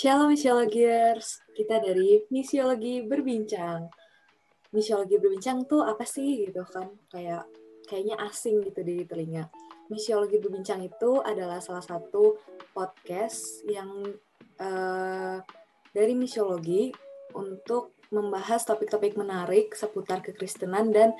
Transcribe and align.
Shalom 0.00 0.32
Misiologiers, 0.32 1.44
kita 1.52 1.76
dari 1.76 2.24
Misiologi 2.32 3.04
Berbincang. 3.04 3.84
Misiologi 4.72 5.20
Berbincang 5.20 5.68
tuh 5.68 5.84
apa 5.84 6.08
sih 6.08 6.48
gitu 6.48 6.64
kan? 6.64 6.88
Kayak 7.12 7.44
kayaknya 7.84 8.16
asing 8.24 8.64
gitu 8.64 8.80
di 8.80 9.04
telinga. 9.04 9.52
Misiologi 9.92 10.40
Berbincang 10.40 10.80
itu 10.80 11.20
adalah 11.20 11.60
salah 11.60 11.84
satu 11.84 12.40
podcast 12.72 13.60
yang 13.68 14.08
uh, 14.56 15.36
dari 15.92 16.16
misiologi 16.16 16.96
untuk 17.36 17.92
membahas 18.08 18.64
topik-topik 18.64 19.20
menarik 19.20 19.76
seputar 19.76 20.24
kekristenan 20.24 20.96
dan 20.96 21.12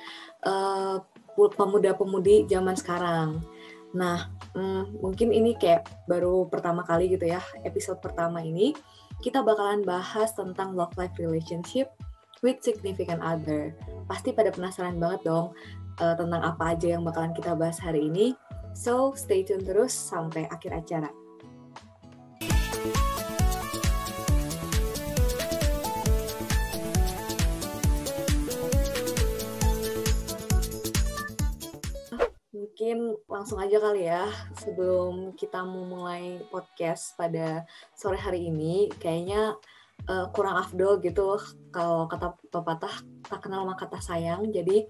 uh, 0.48 1.04
pemuda-pemudi 1.36 2.48
zaman 2.48 2.80
sekarang. 2.80 3.44
Nah, 3.96 4.30
hmm, 4.54 5.02
mungkin 5.02 5.34
ini 5.34 5.59
kayak 5.59 6.07
baru 6.07 6.46
pertama 6.46 6.86
kali 6.86 7.11
gitu 7.11 7.27
ya, 7.27 7.43
episode 7.66 7.98
pertama 7.98 8.39
ini 8.43 8.75
kita 9.20 9.45
bakalan 9.45 9.84
bahas 9.84 10.32
tentang 10.32 10.72
love 10.72 10.94
life 10.96 11.13
relationship 11.21 11.93
with 12.40 12.63
significant 12.64 13.21
other. 13.21 13.76
Pasti 14.08 14.32
pada 14.32 14.49
penasaran 14.54 14.96
banget 14.96 15.29
dong 15.29 15.53
uh, 16.00 16.14
tentang 16.16 16.40
apa 16.40 16.72
aja 16.72 16.96
yang 16.96 17.03
bakalan 17.04 17.36
kita 17.36 17.53
bahas 17.53 17.76
hari 17.82 18.08
ini. 18.08 18.32
So, 18.72 19.13
stay 19.18 19.43
tune 19.43 19.66
terus 19.66 19.93
sampai 19.93 20.46
akhir 20.46 20.72
acara. 20.72 21.11
Mungkin 32.80 33.12
langsung 33.28 33.61
aja 33.61 33.77
kali 33.77 34.08
ya 34.08 34.25
sebelum 34.56 35.36
kita 35.36 35.61
mau 35.69 35.84
mulai 35.84 36.41
podcast 36.48 37.12
pada 37.12 37.69
sore 37.92 38.16
hari 38.16 38.48
ini 38.48 38.88
kayaknya 38.97 39.52
uh, 40.08 40.33
kurang 40.33 40.56
afdol 40.56 40.97
gitu 41.05 41.36
kalau 41.77 42.08
kata 42.08 42.40
pepatah 42.48 43.05
tak 43.28 43.44
kenal 43.44 43.68
maka 43.68 43.84
kata 43.84 44.00
sayang. 44.00 44.48
Jadi 44.48 44.88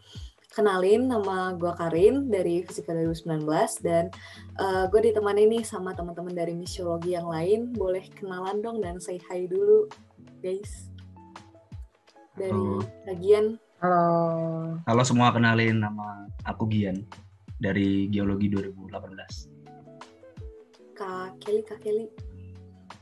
kenalin 0.54 1.10
nama 1.10 1.50
gue 1.58 1.66
Karin 1.74 2.30
dari 2.30 2.62
Fisika 2.62 2.94
2019 2.94 3.42
dan 3.82 4.14
uh, 4.62 4.86
gue 4.86 5.10
ditemani 5.10 5.50
nih 5.50 5.66
sama 5.66 5.90
teman-teman 5.90 6.30
dari 6.30 6.54
misiologi 6.54 7.18
yang 7.18 7.26
lain. 7.26 7.74
Boleh 7.74 8.06
kenalan 8.14 8.62
dong 8.62 8.78
dan 8.78 9.02
say 9.02 9.18
hi 9.18 9.50
dulu 9.50 9.90
guys. 10.38 10.94
Dari 12.38 12.54
Gian 13.18 13.58
halo. 13.82 14.78
Halo 14.86 15.02
semua 15.02 15.34
kenalin 15.34 15.82
nama 15.82 16.30
aku 16.46 16.70
Gian 16.70 17.02
dari 17.60 18.08
Geologi 18.08 18.48
2018. 18.48 20.96
Kak 20.96 21.36
Kelly, 21.44 21.62
Kak 21.62 21.84
Kelly. 21.84 22.08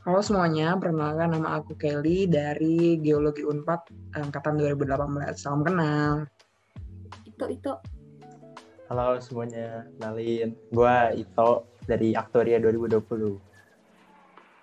Halo 0.03 0.19
semuanya, 0.19 0.75
perkenalkan 0.75 1.31
nama 1.35 1.59
aku 1.59 1.75
Kelly 1.79 2.27
dari 2.27 2.99
Geologi 2.99 3.43
Unpad 3.43 3.87
angkatan 4.19 4.59
2018. 4.59 5.39
Salam 5.39 5.63
kenal. 5.63 6.27
Ito, 7.23 7.45
Ito. 7.47 7.73
Halo 8.91 9.15
semuanya, 9.23 9.87
kenalin. 9.95 10.55
Gua 10.75 11.15
Ito 11.15 11.63
dari 11.87 12.11
Aktoria 12.15 12.59
2020. 12.59 13.39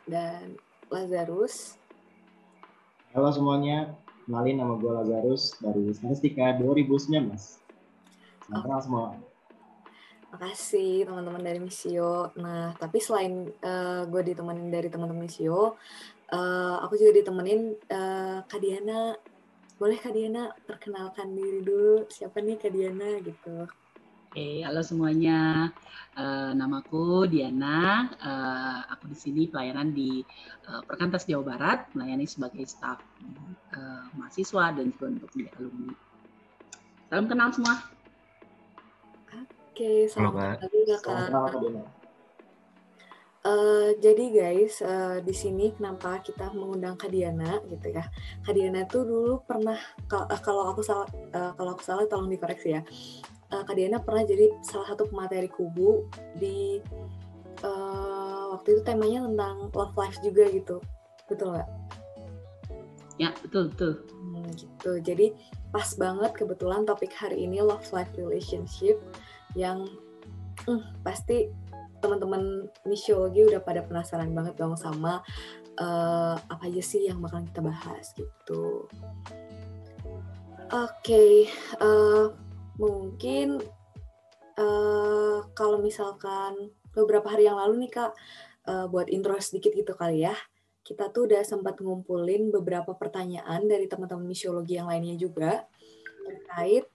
Dan 0.09 0.57
Lazarus. 0.93 1.81
Halo 3.17 3.33
semuanya, 3.33 3.97
kenalin 4.29 4.61
nama 4.61 4.77
gue 4.77 4.93
Lazarus 4.93 5.57
dari 5.59 5.89
Statistika 5.91 6.53
2019. 6.61 7.33
Salam 8.45 8.61
kenal 8.61 8.81
semua. 8.85 9.17
Makasih 10.37 11.09
teman-teman 11.09 11.41
dari 11.41 11.57
Misio. 11.57 12.29
Nah, 12.37 12.77
tapi 12.77 13.01
selain 13.01 13.49
uh, 13.65 14.05
gue 14.05 14.21
ditemenin 14.21 14.69
dari 14.69 14.93
teman-teman 14.93 15.25
Misio, 15.25 15.81
uh, 16.29 16.77
aku 16.85 17.01
juga 17.01 17.25
ditemenin 17.25 17.73
uh, 17.89 18.45
Kak 18.45 18.61
Diana. 18.61 19.17
Boleh 19.81 19.97
Kak 19.97 20.13
Diana 20.13 20.53
perkenalkan 20.69 21.33
diri 21.33 21.65
dulu, 21.65 22.05
siapa 22.13 22.45
nih 22.45 22.61
Kak 22.61 22.69
Diana 22.69 23.17
gitu. 23.25 23.65
Oke, 24.29 24.61
halo 24.61 24.85
semuanya. 24.85 25.73
Uh, 26.13 26.53
namaku 26.53 27.25
Diana. 27.33 28.05
Uh, 28.21 28.93
aku 28.93 29.09
di 29.09 29.17
sini 29.17 29.49
pelayanan 29.49 29.97
di 29.97 30.21
uh, 30.69 30.85
Perkantas 30.85 31.25
Jawa 31.25 31.57
Barat, 31.57 31.89
melayani 31.97 32.29
sebagai 32.29 32.69
staf 32.69 33.01
uh, 33.73 34.05
mahasiswa 34.21 34.77
dan 34.77 34.93
juga 34.93 35.17
untuk 35.17 35.33
di 35.33 35.49
alumni. 35.57 35.97
Salam 37.09 37.25
kenal 37.25 37.49
semua. 37.57 37.96
Oke, 39.77 40.09
selamat 40.09 40.57
pagi 40.57 40.89
kakak. 40.89 41.29
Uh, 43.45 43.93
jadi 44.01 44.25
guys, 44.33 44.81
uh, 44.81 45.21
di 45.21 45.37
sini 45.37 45.69
kenapa 45.77 46.17
kita 46.25 46.49
mengundang 46.57 46.97
Kadiana 46.97 47.61
gitu 47.69 47.93
ya? 47.93 48.09
Kadiana 48.41 48.89
tuh 48.89 49.05
dulu 49.05 49.45
pernah 49.45 49.77
uh, 50.17 50.41
kalau 50.41 50.73
aku 50.73 50.81
salah 50.81 51.05
uh, 51.37 51.53
kalau 51.61 51.77
aku 51.77 51.85
salah 51.85 52.09
tolong 52.09 52.33
dikoreksi 52.33 52.73
ya. 52.73 52.81
Uh, 53.53 53.69
Kadiana 53.69 54.01
pernah 54.01 54.25
jadi 54.25 54.49
salah 54.65 54.97
satu 54.97 55.13
pemateri 55.13 55.53
kubu 55.53 56.09
di 56.41 56.81
uh, 57.61 58.57
waktu 58.57 58.81
itu 58.81 58.81
temanya 58.81 59.29
tentang 59.29 59.69
love 59.77 59.93
life 59.93 60.17
juga 60.25 60.49
gitu, 60.57 60.81
betul 61.29 61.53
nggak? 61.53 61.69
Ya 63.21 63.29
betul 63.45 63.69
betul. 63.77 64.09
Hmm, 64.09 64.49
gitu. 64.57 65.05
Jadi 65.05 65.37
pas 65.69 65.93
banget 66.01 66.33
kebetulan 66.33 66.89
topik 66.89 67.13
hari 67.13 67.45
ini 67.45 67.61
love 67.61 67.85
life 67.93 68.09
relationship 68.17 68.97
yang 69.57 69.89
hmm, 70.69 71.01
pasti 71.01 71.49
teman-teman 72.05 72.69
misiologi 72.85 73.49
udah 73.49 73.65
pada 73.65 73.83
penasaran 73.83 74.31
banget 74.37 74.55
dong 74.61 74.77
sama 74.77 75.25
uh, 75.81 76.37
apa 76.37 76.63
aja 76.69 76.83
sih 76.85 77.09
yang 77.09 77.19
bakal 77.19 77.41
kita 77.43 77.65
bahas 77.65 78.13
gitu. 78.15 78.87
Oke, 80.67 80.91
okay, 81.01 81.33
uh, 81.79 81.87
eh, 81.87 82.27
mungkin 82.77 83.63
uh, 84.59 85.47
kalau 85.55 85.79
misalkan 85.79 86.75
beberapa 86.91 87.31
hari 87.31 87.47
yang 87.47 87.57
lalu 87.57 87.87
nih 87.87 87.93
kak, 87.95 88.13
uh, 88.67 88.91
buat 88.91 89.07
intro 89.07 89.39
sedikit 89.39 89.73
gitu 89.73 89.95
kali 89.95 90.27
ya, 90.27 90.35
kita 90.83 91.15
tuh 91.15 91.31
udah 91.31 91.47
sempat 91.47 91.79
ngumpulin 91.79 92.51
beberapa 92.51 92.95
pertanyaan 92.99 93.67
dari 93.67 93.87
teman-teman 93.87 94.27
misiologi 94.27 94.75
yang 94.75 94.91
lainnya 94.91 95.15
juga 95.15 95.71
terkait 96.27 96.91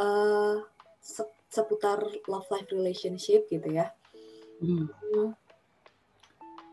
uh, 0.00 0.64
seputar 1.50 1.98
love 2.30 2.48
life 2.48 2.70
relationship 2.70 3.50
gitu 3.50 3.68
ya. 3.74 3.90
Hmm. 4.62 4.86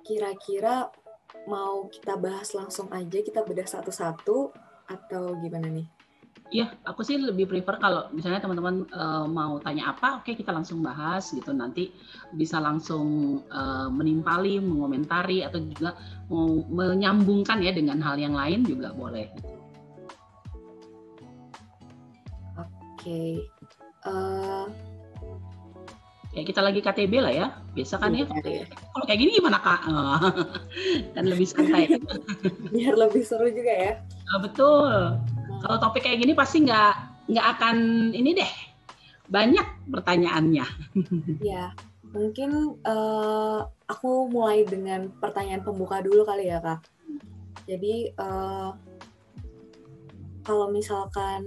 Kira-kira 0.05 0.93
mau 1.49 1.89
kita 1.91 2.15
bahas 2.15 2.53
langsung 2.53 2.87
aja 2.93 3.19
kita 3.19 3.43
bedah 3.43 3.67
satu-satu 3.67 4.53
atau 4.87 5.23
gimana 5.43 5.67
nih? 5.67 5.87
Iya, 6.47 6.79
aku 6.87 7.03
sih 7.03 7.19
lebih 7.19 7.51
prefer 7.51 7.75
kalau 7.75 8.07
misalnya 8.15 8.39
teman-teman 8.39 8.87
uh, 8.95 9.27
mau 9.27 9.59
tanya 9.59 9.91
apa, 9.91 10.23
oke 10.23 10.31
okay, 10.31 10.33
kita 10.39 10.55
langsung 10.55 10.79
bahas 10.79 11.27
gitu. 11.35 11.51
Nanti 11.51 11.91
bisa 12.31 12.63
langsung 12.63 13.39
uh, 13.51 13.91
menimpali, 13.91 14.63
mengomentari 14.63 15.43
atau 15.43 15.59
juga 15.59 15.91
mau 16.31 16.63
menyambungkan 16.71 17.59
ya 17.59 17.75
dengan 17.75 17.99
hal 17.99 18.15
yang 18.15 18.31
lain 18.31 18.63
juga 18.63 18.95
boleh. 18.95 19.27
Oke, 22.55 22.71
okay. 22.95 23.33
Uh, 24.07 24.65
ya 26.31 26.41
kita 26.47 26.63
lagi 26.63 26.79
KTB 26.79 27.13
lah 27.19 27.33
ya. 27.33 27.47
Biasa 27.75 27.99
kan 27.99 28.15
ya. 28.15 28.23
Iya. 28.45 28.63
kalau 28.71 29.05
kayak 29.09 29.19
gini 29.19 29.31
gimana 29.35 29.59
kak? 29.59 29.81
Kan 31.17 31.23
lebih 31.27 31.47
santai. 31.49 31.99
Biar 32.73 32.95
lebih 32.95 33.21
seru 33.27 33.51
juga 33.51 33.73
ya. 33.73 33.93
Nah, 34.31 34.39
betul. 34.39 34.87
Hmm. 34.87 35.59
kalau 35.65 35.81
topik 35.81 36.05
kayak 36.05 36.21
gini 36.21 36.37
pasti 36.37 36.61
nggak 36.63 36.93
nggak 37.33 37.47
akan 37.57 37.75
ini 38.13 38.37
deh. 38.37 38.51
Banyak 39.27 39.91
pertanyaannya. 39.91 40.65
Ya 41.51 41.75
mungkin 42.07 42.79
uh, 42.87 43.67
aku 43.87 44.31
mulai 44.31 44.63
dengan 44.63 45.11
pertanyaan 45.19 45.59
pembuka 45.59 45.99
dulu 45.99 46.23
kali 46.23 46.47
ya 46.47 46.63
kak. 46.63 46.87
Jadi 47.67 48.15
uh, 48.15 48.71
kalau 50.47 50.71
misalkan 50.71 51.43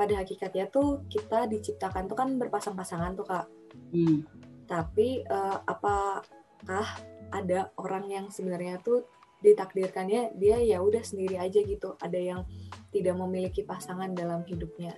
pada 0.00 0.24
hakikatnya 0.24 0.72
tuh 0.72 1.04
kita 1.12 1.44
diciptakan 1.44 2.08
tuh 2.08 2.16
kan 2.16 2.40
berpasang-pasangan 2.40 3.20
tuh 3.20 3.28
kak. 3.28 3.44
Hmm. 3.92 4.24
Tapi 4.64 5.28
uh, 5.28 5.60
apakah 5.68 6.88
ada 7.36 7.68
orang 7.76 8.08
yang 8.08 8.26
sebenarnya 8.32 8.80
tuh 8.80 9.04
ditakdirkannya 9.44 10.40
dia 10.40 10.56
ya 10.64 10.80
udah 10.80 11.04
sendiri 11.04 11.36
aja 11.36 11.60
gitu. 11.60 12.00
Ada 12.00 12.16
yang 12.16 12.40
tidak 12.88 13.12
memiliki 13.20 13.60
pasangan 13.60 14.16
dalam 14.16 14.40
hidupnya. 14.48 14.96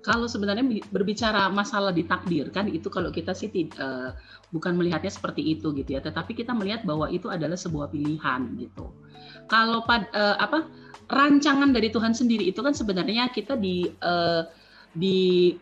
Kalau 0.00 0.30
sebenarnya 0.30 0.62
berbicara 0.88 1.50
masalah 1.50 1.90
ditakdirkan 1.90 2.70
itu 2.70 2.86
kalau 2.88 3.10
kita 3.10 3.34
sih 3.34 3.50
uh, 3.76 4.14
bukan 4.54 4.78
melihatnya 4.78 5.10
seperti 5.10 5.42
itu 5.42 5.74
gitu 5.74 5.98
ya, 5.98 6.00
tetapi 6.00 6.32
kita 6.32 6.54
melihat 6.54 6.86
bahwa 6.86 7.10
itu 7.10 7.26
adalah 7.26 7.58
sebuah 7.58 7.90
pilihan 7.90 8.54
gitu. 8.54 8.94
Kalau 9.50 9.82
pad, 9.82 10.06
uh, 10.14 10.38
apa 10.38 10.70
rancangan 11.06 11.70
dari 11.70 11.88
Tuhan 11.90 12.12
sendiri 12.12 12.50
itu 12.50 12.60
kan 12.62 12.74
sebenarnya 12.74 13.30
kita 13.30 13.54
di 13.54 13.86
uh, 14.02 14.42
di 14.96 15.54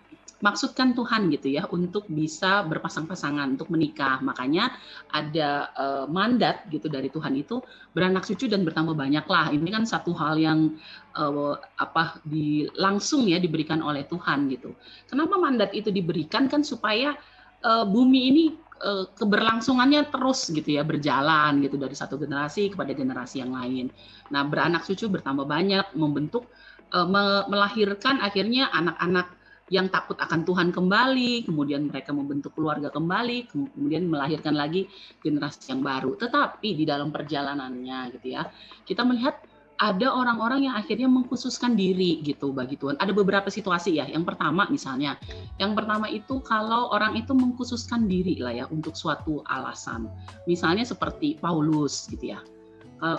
dimaksudkan 0.44 0.92
Tuhan 0.92 1.32
gitu 1.32 1.56
ya 1.56 1.64
untuk 1.72 2.04
bisa 2.04 2.68
berpasang-pasangan 2.68 3.56
untuk 3.56 3.72
menikah. 3.72 4.20
Makanya 4.20 4.76
ada 5.08 5.72
uh, 5.72 6.04
mandat 6.04 6.68
gitu 6.68 6.92
dari 6.92 7.08
Tuhan 7.08 7.32
itu 7.32 7.64
beranak 7.96 8.28
cucu 8.28 8.44
dan 8.52 8.60
bertambah 8.60 8.92
banyaklah. 8.92 9.48
Ini 9.56 9.64
kan 9.72 9.88
satu 9.88 10.12
hal 10.12 10.36
yang 10.36 10.76
uh, 11.16 11.56
apa 11.80 12.20
di 12.28 12.68
langsung 12.76 13.24
ya 13.24 13.40
diberikan 13.40 13.80
oleh 13.80 14.04
Tuhan 14.04 14.52
gitu. 14.52 14.76
Kenapa 15.08 15.40
mandat 15.40 15.72
itu 15.72 15.88
diberikan 15.88 16.44
kan 16.44 16.60
supaya 16.60 17.16
uh, 17.64 17.88
bumi 17.88 18.20
ini 18.28 18.44
uh, 18.82 19.06
keberlangsungannya 19.14 20.10
terus 20.10 20.50
gitu 20.50 20.74
ya 20.74 20.82
berjalan 20.82 21.62
gitu 21.62 21.78
dari 21.78 21.94
satu 21.94 22.18
generasi 22.18 22.74
kepada 22.74 22.96
generasi 22.96 23.44
yang 23.44 23.54
lain. 23.54 23.92
Nah, 24.34 24.42
beranak 24.48 24.82
cucu 24.88 25.06
bertambah 25.06 25.46
banyak 25.46 25.94
membentuk 25.94 26.50
uh, 26.90 27.06
melahirkan 27.46 28.18
akhirnya 28.18 28.72
anak-anak 28.74 29.30
yang 29.72 29.88
takut 29.88 30.20
akan 30.20 30.44
Tuhan 30.44 30.68
kembali, 30.76 31.48
kemudian 31.48 31.88
mereka 31.88 32.12
membentuk 32.12 32.52
keluarga 32.52 32.92
kembali, 32.92 33.48
kemudian 33.48 34.04
melahirkan 34.12 34.52
lagi 34.52 34.84
generasi 35.24 35.72
yang 35.72 35.80
baru. 35.80 36.20
Tetapi 36.20 36.68
di 36.76 36.84
dalam 36.84 37.08
perjalanannya 37.08 38.12
gitu 38.12 38.36
ya, 38.36 38.44
kita 38.84 39.08
melihat 39.08 39.40
ada 39.82 40.06
orang-orang 40.06 40.70
yang 40.70 40.74
akhirnya 40.78 41.10
mengkhususkan 41.10 41.74
diri 41.74 42.22
gitu 42.22 42.54
bagi 42.54 42.78
Tuhan. 42.78 42.94
Ada 43.02 43.10
beberapa 43.10 43.50
situasi 43.50 43.98
ya. 43.98 44.06
Yang 44.06 44.34
pertama 44.34 44.70
misalnya, 44.70 45.18
yang 45.58 45.74
pertama 45.74 46.06
itu 46.06 46.38
kalau 46.46 46.94
orang 46.94 47.18
itu 47.18 47.34
mengkhususkan 47.34 48.06
diri 48.06 48.38
lah 48.38 48.54
ya 48.54 48.66
untuk 48.70 48.94
suatu 48.94 49.42
alasan. 49.50 50.06
Misalnya 50.46 50.86
seperti 50.86 51.42
Paulus 51.42 52.06
gitu 52.06 52.38
ya. 52.38 52.40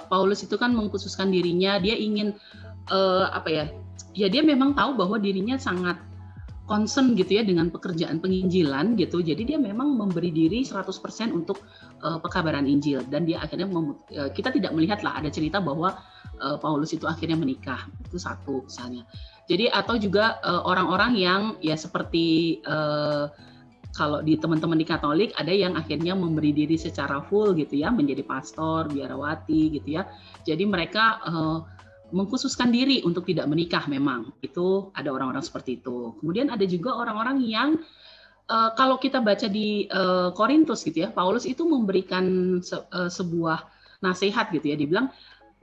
Paulus 0.10 0.42
itu 0.42 0.58
kan 0.58 0.74
mengkhususkan 0.74 1.30
dirinya, 1.30 1.78
dia 1.78 1.94
ingin 1.94 2.34
uh, 2.90 3.30
apa 3.30 3.50
ya? 3.52 3.66
Ya 4.16 4.32
dia 4.32 4.42
memang 4.42 4.74
tahu 4.74 4.98
bahwa 4.98 5.20
dirinya 5.20 5.60
sangat 5.60 6.00
concern 6.66 7.14
gitu 7.14 7.38
ya 7.38 7.44
dengan 7.46 7.70
pekerjaan 7.70 8.18
penginjilan 8.18 8.98
gitu. 8.98 9.22
Jadi 9.22 9.54
dia 9.54 9.58
memang 9.62 9.94
memberi 9.94 10.34
diri 10.34 10.66
100% 10.66 10.90
untuk 11.32 11.62
uh, 12.02 12.18
pekabaran 12.18 12.66
Injil 12.66 13.06
dan 13.06 13.24
dia 13.30 13.42
akhirnya 13.42 13.70
uh, 13.70 14.30
kita 14.34 14.50
tidak 14.50 14.74
melihat 14.74 15.06
lah 15.06 15.22
ada 15.22 15.30
cerita 15.30 15.62
bahwa 15.62 15.94
uh, 16.42 16.58
Paulus 16.58 16.92
itu 16.98 17.06
akhirnya 17.06 17.38
menikah. 17.38 17.86
Itu 18.02 18.18
satu 18.18 18.66
misalnya. 18.66 19.06
Jadi 19.46 19.70
atau 19.70 19.94
juga 20.02 20.42
orang-orang 20.42 21.22
yang 21.22 21.42
ya 21.62 21.78
seperti 21.78 22.58
uh, 22.66 23.30
kalau 23.96 24.20
di 24.20 24.36
teman-teman 24.36 24.76
di 24.76 24.84
Katolik 24.84 25.32
ada 25.40 25.56
yang 25.56 25.80
akhirnya 25.80 26.18
memberi 26.18 26.52
diri 26.52 26.76
secara 26.76 27.24
full 27.24 27.56
gitu 27.56 27.80
ya 27.80 27.94
menjadi 27.94 28.26
pastor, 28.28 28.92
biarawati 28.92 29.80
gitu 29.80 30.02
ya. 30.02 30.04
Jadi 30.44 30.66
mereka 30.68 31.24
uh, 31.24 31.75
mengkhususkan 32.14 32.70
diri 32.70 33.02
untuk 33.02 33.26
tidak 33.26 33.50
menikah 33.50 33.86
memang. 33.90 34.34
Itu 34.44 34.92
ada 34.94 35.10
orang-orang 35.10 35.42
seperti 35.42 35.82
itu. 35.82 36.14
Kemudian 36.22 36.54
ada 36.54 36.66
juga 36.68 36.94
orang-orang 36.94 37.42
yang 37.46 37.70
uh, 38.50 38.72
kalau 38.78 39.02
kita 39.02 39.22
baca 39.22 39.50
di 39.50 39.90
uh, 39.90 40.30
Korintus 40.34 40.86
gitu 40.86 41.06
ya 41.06 41.10
Paulus 41.10 41.50
itu 41.50 41.66
memberikan 41.66 42.58
se 42.62 42.78
uh, 42.78 43.10
sebuah 43.10 43.66
nasihat 44.06 44.54
gitu 44.54 44.70
ya. 44.70 44.78
Dibilang 44.78 45.10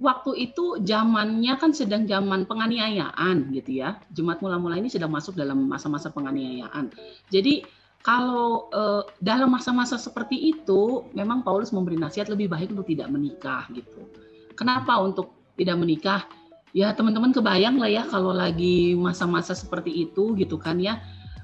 waktu 0.02 0.50
itu 0.50 0.82
zamannya 0.82 1.54
kan 1.62 1.70
sedang 1.70 2.08
zaman 2.10 2.48
penganiayaan 2.50 3.54
gitu 3.54 3.82
ya. 3.82 4.02
Jemaat 4.10 4.42
mula-mula 4.42 4.78
ini 4.78 4.90
sedang 4.90 5.14
masuk 5.14 5.38
dalam 5.38 5.70
masa-masa 5.70 6.10
penganiayaan. 6.10 6.90
Jadi 7.30 7.62
kalau 8.02 8.66
uh, 8.74 9.06
dalam 9.22 9.54
masa-masa 9.54 9.94
seperti 9.94 10.50
itu 10.50 11.06
memang 11.14 11.46
Paulus 11.46 11.70
memberi 11.70 11.94
nasihat 11.94 12.26
lebih 12.26 12.50
baik 12.50 12.74
untuk 12.74 12.90
tidak 12.90 13.06
menikah 13.14 13.70
gitu. 13.70 14.10
Kenapa? 14.58 14.98
Untuk 14.98 15.41
tidak 15.62 15.78
menikah 15.78 16.26
ya 16.72 16.96
teman-teman 16.96 17.30
kebayang 17.30 17.76
lah 17.76 17.88
ya 17.88 18.02
kalau 18.08 18.32
lagi 18.32 18.96
masa-masa 18.96 19.52
seperti 19.52 20.08
itu 20.08 20.34
gitu 20.36 20.56
kan 20.56 20.80
ya. 20.80 21.00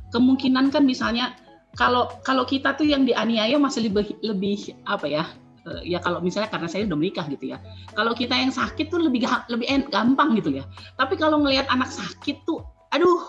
Kemungkinan 0.09 0.73
kan 0.73 0.89
misalnya 0.89 1.37
kalau 1.77 2.09
kalau 2.25 2.49
kita 2.49 2.75
tuh 2.75 2.89
yang 2.89 3.05
dianiaya 3.05 3.61
masih 3.61 3.93
lebih 3.93 4.17
lebih 4.25 4.73
apa 4.89 5.05
ya 5.05 5.25
eh, 5.69 5.95
ya 5.95 6.01
kalau 6.01 6.25
misalnya 6.25 6.49
karena 6.49 6.69
saya 6.69 6.89
udah 6.89 6.99
menikah 6.99 7.29
gitu 7.29 7.53
ya. 7.53 7.61
Kalau 7.93 8.17
kita 8.17 8.35
yang 8.35 8.51
sakit 8.51 8.89
tuh 8.89 9.05
lebih 9.05 9.29
lebih 9.53 9.69
gampang 9.93 10.33
gitu 10.41 10.59
ya. 10.59 10.65
Tapi 10.97 11.15
kalau 11.21 11.45
ngelihat 11.45 11.69
anak 11.69 11.93
sakit 11.93 12.43
tuh 12.49 12.65
aduh 12.89 13.21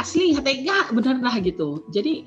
asli 0.00 0.32
tega 0.40 0.88
bener 0.88 1.20
lah 1.20 1.36
gitu. 1.44 1.84
Jadi 1.92 2.24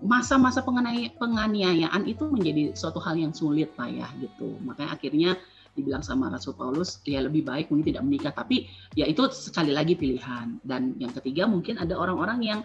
masa-masa 0.00 0.64
penganiayaan 0.64 2.08
itu 2.08 2.24
menjadi 2.24 2.72
suatu 2.72 2.96
hal 3.04 3.20
yang 3.20 3.36
sulit 3.36 3.68
lah 3.76 3.92
ya 3.92 4.08
gitu. 4.16 4.56
Makanya 4.64 4.96
akhirnya 4.96 5.30
dibilang 5.74 6.00
sama 6.06 6.30
Rasul 6.30 6.54
Paulus 6.54 7.02
ya 7.02 7.20
lebih 7.20 7.42
baik 7.44 7.68
mungkin 7.68 7.94
tidak 7.94 8.02
menikah. 8.06 8.32
Tapi 8.32 8.70
ya 8.94 9.04
itu 9.04 9.26
sekali 9.34 9.74
lagi 9.74 9.98
pilihan. 9.98 10.62
Dan 10.62 10.96
yang 11.02 11.12
ketiga 11.12 11.44
mungkin 11.50 11.76
ada 11.76 11.98
orang-orang 11.98 12.38
yang 12.40 12.60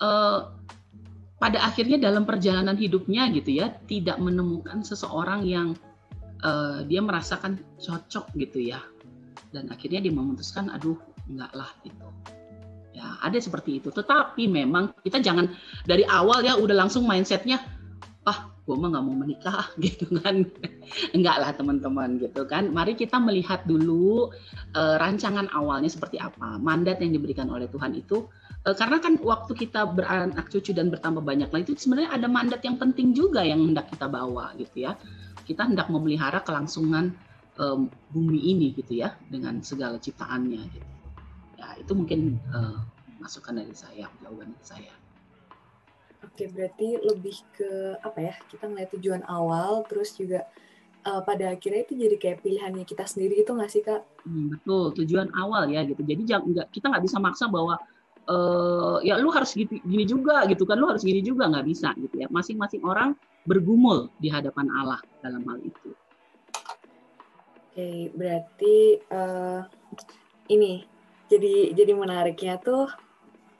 uh, 0.00 0.54
pada 1.36 1.60
akhirnya 1.60 2.00
dalam 2.00 2.24
perjalanan 2.24 2.78
hidupnya 2.78 3.28
gitu 3.34 3.60
ya 3.60 3.68
tidak 3.84 4.16
menemukan 4.16 4.80
seseorang 4.80 5.44
yang 5.44 5.76
uh, 6.40 6.80
dia 6.86 7.04
merasakan 7.04 7.60
cocok 7.76 8.32
gitu 8.38 8.72
ya. 8.72 8.80
Dan 9.52 9.68
akhirnya 9.68 10.00
dia 10.00 10.14
memutuskan 10.14 10.72
aduh 10.72 10.96
enggak 11.28 11.52
lah 11.52 11.70
gitu. 11.82 12.08
Ya 12.96 13.20
ada 13.20 13.36
seperti 13.36 13.84
itu. 13.84 13.92
Tetapi 13.92 14.48
memang 14.48 14.96
kita 15.04 15.20
jangan 15.20 15.52
dari 15.84 16.06
awal 16.08 16.40
ya 16.46 16.56
udah 16.56 16.86
langsung 16.86 17.04
mindsetnya 17.04 17.60
ah 18.26 18.55
gue 18.66 18.74
mah 18.74 18.90
nggak 18.90 19.04
mau 19.06 19.14
menikah 19.14 19.64
gitu 19.84 20.10
kan. 20.18 20.42
Enggak 21.14 21.36
lah 21.38 21.50
teman-teman 21.54 22.18
gitu 22.18 22.42
kan. 22.50 22.74
Mari 22.74 22.98
kita 22.98 23.22
melihat 23.22 23.62
dulu 23.62 24.34
uh, 24.74 24.96
rancangan 24.98 25.46
awalnya 25.54 25.86
seperti 25.86 26.18
apa 26.18 26.58
mandat 26.58 26.98
yang 26.98 27.14
diberikan 27.14 27.46
oleh 27.46 27.70
Tuhan 27.70 27.94
itu. 27.94 28.26
Uh, 28.66 28.74
karena 28.74 28.98
kan 28.98 29.14
waktu 29.22 29.54
kita 29.54 29.86
beranak 29.94 30.50
cucu 30.50 30.74
dan 30.74 30.90
bertambah 30.90 31.22
banyak 31.22 31.46
lah 31.46 31.60
itu 31.62 31.78
sebenarnya 31.78 32.10
ada 32.10 32.26
mandat 32.26 32.60
yang 32.66 32.74
penting 32.74 33.14
juga 33.14 33.46
yang 33.46 33.62
hendak 33.62 33.86
kita 33.94 34.10
bawa 34.10 34.50
gitu 34.58 34.90
ya. 34.90 34.98
Kita 35.46 35.62
hendak 35.62 35.86
memelihara 35.86 36.42
kelangsungan 36.42 37.14
um, 37.62 37.86
bumi 38.10 38.50
ini 38.50 38.74
gitu 38.74 38.98
ya 38.98 39.14
dengan 39.30 39.62
segala 39.62 40.02
ciptaannya 40.02 40.62
gitu. 40.74 40.90
Ya 41.62 41.78
itu 41.78 41.92
mungkin 41.94 42.42
uh, 42.50 42.82
masukan 43.22 43.62
dari 43.62 43.74
saya 43.78 44.10
jawaban 44.18 44.50
dari 44.50 44.66
saya 44.66 45.05
Oke, 46.36 46.52
berarti 46.52 47.00
lebih 47.00 47.32
ke 47.56 47.96
apa 48.04 48.20
ya? 48.20 48.34
Kita 48.44 48.68
ngeliat 48.68 48.92
tujuan 48.92 49.24
awal, 49.24 49.88
terus 49.88 50.12
juga 50.12 50.44
uh, 51.08 51.24
pada 51.24 51.56
akhirnya 51.56 51.88
itu 51.88 51.96
jadi 51.96 52.16
kayak 52.20 52.44
pilihannya 52.44 52.84
kita 52.84 53.08
sendiri 53.08 53.40
itu 53.40 53.56
nggak 53.56 53.72
sih 53.72 53.80
kak? 53.80 54.04
Hmm, 54.28 54.52
betul, 54.52 54.92
tujuan 55.00 55.32
awal 55.32 55.72
ya 55.72 55.80
gitu. 55.88 56.04
Jadi 56.04 56.28
jangan 56.28 56.52
nggak 56.52 56.68
kita 56.76 56.92
nggak 56.92 57.04
bisa 57.08 57.16
maksa 57.16 57.48
bahwa 57.48 57.80
uh, 58.28 59.00
ya 59.00 59.16
lu 59.16 59.32
harus 59.32 59.56
gini, 59.56 59.80
gini 59.80 60.04
juga 60.04 60.44
gitu 60.44 60.68
kan, 60.68 60.76
lu 60.76 60.92
harus 60.92 61.08
gini 61.08 61.24
juga 61.24 61.48
nggak 61.48 61.64
bisa 61.72 61.96
gitu 61.96 62.20
ya. 62.20 62.28
Masing-masing 62.28 62.84
orang 62.84 63.16
bergumul 63.48 64.12
di 64.20 64.28
hadapan 64.28 64.68
Allah 64.76 65.00
dalam 65.24 65.40
hal 65.48 65.56
itu. 65.64 65.96
Oke, 67.72 68.12
berarti 68.12 69.00
uh, 69.08 69.64
ini 70.52 70.84
jadi 71.32 71.72
jadi 71.72 71.96
menariknya 71.96 72.60
tuh. 72.60 72.92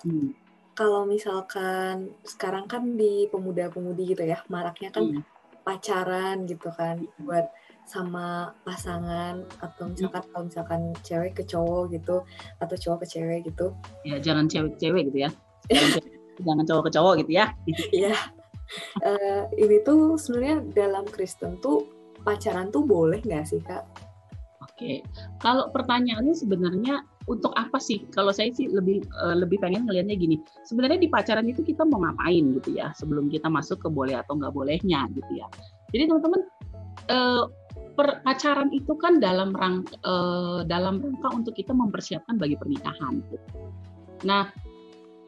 Hmm 0.04 0.44
kalau 0.76 1.08
misalkan 1.08 2.12
sekarang 2.22 2.68
kan 2.68 3.00
di 3.00 3.26
pemuda-pemudi 3.32 4.12
gitu 4.12 4.22
ya, 4.28 4.44
maraknya 4.52 4.92
kan 4.92 5.08
hmm. 5.08 5.22
pacaran 5.64 6.44
gitu 6.44 6.68
kan 6.76 7.00
buat 7.24 7.48
sama 7.88 8.52
pasangan 8.66 9.46
atau 9.62 9.88
misalkan 9.88 10.20
hmm. 10.20 10.30
kalau 10.34 10.44
misalkan 10.44 10.80
cewek 11.00 11.32
ke 11.38 11.42
cowok 11.48 11.96
gitu 11.96 12.22
atau 12.60 12.76
cowok 12.76 12.98
ke 13.02 13.16
cewek 13.16 13.40
gitu. 13.48 13.72
Ya 14.04 14.20
jangan 14.20 14.46
cewek-cewek 14.46 15.10
gitu 15.10 15.18
ya. 15.26 15.30
Jangan, 15.66 16.02
jangan 16.46 16.64
cowok 16.68 16.82
ke 16.86 16.90
cowok 16.94 17.14
gitu 17.24 17.32
ya. 17.42 17.46
Iya. 17.90 18.14
uh, 19.02 19.42
ini 19.58 19.82
tuh 19.82 20.14
sebenarnya 20.14 20.62
dalam 20.78 21.02
Kristen 21.10 21.58
tuh 21.58 21.90
pacaran 22.22 22.70
tuh 22.70 22.86
boleh 22.86 23.18
nggak 23.18 23.46
sih 23.50 23.58
kak? 23.66 23.82
Oke, 24.76 25.00
kalau 25.40 25.72
pertanyaannya 25.72 26.36
sebenarnya 26.36 27.00
untuk 27.32 27.48
apa 27.56 27.80
sih? 27.80 28.04
Kalau 28.12 28.28
saya 28.28 28.52
sih 28.52 28.68
lebih 28.68 29.08
uh, 29.16 29.32
lebih 29.32 29.56
pengen 29.56 29.88
ngelihatnya 29.88 30.20
gini. 30.20 30.36
Sebenarnya 30.68 31.00
di 31.00 31.08
pacaran 31.08 31.48
itu 31.48 31.64
kita 31.64 31.88
mau 31.88 32.04
ngapain 32.04 32.60
gitu 32.60 32.76
ya? 32.76 32.92
Sebelum 32.92 33.32
kita 33.32 33.48
masuk 33.48 33.80
ke 33.80 33.88
boleh 33.88 34.20
atau 34.20 34.36
nggak 34.36 34.52
bolehnya 34.52 35.08
gitu 35.16 35.32
ya. 35.32 35.48
Jadi 35.96 36.12
teman-teman 36.12 36.42
per, 37.96 38.20
pacaran 38.20 38.68
itu 38.76 38.92
kan 39.00 39.16
dalam 39.16 39.56
rangka 39.56 39.96
uh, 40.04 40.60
dalam 40.68 41.00
rangka 41.00 41.32
untuk 41.32 41.56
kita 41.56 41.72
mempersiapkan 41.72 42.36
bagi 42.36 42.60
pernikahan. 42.60 43.24
Gitu. 43.32 43.48
Nah, 44.28 44.52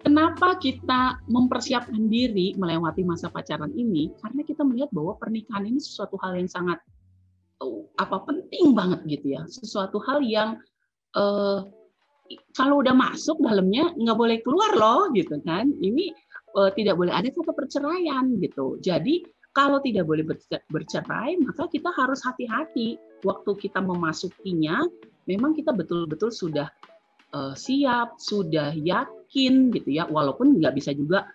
kenapa 0.04 0.60
kita 0.60 1.24
mempersiapkan 1.24 2.04
diri 2.12 2.52
melewati 2.60 3.00
masa 3.00 3.32
pacaran 3.32 3.72
ini? 3.72 4.12
Karena 4.20 4.44
kita 4.44 4.60
melihat 4.60 4.92
bahwa 4.92 5.16
pernikahan 5.16 5.64
ini 5.64 5.80
sesuatu 5.80 6.20
hal 6.20 6.36
yang 6.36 6.52
sangat 6.52 6.78
apa 7.98 8.22
penting 8.22 8.72
banget 8.72 9.02
gitu 9.06 9.34
ya, 9.34 9.42
sesuatu 9.50 9.98
hal 10.06 10.22
yang 10.22 10.58
uh, 11.18 11.66
kalau 12.54 12.84
udah 12.84 12.92
masuk 12.92 13.40
dalamnya 13.40 13.90
nggak 13.96 14.18
boleh 14.18 14.38
keluar 14.44 14.72
loh 14.76 15.02
gitu 15.16 15.40
kan. 15.42 15.70
Ini 15.80 16.12
uh, 16.54 16.70
tidak 16.76 17.00
boleh 17.00 17.12
ada 17.12 17.28
kata 17.32 17.52
perceraian 17.56 18.36
gitu. 18.38 18.76
Jadi 18.78 19.24
kalau 19.56 19.82
tidak 19.82 20.06
boleh 20.06 20.22
bercerai 20.70 21.40
maka 21.42 21.66
kita 21.66 21.90
harus 21.96 22.22
hati-hati. 22.22 23.00
Waktu 23.26 23.50
kita 23.58 23.82
memasukinya 23.82 24.86
memang 25.26 25.58
kita 25.58 25.74
betul-betul 25.74 26.30
sudah 26.30 26.70
uh, 27.34 27.54
siap, 27.58 28.14
sudah 28.22 28.70
yakin 28.76 29.74
gitu 29.74 29.90
ya, 29.90 30.06
walaupun 30.06 30.62
nggak 30.62 30.78
bisa 30.78 30.94
juga 30.94 31.26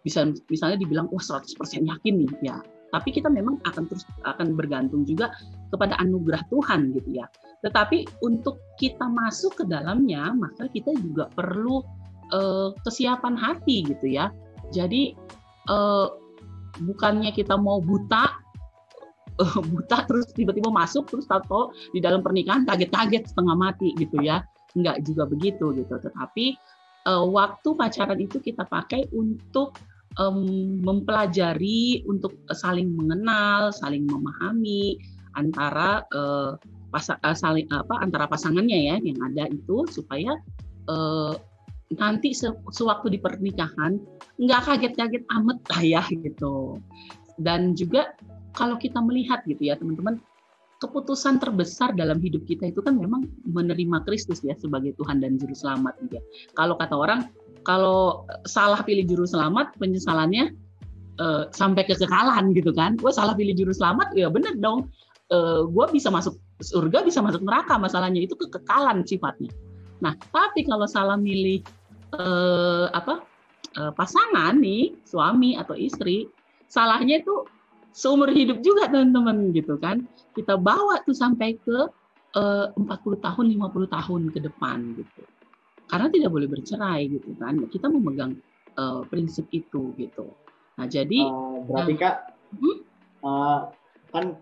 bisa 0.00 0.28
misalnya 0.48 0.80
dibilang 0.80 1.08
wah 1.12 1.22
100% 1.22 1.56
yakin 1.88 2.14
nih 2.26 2.30
ya. 2.44 2.60
Tapi 2.90 3.14
kita 3.14 3.30
memang 3.30 3.62
akan 3.64 3.86
terus 3.86 4.02
akan 4.26 4.58
bergantung 4.58 5.06
juga 5.06 5.30
kepada 5.70 5.96
anugerah 6.02 6.42
Tuhan 6.50 6.92
gitu 6.98 7.22
ya. 7.22 7.26
Tetapi 7.64 8.22
untuk 8.26 8.58
kita 8.76 9.06
masuk 9.06 9.62
ke 9.62 9.64
dalamnya, 9.68 10.34
maka 10.34 10.66
kita 10.70 10.92
juga 10.98 11.30
perlu 11.32 11.80
uh, 12.34 12.74
kesiapan 12.82 13.38
hati 13.38 13.86
gitu 13.86 14.06
ya. 14.10 14.34
Jadi 14.74 15.14
uh, 15.70 16.10
bukannya 16.82 17.30
kita 17.34 17.58
mau 17.58 17.82
buta 17.82 18.40
uh, 19.40 19.58
buta 19.72 20.06
terus 20.06 20.30
tiba-tiba 20.36 20.68
masuk 20.70 21.08
terus 21.08 21.26
tahu 21.26 21.72
di 21.96 21.98
dalam 21.98 22.20
pernikahan 22.20 22.68
kaget-kaget 22.68 23.26
setengah 23.32 23.56
mati 23.56 23.96
gitu 23.96 24.20
ya 24.20 24.44
nggak 24.76 25.02
juga 25.02 25.26
begitu 25.26 25.74
gitu 25.74 25.98
tetapi 25.98 26.54
uh, 27.10 27.26
waktu 27.26 27.68
pacaran 27.74 28.20
itu 28.22 28.38
kita 28.38 28.62
pakai 28.70 29.10
untuk 29.10 29.74
um, 30.20 30.78
mempelajari 30.84 32.06
untuk 32.06 32.38
saling 32.54 32.94
mengenal 32.94 33.74
saling 33.74 34.06
memahami 34.06 35.00
antara 35.38 36.02
uh, 36.14 36.56
pas, 36.90 37.06
uh, 37.10 37.36
saling 37.36 37.66
apa 37.70 38.00
antara 38.02 38.26
pasangannya 38.26 38.78
ya 38.90 38.96
yang 39.02 39.18
ada 39.30 39.46
itu 39.50 39.86
supaya 39.90 40.34
uh, 40.90 41.34
nanti 41.98 42.30
sewaktu 42.70 43.06
di 43.14 43.18
pernikahan 43.18 43.98
nggak 44.38 44.60
kaget-kaget 44.62 45.24
amat 45.42 45.58
lah 45.74 45.82
ya 45.82 46.02
gitu 46.10 46.78
dan 47.40 47.74
juga 47.74 48.14
kalau 48.54 48.78
kita 48.78 48.98
melihat 48.98 49.42
gitu 49.46 49.70
ya 49.70 49.78
teman-teman 49.78 50.18
keputusan 50.80 51.36
terbesar 51.36 51.92
dalam 51.92 52.18
hidup 52.24 52.48
kita 52.48 52.72
itu 52.72 52.80
kan 52.80 52.96
memang 52.96 53.28
menerima 53.44 54.00
Kristus 54.08 54.40
ya 54.40 54.56
sebagai 54.56 54.96
Tuhan 54.96 55.20
dan 55.20 55.36
Juru 55.36 55.52
Selamat 55.52 55.92
ya. 56.08 56.24
Kalau 56.56 56.74
kata 56.80 56.96
orang, 56.96 57.28
kalau 57.68 58.24
salah 58.48 58.80
pilih 58.80 59.04
Juru 59.04 59.28
Selamat, 59.28 59.76
penyesalannya 59.76 60.56
uh, 61.20 61.52
sampai 61.52 61.84
kekekalan 61.84 62.56
gitu 62.56 62.72
kan. 62.72 62.96
Gue 62.96 63.12
salah 63.12 63.36
pilih 63.36 63.52
Juru 63.52 63.76
Selamat, 63.76 64.08
ya 64.16 64.32
bener 64.32 64.56
dong. 64.56 64.88
Uh, 65.30 65.62
gue 65.70 65.86
bisa 65.94 66.10
masuk 66.10 66.42
surga, 66.58 67.06
bisa 67.06 67.22
masuk 67.22 67.46
neraka. 67.46 67.78
Masalahnya 67.78 68.26
itu 68.26 68.34
kekekalan 68.34 69.06
sifatnya. 69.06 69.54
Nah, 70.02 70.18
tapi 70.34 70.66
kalau 70.66 70.90
salah 70.90 71.14
milih 71.14 71.62
uh, 72.18 72.90
apa 72.90 73.22
uh, 73.78 73.92
pasangan 73.94 74.58
nih, 74.58 74.98
suami 75.06 75.54
atau 75.54 75.78
istri, 75.78 76.26
salahnya 76.66 77.22
itu 77.22 77.46
seumur 77.90 78.30
hidup 78.30 78.62
juga 78.62 78.86
teman-teman 78.86 79.50
gitu 79.50 79.74
kan 79.78 80.06
kita 80.38 80.54
bawa 80.54 81.02
tuh 81.02 81.14
sampai 81.14 81.58
ke 81.58 81.90
eh, 82.38 82.66
uh, 82.70 82.78
40 82.78 83.26
tahun 83.26 83.44
50 83.58 83.90
tahun 83.90 84.22
ke 84.30 84.38
depan 84.46 84.78
gitu 84.94 85.22
karena 85.90 86.06
tidak 86.06 86.30
boleh 86.30 86.46
bercerai 86.46 87.10
gitu 87.10 87.34
kan 87.42 87.58
kita 87.66 87.90
memegang 87.90 88.38
uh, 88.78 89.02
prinsip 89.10 89.50
itu 89.50 89.90
gitu 89.98 90.30
nah 90.78 90.86
jadi 90.86 91.26
uh, 91.26 91.66
berarti 91.66 91.94
kak 91.98 92.16
hmm? 92.54 92.78
uh, 93.26 93.74
kan 94.14 94.38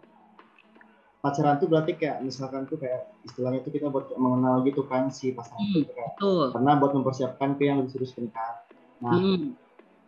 pacaran 1.19 1.59
tuh 1.59 1.67
berarti 1.67 1.99
kayak 1.99 2.23
misalkan 2.23 2.65
tuh 2.71 2.79
kayak 2.79 3.11
istilahnya 3.27 3.61
tuh 3.67 3.75
kita 3.75 3.91
buat 3.91 4.15
mengenal 4.15 4.63
gitu 4.63 4.87
kan 4.87 5.11
si 5.11 5.35
pasangan 5.35 5.67
hmm, 5.67 5.83
itu 5.83 5.93
kayak 5.93 6.13
karena 6.55 6.71
buat 6.79 6.93
mempersiapkan 6.95 7.59
ke 7.59 7.63
yang 7.67 7.83
lebih 7.83 7.93
serius 7.99 8.15
pernikahan 8.15 8.57
nah 9.03 9.15
hmm. 9.19 9.55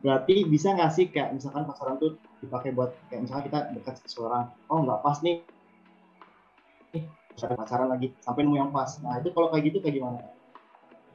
berarti 0.02 0.34
bisa 0.46 0.74
nggak 0.74 0.92
sih 0.94 1.10
kayak 1.10 1.34
misalkan 1.34 1.66
pacaran 1.66 1.98
tuh 1.98 2.14
dipakai 2.38 2.70
buat 2.70 2.94
kayak 3.10 3.26
misalnya 3.26 3.44
kita 3.50 3.58
dekat 3.74 3.94
seseorang 4.06 4.54
oh 4.70 4.78
nggak 4.86 5.00
pas 5.02 5.18
nih 5.26 5.42
nih 6.94 7.04
pacaran 7.38 7.88
lagi 7.90 8.12
sampai 8.20 8.42
nemu 8.42 8.56
yang 8.58 8.72
pas. 8.74 8.90
Nah 9.00 9.22
itu 9.22 9.30
kalau 9.30 9.48
kayak 9.54 9.70
gitu 9.70 9.78
kayak 9.80 9.94
gimana 10.02 10.20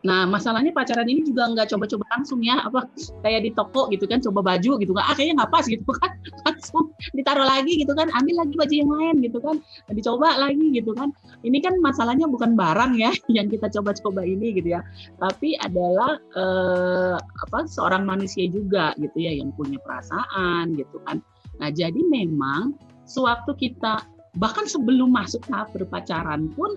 Nah, 0.04 0.28
masalahnya 0.30 0.70
pacaran 0.75 1.08
ini 1.08 1.25
juga 1.25 1.50
nggak 1.50 1.72
coba-coba 1.74 2.06
langsung 2.14 2.44
ya, 2.44 2.62
apa 2.62 2.86
kayak 3.25 3.42
di 3.48 3.52
toko 3.56 3.90
gitu 3.90 4.06
kan, 4.06 4.22
coba 4.22 4.54
baju 4.54 4.78
gitu 4.78 4.94
kan, 4.94 5.04
ah 5.08 5.14
kayaknya 5.18 5.42
nggak 5.42 5.52
pas 5.54 5.66
gitu 5.66 5.88
kan, 5.88 6.12
langsung 6.46 6.86
ditaruh 7.18 7.48
lagi 7.48 7.74
gitu 7.82 7.94
kan, 7.98 8.12
ambil 8.14 8.36
lagi 8.46 8.54
baju 8.54 8.74
yang 8.75 8.92
lain 8.92 9.16
gitu 9.25 9.40
kan, 9.42 9.56
dicoba 9.90 10.30
lagi 10.38 10.66
gitu 10.75 10.92
kan. 10.94 11.10
Ini 11.42 11.58
kan 11.64 11.74
masalahnya 11.82 12.30
bukan 12.30 12.54
barang 12.54 13.00
ya 13.00 13.16
yang 13.38 13.50
kita 13.50 13.72
coba-coba 13.72 14.22
ini 14.22 14.54
gitu 14.58 14.78
ya, 14.78 14.82
tapi 15.18 15.58
adalah 15.64 16.22
eh, 16.38 17.18
apa 17.18 17.66
seorang 17.66 18.06
manusia 18.06 18.46
juga 18.46 18.94
gitu 19.02 19.18
ya 19.18 19.34
yang 19.34 19.50
punya 19.58 19.82
perasaan 19.82 20.78
gitu 20.78 21.02
kan. 21.10 21.18
Nah, 21.58 21.72
jadi 21.72 21.98
memang 22.12 22.75
sewaktu 23.08 23.58
kita 23.58 24.06
bahkan 24.36 24.68
sebelum 24.68 25.16
masuk 25.16 25.42
tahap 25.48 25.72
berpacaran 25.72 26.52
pun 26.54 26.75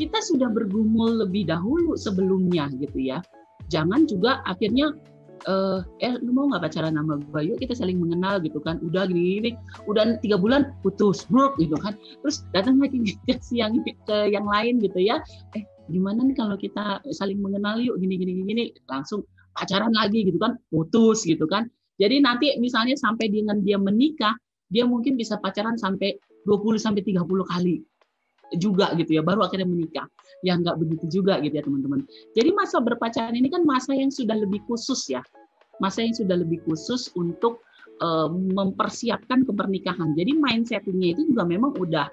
kita 0.00 0.24
sudah 0.24 0.48
bergumul 0.48 1.20
lebih 1.20 1.44
dahulu 1.44 1.92
sebelumnya 1.92 2.72
gitu 2.80 2.96
ya. 2.96 3.20
Jangan 3.68 4.08
juga 4.08 4.40
akhirnya 4.48 4.96
uh, 5.44 5.84
eh 6.00 6.16
lu 6.24 6.32
mau 6.32 6.48
nggak 6.48 6.64
pacaran 6.64 6.96
sama 6.96 7.20
gue 7.20 7.40
yuk 7.52 7.60
kita 7.60 7.76
saling 7.76 8.00
mengenal 8.00 8.40
gitu 8.40 8.56
kan. 8.64 8.80
Udah 8.80 9.04
gini 9.04 9.44
gini 9.44 9.50
udah 9.84 10.16
tiga 10.24 10.40
bulan 10.40 10.72
putus 10.80 11.28
bro 11.28 11.52
gitu 11.60 11.76
kan. 11.76 12.00
Terus 12.24 12.48
datang 12.56 12.80
lagi 12.80 12.96
ke 13.28 13.36
yang 13.52 13.76
ke 13.84 14.16
yang 14.32 14.48
lain 14.48 14.80
gitu 14.80 15.04
ya. 15.04 15.20
Eh 15.52 15.68
gimana 15.92 16.24
nih 16.24 16.36
kalau 16.40 16.56
kita 16.56 17.04
saling 17.12 17.36
mengenal 17.36 17.76
yuk? 17.76 18.00
Gini 18.00 18.16
gini 18.16 18.32
gini 18.40 18.64
langsung 18.88 19.20
pacaran 19.52 19.92
lagi 19.92 20.24
gitu 20.24 20.40
kan. 20.40 20.56
Putus 20.72 21.28
gitu 21.28 21.44
kan. 21.44 21.68
Jadi 22.00 22.24
nanti 22.24 22.56
misalnya 22.56 22.96
sampai 22.96 23.28
dengan 23.28 23.60
dia 23.60 23.76
menikah 23.76 24.32
dia 24.72 24.88
mungkin 24.88 25.20
bisa 25.20 25.36
pacaran 25.36 25.76
sampai 25.76 26.16
20 26.48 26.80
sampai 26.80 27.04
30 27.04 27.20
kali 27.44 27.84
juga 28.58 28.90
gitu 28.98 29.20
ya 29.20 29.22
baru 29.22 29.46
akhirnya 29.46 29.68
menikah. 29.68 30.06
Ya 30.40 30.56
nggak 30.56 30.80
begitu 30.80 31.20
juga 31.20 31.38
gitu 31.44 31.54
ya 31.54 31.64
teman-teman. 31.64 32.06
Jadi 32.32 32.50
masa 32.56 32.80
berpacaran 32.80 33.36
ini 33.36 33.52
kan 33.52 33.62
masa 33.62 33.92
yang 33.92 34.08
sudah 34.08 34.34
lebih 34.34 34.64
khusus 34.64 35.06
ya. 35.12 35.20
Masa 35.78 36.04
yang 36.04 36.16
sudah 36.16 36.36
lebih 36.40 36.64
khusus 36.64 37.12
untuk 37.16 37.62
uh, 38.00 38.28
mempersiapkan 38.32 39.44
kepernikahan. 39.44 40.16
Jadi 40.16 40.32
mindsetnya 40.36 41.14
itu 41.14 41.28
juga 41.30 41.44
memang 41.44 41.76
udah 41.76 42.08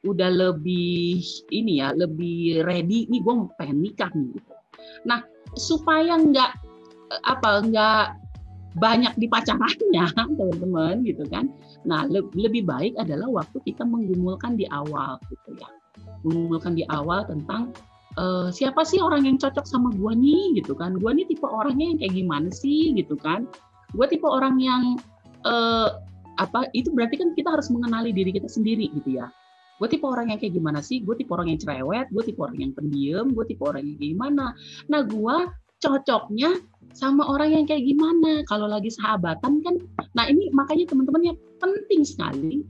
udah 0.00 0.30
lebih 0.32 1.20
ini 1.52 1.84
ya 1.84 1.92
lebih 1.92 2.64
ready. 2.64 3.04
Nih 3.12 3.20
gue 3.20 3.34
pengen 3.60 3.84
nikah 3.84 4.10
nih 4.16 4.40
gitu. 4.40 4.52
Nah 5.04 5.20
supaya 5.54 6.16
nggak 6.16 6.52
apa 7.26 7.50
nggak 7.66 8.04
banyak 8.78 9.10
di 9.18 9.26
pacarannya 9.26 10.04
teman-teman 10.38 11.02
gitu 11.02 11.26
kan. 11.26 11.50
Nah 11.82 12.06
le 12.06 12.22
lebih 12.38 12.68
baik 12.68 12.94
adalah 13.00 13.26
waktu 13.30 13.58
kita 13.66 13.82
menggumulkan 13.82 14.54
di 14.54 14.68
awal 14.70 15.18
gitu 15.32 15.58
ya. 15.58 15.70
Menggumulkan 16.22 16.78
di 16.78 16.84
awal 16.86 17.26
tentang 17.26 17.74
uh, 18.20 18.52
siapa 18.54 18.86
sih 18.86 19.02
orang 19.02 19.26
yang 19.26 19.36
cocok 19.40 19.66
sama 19.66 19.90
gua 19.98 20.14
nih 20.14 20.62
gitu 20.62 20.78
kan. 20.78 20.94
Gua 21.02 21.10
nih 21.10 21.26
tipe 21.26 21.46
orangnya 21.48 21.96
yang 21.96 21.98
kayak 21.98 22.14
gimana 22.14 22.48
sih 22.54 22.94
gitu 22.94 23.18
kan. 23.18 23.50
Gua 23.96 24.06
tipe 24.06 24.28
orang 24.28 24.62
yang 24.62 25.00
uh, 25.42 25.98
apa 26.38 26.72
itu 26.72 26.88
berarti 26.94 27.20
kan 27.20 27.36
kita 27.36 27.52
harus 27.52 27.68
mengenali 27.68 28.14
diri 28.14 28.30
kita 28.30 28.46
sendiri 28.46 28.88
gitu 28.94 29.18
ya. 29.18 29.28
Gue 29.80 29.88
tipe 29.88 30.04
orang 30.04 30.28
yang 30.28 30.36
kayak 30.36 30.56
gimana 30.56 30.84
sih? 30.84 31.00
Gue 31.00 31.16
tipe 31.16 31.32
orang 31.32 31.48
yang 31.48 31.60
cerewet 31.60 32.12
gue 32.12 32.22
tipe 32.24 32.40
orang 32.40 32.60
yang 32.60 32.72
pendiam 32.76 33.32
gue 33.32 33.44
tipe 33.48 33.64
orang 33.64 33.84
yang 33.84 33.96
gimana? 33.96 34.52
Nah 34.92 35.00
gue 35.04 35.36
cocoknya 35.80 36.50
sama 36.92 37.26
orang 37.28 37.54
yang 37.54 37.64
kayak 37.68 37.86
gimana? 37.86 38.42
Kalau 38.50 38.66
lagi 38.66 38.90
sahabatan 38.90 39.62
kan 39.62 39.74
nah 40.16 40.26
ini 40.26 40.50
makanya 40.50 40.90
teman-teman 40.90 41.34
yang 41.34 41.38
penting 41.62 42.02
sekali 42.02 42.66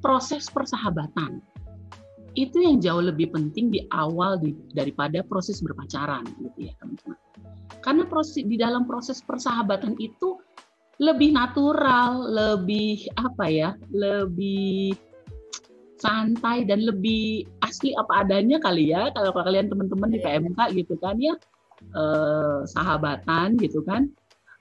proses 0.00 0.48
persahabatan. 0.48 1.44
Itu 2.38 2.62
yang 2.62 2.78
jauh 2.78 3.02
lebih 3.02 3.34
penting 3.34 3.74
di 3.74 3.84
awal 3.90 4.38
di, 4.38 4.54
daripada 4.70 5.20
proses 5.26 5.58
berpacaran 5.60 6.24
gitu 6.40 6.70
ya 6.70 6.72
teman-teman. 6.78 7.18
Karena 7.82 8.04
proses 8.06 8.46
di 8.46 8.56
dalam 8.56 8.86
proses 8.86 9.18
persahabatan 9.20 9.98
itu 9.98 10.38
lebih 11.00 11.32
natural 11.32 12.28
lebih 12.28 13.08
apa 13.16 13.48
ya 13.48 13.72
lebih 13.88 14.92
santai 15.96 16.64
dan 16.68 16.84
lebih 16.84 17.44
asli 17.64 17.92
apa 17.96 18.24
adanya 18.24 18.60
kali 18.60 18.92
ya 18.92 19.08
kalau 19.16 19.32
kalian 19.32 19.68
teman-teman 19.68 20.12
di. 20.12 20.20
PMK 20.20 20.60
gitu 20.76 20.94
kan 21.00 21.16
ya 21.16 21.36
eh, 21.82 22.60
sahabatan 22.68 23.56
gitu 23.58 23.80
kan. 23.82 24.08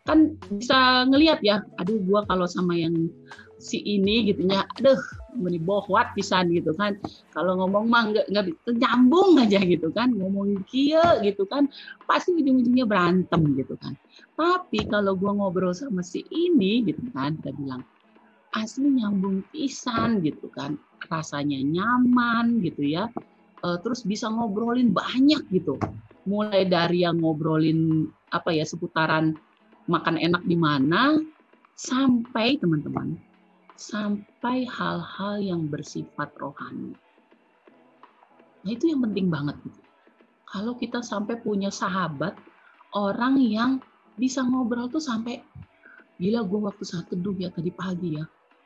Kan 0.08 0.40
bisa 0.50 1.06
ngelihat 1.06 1.44
ya 1.46 1.62
aduh 1.78 2.02
gua 2.02 2.26
kalau 2.26 2.50
sama 2.50 2.74
yang 2.74 2.96
si 3.60 3.78
ini 3.84 4.26
gitu 4.32 4.48
ya. 4.48 4.66
Aduh 4.80 4.98
meni 5.38 5.62
bohwat 5.62 6.16
pisan 6.18 6.50
gitu 6.50 6.74
kan. 6.74 6.98
Kalau 7.36 7.60
ngomong 7.60 7.86
mah 7.92 8.04
nggak 8.10 8.26
nggak 8.32 8.46
nyambung 8.80 9.38
aja 9.38 9.62
gitu 9.62 9.92
kan. 9.94 10.10
Ngomong 10.16 10.66
kia 10.66 11.20
gitu 11.22 11.46
kan 11.46 11.70
pasti 12.10 12.34
ujung-ujungnya 12.34 12.90
berantem 12.90 13.54
gitu 13.54 13.76
kan. 13.78 13.94
Tapi 14.34 14.88
kalau 14.90 15.14
gua 15.20 15.36
ngobrol 15.36 15.76
sama 15.76 16.02
si 16.02 16.26
ini 16.32 16.82
gitu 16.88 17.06
kan 17.14 17.38
kita 17.38 17.54
bilang 17.54 17.84
asli 18.58 18.90
nyambung 18.90 19.46
pisan 19.54 20.26
gitu 20.26 20.50
kan. 20.50 20.74
Rasanya 21.06 21.62
nyaman 21.62 22.66
gitu 22.66 22.82
ya. 22.82 23.06
E, 23.60 23.68
terus 23.84 24.08
bisa 24.08 24.32
ngobrolin 24.32 24.96
banyak 24.96 25.44
gitu 25.52 25.76
mulai 26.28 26.68
dari 26.68 27.08
yang 27.08 27.20
ngobrolin 27.22 28.08
apa 28.30 28.52
ya 28.52 28.68
seputaran 28.68 29.38
makan 29.90 30.20
enak 30.20 30.44
di 30.46 30.58
mana 30.60 31.18
sampai 31.80 32.60
teman-teman 32.60 33.16
sampai 33.80 34.68
hal-hal 34.68 35.40
yang 35.40 35.72
bersifat 35.72 36.36
rohani. 36.36 36.92
Nah 38.68 38.72
itu 38.76 38.92
yang 38.92 39.00
penting 39.08 39.32
banget 39.32 39.56
gitu. 39.64 39.80
kalau 40.50 40.76
kita 40.76 41.00
sampai 41.00 41.40
punya 41.40 41.72
sahabat 41.72 42.36
orang 42.92 43.40
yang 43.40 43.80
bisa 44.20 44.44
ngobrol 44.44 44.92
tuh 44.92 45.00
sampai 45.00 45.40
gila 46.20 46.44
gue 46.44 46.60
waktu 46.60 46.84
saat 46.84 47.08
teduh 47.08 47.32
ya 47.40 47.48
tadi 47.54 47.72
pagi 47.72 48.20
ya 48.20 48.26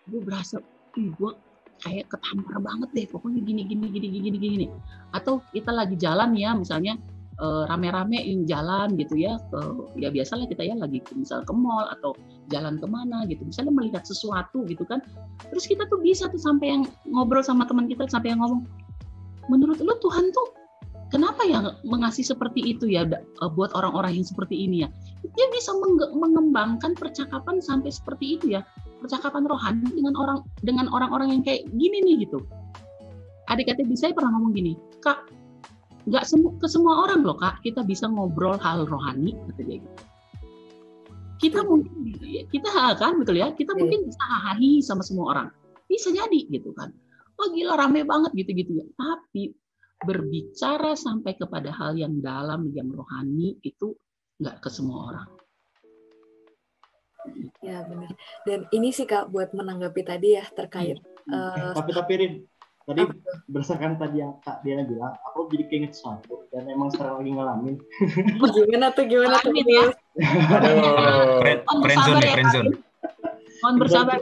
gue 0.10 0.20
berasa 0.24 0.58
ih 0.98 1.14
gue 1.14 1.32
kayak 1.84 2.10
ketampar 2.10 2.58
banget 2.64 2.90
deh 2.96 3.06
pokoknya 3.12 3.44
gini 3.46 3.62
gini 3.68 3.86
gini 3.92 4.08
gini 4.10 4.38
gini 4.40 4.68
atau 5.14 5.44
kita 5.54 5.70
lagi 5.70 5.94
jalan 6.00 6.34
ya 6.34 6.56
misalnya 6.58 6.98
rame-rame 7.42 8.22
yang 8.22 8.46
jalan 8.46 8.94
gitu 8.98 9.18
ya 9.18 9.42
ke 9.50 9.60
ya 9.98 10.14
biasalah 10.14 10.46
kita 10.46 10.64
ya 10.64 10.76
lagi 10.78 11.02
misal 11.18 11.42
ke 11.42 11.54
mall 11.54 11.90
atau 11.90 12.14
jalan 12.54 12.78
ke 12.78 12.86
mana 12.86 13.26
gitu. 13.26 13.42
Misalnya 13.48 13.74
melihat 13.74 14.04
sesuatu 14.06 14.66
gitu 14.70 14.86
kan 14.86 15.02
terus 15.50 15.66
kita 15.66 15.90
tuh 15.90 16.00
bisa 16.02 16.30
tuh 16.30 16.42
sampai 16.42 16.78
yang 16.78 16.84
ngobrol 17.10 17.42
sama 17.42 17.66
teman 17.66 17.90
kita 17.90 18.06
sampai 18.10 18.34
yang 18.36 18.42
ngomong 18.42 18.66
menurut 19.52 19.80
lu 19.82 19.96
Tuhan 20.00 20.32
tuh 20.32 20.48
kenapa 21.14 21.46
ya 21.46 21.62
mengasih 21.86 22.26
seperti 22.26 22.74
itu 22.74 22.90
ya 22.90 23.06
eh, 23.06 23.52
buat 23.54 23.74
orang-orang 23.78 24.18
yang 24.18 24.26
seperti 24.26 24.66
ini 24.66 24.86
ya? 24.86 24.90
Dia 25.34 25.48
bisa 25.54 25.74
mengembangkan 26.14 26.98
percakapan 26.98 27.62
sampai 27.62 27.94
seperti 27.94 28.38
itu 28.40 28.58
ya 28.58 28.66
percakapan 29.04 29.44
rohani 29.46 29.90
dengan 29.92 30.16
orang 30.16 30.40
dengan 30.64 30.88
orang-orang 30.90 31.40
yang 31.40 31.44
kayak 31.44 31.68
gini 31.76 32.02
nih 32.02 32.16
gitu. 32.26 32.42
Adik-adik 33.52 33.92
bisa 33.92 34.10
pernah 34.16 34.32
ngomong 34.34 34.56
gini 34.56 34.74
kak 35.04 35.28
nggak 36.04 36.26
semu 36.28 36.56
ke 36.60 36.68
semua 36.68 37.08
orang 37.08 37.24
loh 37.24 37.38
kak 37.40 37.64
kita 37.64 37.84
bisa 37.84 38.10
ngobrol 38.12 38.60
hal 38.60 38.84
rohani 38.88 39.36
kata 39.52 39.62
dia 39.64 39.78
gitu 39.80 40.04
kita 41.40 41.60
mungkin 41.64 41.92
kita 42.52 42.70
kan 43.00 43.20
betul 43.20 43.36
ya 43.36 43.52
kita 43.52 43.76
iya. 43.76 43.80
mungkin 43.80 44.00
bisa 44.08 44.24
hahi 44.24 44.80
sama 44.80 45.04
semua 45.04 45.26
orang 45.36 45.48
bisa 45.88 46.12
jadi 46.12 46.40
gitu 46.52 46.72
kan 46.76 46.92
oh 47.40 47.48
gila 47.52 47.76
rame 47.80 48.04
banget 48.08 48.32
gitu 48.36 48.52
gitu 48.56 48.72
ya 48.80 48.86
tapi 48.96 49.56
berbicara 50.04 50.94
sampai 50.94 51.34
kepada 51.40 51.72
hal 51.72 51.96
yang 51.96 52.20
dalam, 52.20 52.70
yang 52.76 52.92
rohani 52.92 53.58
itu 53.64 53.96
nggak 54.38 54.60
ke 54.60 54.70
semua 54.70 55.00
orang. 55.10 55.30
Ya 57.64 57.88
benar. 57.88 58.12
Dan 58.44 58.68
ini 58.76 58.92
sih 58.92 59.08
kak 59.08 59.32
buat 59.32 59.56
menanggapi 59.56 60.04
tadi 60.04 60.36
ya 60.36 60.44
terkait. 60.52 61.00
Hmm. 61.24 61.72
Uh, 61.72 61.72
tapi 61.72 61.92
tapi 61.96 62.14
Rin, 62.20 62.34
tadi 62.84 63.02
berdasarkan 63.48 63.96
tadi 63.96 64.20
yang 64.20 64.36
kak 64.44 64.60
Diana 64.64 64.84
bilang, 64.84 65.14
aku 65.24 65.48
jadi 65.56 65.64
keinget 65.72 65.92
sesuatu 65.96 66.48
dan 66.52 66.68
emang 66.68 66.92
sekarang 66.92 67.24
lagi 67.24 67.32
ngalamin. 67.32 67.76
gimana 68.56 68.88
tuh 68.92 69.06
gimana 69.08 69.36
tuh? 69.40 69.52
Ya. 69.56 69.86
Aduh, 70.60 71.42
friendzone 71.84 72.18
nih, 72.20 72.32
friendzone. 72.36 72.70
Mohon 73.64 73.76
bersabar. 73.80 74.18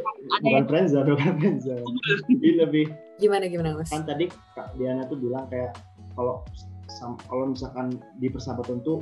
Bukan 0.46 0.66
friendzone, 0.70 1.08
bukan 1.18 1.34
friendzone. 1.42 1.86
Ini 2.30 2.50
lebih 2.62 2.86
gimana 3.18 3.46
gimana 3.50 3.70
mas? 3.78 3.90
Kan 3.90 4.06
tadi 4.06 4.30
Kak 4.54 4.78
Diana 4.78 5.06
tuh 5.10 5.18
bilang 5.18 5.50
kayak 5.50 5.74
kalau 6.14 6.46
kalau 7.26 7.50
misalkan 7.50 7.98
di 8.22 8.30
persahabatan 8.30 8.86
tuh 8.86 9.02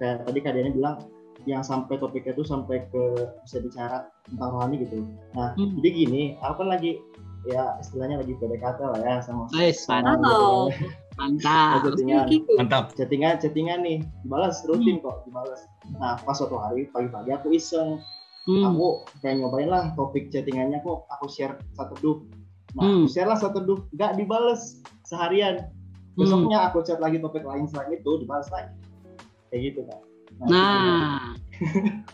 kayak 0.00 0.24
tadi 0.24 0.38
Kak 0.40 0.52
Diana 0.56 0.72
bilang 0.72 0.96
yang 1.48 1.64
sampai 1.64 1.96
topiknya 1.96 2.36
tuh 2.36 2.44
sampai 2.44 2.84
ke 2.92 3.02
bisa 3.44 3.60
bicara 3.64 4.08
tentang 4.28 4.50
rohani 4.52 4.84
gitu. 4.84 5.08
Nah, 5.32 5.56
hmm. 5.56 5.80
jadi 5.80 5.88
gini, 6.04 6.22
aku 6.44 6.64
kan 6.64 6.68
lagi 6.68 7.00
ya 7.48 7.76
istilahnya 7.80 8.20
lagi 8.20 8.36
PDKT 8.36 8.80
lah 8.84 9.00
ya 9.00 9.14
sama 9.24 9.48
Guys, 9.54 9.80
mantap. 9.88 10.20
Gitu. 10.20 10.44
Mantap. 11.20 11.78
chattingan, 11.84 12.24
mantap. 12.56 12.84
Chattingan, 12.96 13.34
chattingan 13.40 13.80
nih, 13.84 13.98
dibalas 14.24 14.64
rutin 14.64 15.00
hmm. 15.00 15.04
kok, 15.04 15.16
dibalas. 15.28 15.60
Nah, 15.96 16.16
pas 16.20 16.36
suatu 16.36 16.56
hari 16.56 16.88
pagi-pagi 16.92 17.32
aku 17.32 17.52
iseng, 17.52 18.00
hmm. 18.50 18.64
aku 18.66 18.86
kayak 19.20 19.36
nyobain 19.40 19.68
lah 19.68 19.92
topik 19.94 20.32
chattingannya 20.32 20.80
kok 20.80 21.04
aku 21.12 21.26
share 21.28 21.54
satu 21.76 21.94
duh 22.00 22.18
nah 22.78 22.86
hmm. 22.86 23.04
aku 23.04 23.08
share 23.10 23.28
lah 23.28 23.38
satu 23.38 23.58
duh 23.62 23.80
nggak 23.94 24.16
dibales 24.16 24.80
seharian 25.04 25.68
besoknya 26.14 26.58
hmm. 26.64 26.68
aku 26.70 26.78
chat 26.86 26.98
lagi 27.02 27.18
topik 27.18 27.44
lain 27.46 27.66
selain 27.70 27.94
itu 27.94 28.10
dibales 28.22 28.48
lagi 28.54 28.72
kayak 29.50 29.60
gitu 29.74 29.80
kan 29.86 30.00
nah, 30.46 30.50
nah 30.50 31.18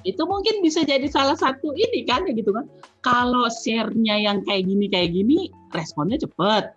itu 0.03 0.23
mungkin 0.27 0.63
bisa 0.63 0.83
jadi 0.83 1.07
salah 1.07 1.39
satu 1.39 1.71
ini 1.75 2.03
kan 2.07 2.27
ya 2.27 2.33
gitu 2.35 2.51
kan. 2.51 2.67
Kalau 3.03 3.47
share-nya 3.51 4.19
yang 4.19 4.43
kayak 4.47 4.67
gini 4.67 4.87
kayak 4.91 5.15
gini 5.15 5.51
responnya 5.73 6.19
cepet. 6.19 6.75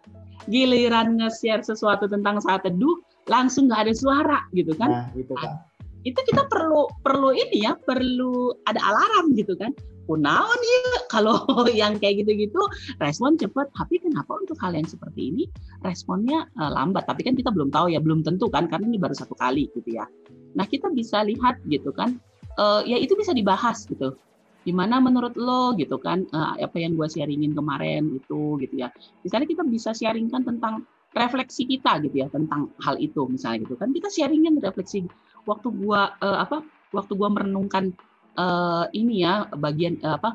Giliran 0.50 1.20
nge-share 1.20 1.62
sesuatu 1.62 2.10
tentang 2.10 2.42
saat 2.42 2.66
teduh 2.66 2.98
langsung 3.30 3.70
nggak 3.70 3.90
ada 3.90 3.94
suara 3.94 4.40
gitu 4.54 4.74
kan. 4.78 4.90
Nah 4.90 5.08
itu 5.18 5.34
kan 5.36 5.62
itu 6.08 6.16
kita 6.32 6.48
perlu 6.48 6.88
perlu 7.04 7.36
ini 7.36 7.68
ya 7.68 7.76
perlu 7.76 8.56
ada 8.70 8.80
alarm 8.80 9.36
gitu 9.36 9.54
kan. 9.58 9.74
Kunaon 10.10 10.58
ya 10.66 11.06
kalau 11.14 11.46
yang 11.82 12.02
kayak 12.02 12.26
gitu-gitu 12.26 12.58
respon 12.98 13.38
cepat 13.38 13.70
tapi 13.78 14.02
kenapa 14.02 14.42
untuk 14.42 14.58
hal 14.58 14.74
yang 14.74 14.90
seperti 14.90 15.30
ini 15.30 15.44
responnya 15.86 16.50
uh, 16.58 16.74
lambat? 16.74 17.06
Tapi 17.06 17.22
kan 17.22 17.38
kita 17.38 17.54
belum 17.54 17.70
tahu 17.70 17.94
ya 17.94 18.02
belum 18.02 18.26
tentu 18.26 18.50
kan 18.50 18.66
karena 18.66 18.90
ini 18.90 18.98
baru 18.98 19.14
satu 19.14 19.38
kali 19.38 19.70
gitu 19.78 20.02
ya. 20.02 20.10
Nah 20.58 20.66
kita 20.66 20.90
bisa 20.90 21.22
lihat 21.22 21.62
gitu 21.70 21.94
kan 21.94 22.18
uh, 22.58 22.82
ya 22.88 22.98
itu 22.98 23.14
bisa 23.14 23.36
dibahas 23.36 23.86
gitu. 23.86 24.16
Gimana 24.64 25.00
menurut 25.00 25.38
lo 25.40 25.74
gitu 25.78 25.98
kan 26.00 26.26
uh, 26.34 26.56
apa 26.58 26.78
yang 26.78 26.96
gue 26.98 27.08
sharingin 27.08 27.54
kemarin 27.56 28.18
itu 28.18 28.60
gitu 28.64 28.76
ya. 28.76 28.90
Misalnya 29.22 29.48
kita 29.48 29.64
bisa 29.68 29.92
sharingkan 29.96 30.44
tentang 30.46 30.88
refleksi 31.14 31.66
kita 31.66 31.98
gitu 32.06 32.22
ya 32.22 32.28
tentang 32.30 32.70
hal 32.82 32.96
itu 33.02 33.26
misalnya 33.26 33.66
gitu 33.66 33.76
kan. 33.80 33.90
Kita 33.90 34.10
sharingin 34.14 34.62
refleksi 34.62 35.06
waktu 35.50 35.68
gua 35.74 36.14
uh, 36.22 36.46
apa 36.46 36.62
waktu 36.94 37.14
gua 37.18 37.30
merenungkan 37.34 37.94
uh, 38.38 38.86
ini 38.94 39.26
ya 39.26 39.50
bagian 39.58 39.98
uh, 40.06 40.18
apa 40.22 40.30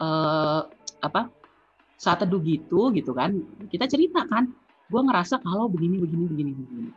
uh, 0.00 0.62
apa 1.00 1.32
saat 1.96 2.20
teduh 2.24 2.42
gitu 2.44 2.92
gitu 2.92 3.12
kan. 3.16 3.32
Kita 3.68 3.88
cerita 3.88 4.28
kan 4.28 4.52
gua 4.92 5.06
ngerasa 5.08 5.40
kalau 5.40 5.72
begini 5.72 5.96
begini 6.00 6.24
begini 6.28 6.50
begini. 6.52 6.90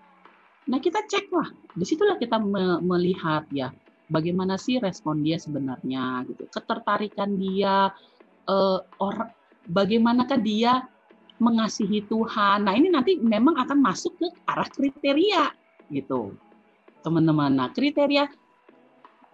Nah 0.68 0.80
kita 0.80 1.04
cek 1.08 1.32
lah. 1.32 1.48
Di 1.76 1.86
situlah 1.88 2.20
kita 2.20 2.40
me 2.40 2.80
melihat 2.84 3.48
ya 3.52 3.72
bagaimana 4.14 4.62
sih 4.62 4.78
respon 4.78 5.26
dia 5.26 5.42
sebenarnya 5.42 6.22
gitu 6.30 6.46
ketertarikan 6.54 7.34
dia 7.42 7.90
uh, 8.46 8.80
orang 9.02 9.34
bagaimanakah 9.66 10.38
dia 10.38 10.86
mengasihi 11.42 12.06
Tuhan 12.06 12.70
nah 12.70 12.78
ini 12.78 12.94
nanti 12.94 13.18
memang 13.18 13.58
akan 13.58 13.82
masuk 13.82 14.22
ke 14.22 14.30
arah 14.46 14.70
kriteria 14.70 15.50
gitu 15.90 16.38
teman-teman. 17.04 17.52
Nah, 17.60 17.70
kriteria 17.70 18.26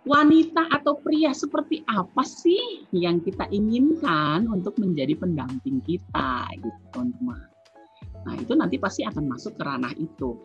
wanita 0.04 0.74
atau 0.74 0.98
pria 0.98 1.32
seperti 1.32 1.86
apa 1.86 2.26
sih 2.26 2.90
yang 2.90 3.22
kita 3.22 3.46
inginkan 3.54 4.50
untuk 4.50 4.76
menjadi 4.82 5.14
pendamping 5.14 5.80
kita 5.86 6.50
gitu, 6.58 6.80
teman-teman. 6.92 7.46
Nah, 8.26 8.36
itu 8.36 8.54
nanti 8.58 8.82
pasti 8.82 9.06
akan 9.06 9.30
masuk 9.30 9.56
ke 9.56 9.64
ranah 9.64 9.94
itu. 9.96 10.36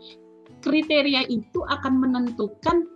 Kriteria 0.61 1.27
itu 1.33 1.65
akan 1.65 1.93
menentukan 1.99 2.87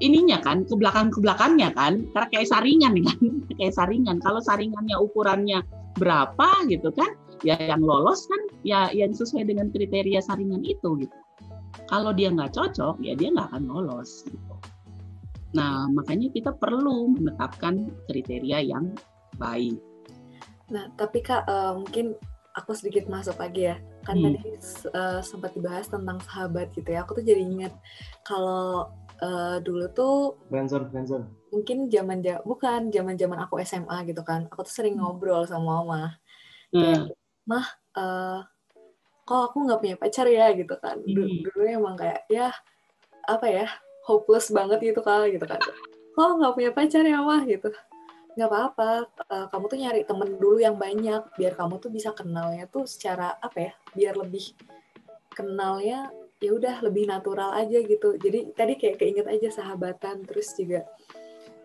ininya 0.00 0.40
kan 0.40 0.64
ke 0.64 0.74
belakang 0.76 1.08
ke 1.12 1.18
belakangnya 1.20 1.72
kan 1.72 2.04
karena 2.12 2.28
kayak 2.32 2.48
saringan 2.48 2.94
kan 3.04 3.18
kayak 3.58 3.74
saringan 3.74 4.16
kalau 4.20 4.40
saringannya 4.40 4.96
ukurannya 4.96 5.60
berapa 5.96 6.48
gitu 6.68 6.92
kan 6.94 7.12
ya 7.40 7.56
yang 7.56 7.80
lolos 7.80 8.28
kan 8.28 8.40
ya 8.64 8.92
yang 8.92 9.16
sesuai 9.16 9.48
dengan 9.48 9.72
kriteria 9.72 10.20
saringan 10.20 10.60
itu 10.64 11.00
gitu 11.00 11.16
kalau 11.90 12.14
dia 12.14 12.30
nggak 12.30 12.54
cocok, 12.54 13.02
ya 13.02 13.18
dia 13.18 13.34
nggak 13.34 13.50
akan 13.50 13.64
lolos. 13.66 14.22
Gitu. 14.26 14.54
Nah, 15.58 15.90
makanya 15.90 16.30
kita 16.30 16.54
perlu 16.54 17.10
menetapkan 17.18 17.90
kriteria 18.06 18.62
yang 18.62 18.94
baik. 19.38 19.78
Nah, 20.70 20.86
tapi 20.94 21.18
Kak, 21.18 21.50
uh, 21.50 21.74
mungkin 21.74 22.14
aku 22.54 22.78
sedikit 22.78 23.10
masuk 23.10 23.34
lagi 23.42 23.74
ya. 23.74 23.76
Kan 24.06 24.22
hmm. 24.22 24.24
tadi 24.30 24.38
uh, 24.94 25.18
sempat 25.18 25.50
dibahas 25.58 25.90
tentang 25.90 26.22
sahabat 26.22 26.70
gitu 26.78 26.94
ya. 26.94 27.02
Aku 27.02 27.18
tuh 27.18 27.26
jadi 27.26 27.42
ingat 27.42 27.74
kalau 28.22 28.86
uh, 29.22 29.56
dulu 29.62 29.86
tuh 29.92 30.16
Friendzone, 30.48 30.88
friendzone. 30.90 31.26
Mungkin 31.50 31.90
zaman 31.90 32.20
bukan 32.42 32.90
zaman-zaman 32.94 33.38
aku 33.42 33.58
SMA 33.62 34.06
gitu 34.06 34.22
kan. 34.22 34.46
Aku 34.52 34.62
tuh 34.62 34.74
sering 34.74 34.98
hmm. 34.98 35.02
ngobrol 35.06 35.44
sama 35.46 35.82
mama. 35.82 36.02
Hmm. 36.70 37.10
mah, 37.50 37.66
uh, 37.98 38.46
kok 39.30 39.54
aku 39.54 39.62
nggak 39.62 39.78
punya 39.78 39.96
pacar 39.98 40.26
ya 40.26 40.50
gitu 40.58 40.74
kan 40.82 40.98
dulu, 41.06 41.22
hmm. 41.22 41.42
dulu 41.46 41.62
emang 41.70 41.94
kayak 41.94 42.26
ya 42.26 42.50
apa 43.30 43.46
ya 43.46 43.66
hopeless 44.02 44.50
banget 44.50 44.82
gitu 44.90 45.06
kali 45.06 45.38
gitu 45.38 45.46
kan 45.46 45.62
kok 46.18 46.30
nggak 46.34 46.54
punya 46.58 46.70
pacar 46.74 47.06
ya 47.06 47.22
mah 47.22 47.46
gitu 47.46 47.70
nggak 48.34 48.50
apa-apa 48.50 48.90
uh, 49.30 49.46
kamu 49.54 49.64
tuh 49.70 49.78
nyari 49.78 50.00
temen 50.02 50.30
dulu 50.34 50.58
yang 50.58 50.74
banyak 50.74 51.22
biar 51.38 51.54
kamu 51.54 51.78
tuh 51.78 51.94
bisa 51.94 52.10
kenalnya 52.10 52.66
tuh 52.66 52.90
secara 52.90 53.38
apa 53.38 53.70
ya 53.70 53.72
biar 53.94 54.14
lebih 54.18 54.50
kenalnya 55.30 56.10
ya 56.40 56.50
udah 56.56 56.80
lebih 56.80 57.06
natural 57.08 57.52
aja 57.54 57.78
gitu. 57.84 58.16
Jadi 58.16 58.52
tadi 58.56 58.74
kayak 58.80 59.00
keinget 59.00 59.26
aja 59.28 59.48
sahabatan 59.62 60.24
terus 60.24 60.52
juga 60.56 60.84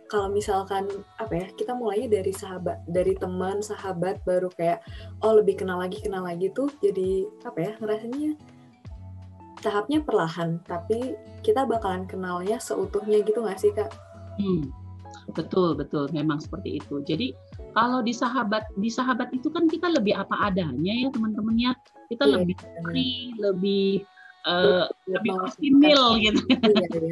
kalau 0.06 0.30
misalkan 0.30 0.86
apa 1.18 1.34
ya 1.34 1.48
kita 1.58 1.74
mulainya 1.74 2.22
dari 2.22 2.30
sahabat 2.30 2.78
dari 2.86 3.18
teman 3.18 3.58
sahabat 3.60 4.22
baru 4.22 4.54
kayak 4.54 4.86
oh 5.26 5.34
lebih 5.34 5.58
kenal 5.58 5.82
lagi 5.82 5.98
kenal 5.98 6.22
lagi 6.22 6.54
tuh 6.54 6.70
jadi 6.78 7.26
apa 7.42 7.58
ya 7.58 7.72
ngerasanya 7.82 8.38
tahapnya 9.66 10.06
perlahan 10.06 10.62
tapi 10.70 11.18
kita 11.42 11.66
bakalan 11.66 12.06
kenalnya 12.06 12.62
seutuhnya 12.62 13.26
gitu 13.26 13.42
nggak 13.42 13.58
sih 13.58 13.74
kak? 13.74 13.90
Hmm, 14.38 14.70
betul 15.34 15.74
betul. 15.74 16.06
Memang 16.14 16.38
seperti 16.38 16.78
itu. 16.78 17.02
Jadi 17.02 17.34
kalau 17.74 18.06
di 18.06 18.14
sahabat 18.14 18.70
di 18.78 18.94
sahabat 18.94 19.34
itu 19.34 19.50
kan 19.50 19.66
kita 19.66 19.90
lebih 19.90 20.14
apa 20.14 20.54
adanya 20.54 20.94
ya 20.94 21.10
teman-temannya. 21.10 21.74
Kita 22.14 22.30
yeah, 22.30 22.34
lebih 22.38 22.56
free 22.86 23.34
lebih 23.42 24.06
uh, 24.45 24.86
lebih 25.10 25.34
optimal 25.36 26.03
gitu. 26.21 26.39
Iya, 26.45 26.86
iya. 27.01 27.12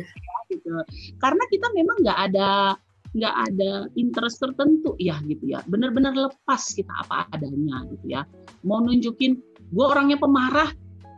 gitu. 0.54 0.70
Karena 1.18 1.44
kita 1.50 1.68
memang 1.74 1.98
nggak 2.02 2.20
ada 2.32 2.78
nggak 3.14 3.36
ada 3.54 3.72
interest 3.94 4.42
tertentu 4.42 4.98
ya 4.98 5.22
gitu 5.26 5.54
ya. 5.54 5.62
Benar-benar 5.70 6.14
lepas 6.18 6.74
kita 6.74 6.90
apa 7.06 7.30
adanya 7.34 7.86
gitu 7.94 8.06
ya. 8.10 8.22
Mau 8.66 8.82
nunjukin 8.82 9.38
gue 9.74 9.86
orangnya 9.86 10.18
pemarah 10.18 10.70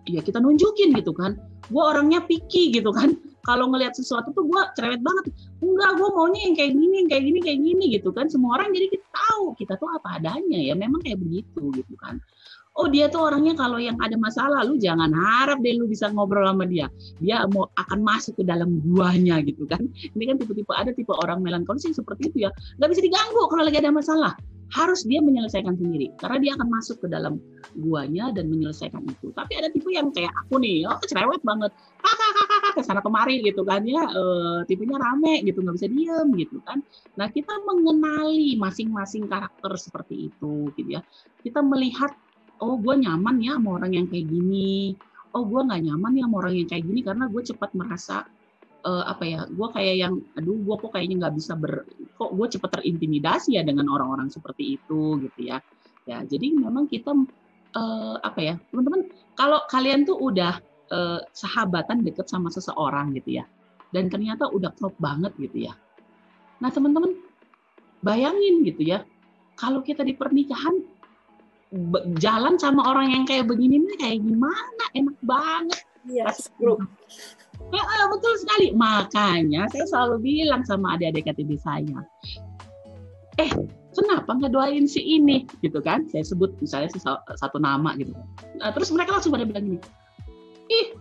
ya 0.08 0.20
kita 0.24 0.40
nunjukin 0.44 0.96
gitu 0.96 1.16
kan. 1.16 1.40
Gue 1.72 1.84
orangnya 1.84 2.24
picky 2.24 2.76
gitu 2.76 2.92
kan. 2.92 3.16
Kalau 3.46 3.70
ngelihat 3.70 3.94
sesuatu 3.94 4.34
tuh 4.34 4.44
gue 4.50 4.62
cerewet 4.76 5.06
banget. 5.06 5.32
Enggak 5.62 5.92
gue 6.02 6.10
maunya 6.12 6.42
yang 6.50 6.56
kayak 6.58 6.72
gini 6.76 6.96
yang 7.06 7.10
kayak 7.10 7.24
gini 7.24 7.40
kayak 7.40 7.60
gini 7.64 7.86
gitu 7.96 8.10
kan. 8.12 8.26
Semua 8.28 8.60
orang 8.60 8.76
jadi 8.76 8.88
kita 8.92 9.08
tahu 9.14 9.46
kita 9.56 9.74
tuh 9.80 9.90
apa 9.96 10.20
adanya 10.20 10.60
ya. 10.60 10.74
Memang 10.76 11.00
kayak 11.00 11.20
begitu 11.24 11.72
gitu 11.76 11.96
kan 11.96 12.20
oh 12.76 12.88
dia 12.92 13.08
tuh 13.08 13.32
orangnya 13.32 13.56
kalau 13.56 13.80
yang 13.80 13.96
ada 14.04 14.20
masalah 14.20 14.68
lu 14.68 14.76
jangan 14.76 15.08
harap 15.16 15.64
deh 15.64 15.80
lu 15.80 15.88
bisa 15.88 16.12
ngobrol 16.12 16.44
sama 16.44 16.68
dia. 16.68 16.92
Dia 17.24 17.48
mau 17.48 17.72
akan 17.80 18.00
masuk 18.04 18.40
ke 18.40 18.44
dalam 18.44 18.84
guanya 18.84 19.40
gitu 19.48 19.64
kan. 19.64 19.80
Ini 19.96 20.24
kan 20.28 20.36
tipe-tipe 20.44 20.72
ada 20.76 20.92
tipe 20.92 21.16
orang 21.16 21.40
melankolis 21.40 21.88
yang 21.88 21.96
seperti 21.96 22.32
itu 22.32 22.38
ya. 22.48 22.52
Nggak 22.80 22.90
bisa 22.92 23.02
diganggu 23.02 23.42
kalau 23.48 23.64
lagi 23.64 23.80
ada 23.80 23.92
masalah. 23.96 24.34
Harus 24.74 25.06
dia 25.06 25.22
menyelesaikan 25.22 25.78
sendiri 25.78 26.10
karena 26.20 26.42
dia 26.42 26.52
akan 26.58 26.68
masuk 26.68 26.98
ke 27.00 27.08
dalam 27.08 27.40
guanya 27.80 28.34
dan 28.36 28.52
menyelesaikan 28.52 29.08
itu. 29.08 29.32
Tapi 29.32 29.56
ada 29.56 29.72
tipe 29.72 29.88
yang 29.94 30.12
kayak 30.12 30.36
aku 30.36 30.60
nih 30.60 30.84
oh 30.84 31.00
cerewet 31.08 31.40
banget. 31.48 31.72
Kakak 32.02 32.30
kakak 32.36 32.84
sana 32.84 33.00
kemari 33.00 33.40
gitu 33.40 33.64
kan. 33.64 33.88
Ya 33.88 34.04
e, 34.10 34.24
tipenya 34.68 35.00
rame 35.00 35.48
gitu 35.48 35.64
nggak 35.64 35.80
bisa 35.80 35.88
diem 35.88 36.28
gitu 36.36 36.60
kan. 36.68 36.84
Nah 37.16 37.32
kita 37.32 37.56
mengenali 37.64 38.60
masing-masing 38.60 39.32
karakter 39.32 39.72
seperti 39.80 40.28
itu 40.34 40.74
gitu 40.76 41.00
ya. 41.00 41.02
Kita 41.40 41.62
melihat 41.62 42.12
oh 42.62 42.76
gue 42.80 42.96
nyaman 43.02 43.36
ya 43.44 43.58
sama 43.60 43.82
orang 43.82 43.92
yang 43.96 44.08
kayak 44.08 44.28
gini. 44.28 44.96
Oh 45.36 45.44
gue 45.44 45.62
nggak 45.68 45.82
nyaman 45.84 46.12
ya 46.16 46.24
sama 46.28 46.36
orang 46.44 46.54
yang 46.56 46.68
kayak 46.72 46.84
gini 46.88 47.00
karena 47.04 47.26
gue 47.28 47.42
cepat 47.44 47.70
merasa 47.76 48.24
uh, 48.86 49.04
apa 49.10 49.24
ya 49.26 49.42
gue 49.50 49.68
kayak 49.74 49.96
yang 50.00 50.14
aduh 50.38 50.56
gue 50.56 50.76
kok 50.80 50.92
kayaknya 50.94 51.16
nggak 51.28 51.36
bisa 51.36 51.54
ber 51.58 51.84
kok 52.16 52.32
gue 52.32 52.48
cepat 52.56 52.70
terintimidasi 52.80 53.60
ya 53.60 53.64
dengan 53.66 53.92
orang-orang 53.92 54.32
seperti 54.32 54.80
itu 54.80 55.20
gitu 55.26 55.42
ya. 55.42 55.60
Ya 56.06 56.22
jadi 56.22 56.54
memang 56.54 56.86
kita 56.86 57.12
uh, 57.76 58.16
apa 58.22 58.40
ya 58.40 58.56
teman-teman 58.72 59.10
kalau 59.34 59.60
kalian 59.68 60.06
tuh 60.06 60.16
udah 60.16 60.62
uh, 60.94 61.20
sahabatan 61.34 62.06
deket 62.06 62.30
sama 62.30 62.54
seseorang 62.54 63.12
gitu 63.18 63.42
ya 63.42 63.46
dan 63.92 64.08
ternyata 64.08 64.48
udah 64.48 64.72
klop 64.78 64.96
banget 65.02 65.34
gitu 65.42 65.68
ya. 65.68 65.74
Nah 66.62 66.72
teman-teman 66.72 67.12
bayangin 68.06 68.64
gitu 68.64 68.86
ya 68.86 69.04
kalau 69.58 69.82
kita 69.82 70.04
di 70.04 70.14
pernikahan 70.14 70.84
jalan 72.22 72.56
sama 72.56 72.88
orang 72.88 73.12
yang 73.12 73.24
kayak 73.28 73.52
begini 73.52 73.84
nih 73.84 73.98
kayak 74.00 74.20
gimana? 74.24 74.84
Enak 74.96 75.18
banget. 75.26 75.82
Yes, 76.08 76.52
bro. 76.60 76.80
Ya, 77.74 77.84
betul 78.12 78.34
sekali. 78.40 78.72
Makanya 78.76 79.68
saya 79.74 79.86
selalu 79.90 80.16
bilang 80.24 80.62
sama 80.64 80.96
adik-adik 80.96 81.32
KTB 81.32 81.60
saya 81.60 82.00
eh 83.36 83.52
kenapa 83.92 84.32
nggak 84.32 84.56
doain 84.56 84.88
si 84.88 85.04
ini? 85.04 85.44
Gitu 85.60 85.84
kan? 85.84 86.08
Saya 86.08 86.24
sebut 86.24 86.56
misalnya 86.64 86.88
satu 87.36 87.60
nama 87.60 87.92
gitu. 88.00 88.16
Nah, 88.56 88.72
terus 88.72 88.88
mereka 88.96 89.20
langsung 89.20 89.36
pada 89.36 89.44
bilang 89.44 89.76
gini 89.76 89.80
ih 90.66 90.98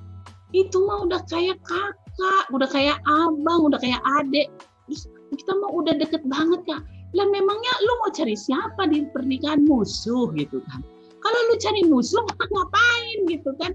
itu 0.52 0.76
mah 0.84 1.08
udah 1.08 1.24
kayak 1.24 1.56
kakak 1.64 2.44
udah 2.52 2.68
kayak 2.68 2.98
abang 3.08 3.64
udah 3.64 3.80
kayak 3.80 4.02
adik. 4.20 4.52
Terus 4.86 5.08
kita 5.34 5.52
mah 5.56 5.70
udah 5.72 5.94
deket 5.96 6.22
banget 6.28 6.60
ya 6.68 6.78
lah 7.14 7.26
memangnya 7.30 7.72
lu 7.86 7.92
mau 8.02 8.10
cari 8.10 8.34
siapa 8.34 8.90
di 8.90 9.06
pernikahan 9.06 9.62
musuh 9.62 10.34
gitu 10.34 10.58
kan? 10.66 10.82
Kalau 11.22 11.38
lu 11.48 11.54
cari 11.62 11.82
musuh 11.86 12.26
ngapain 12.52 13.18
gitu 13.30 13.54
kan? 13.62 13.72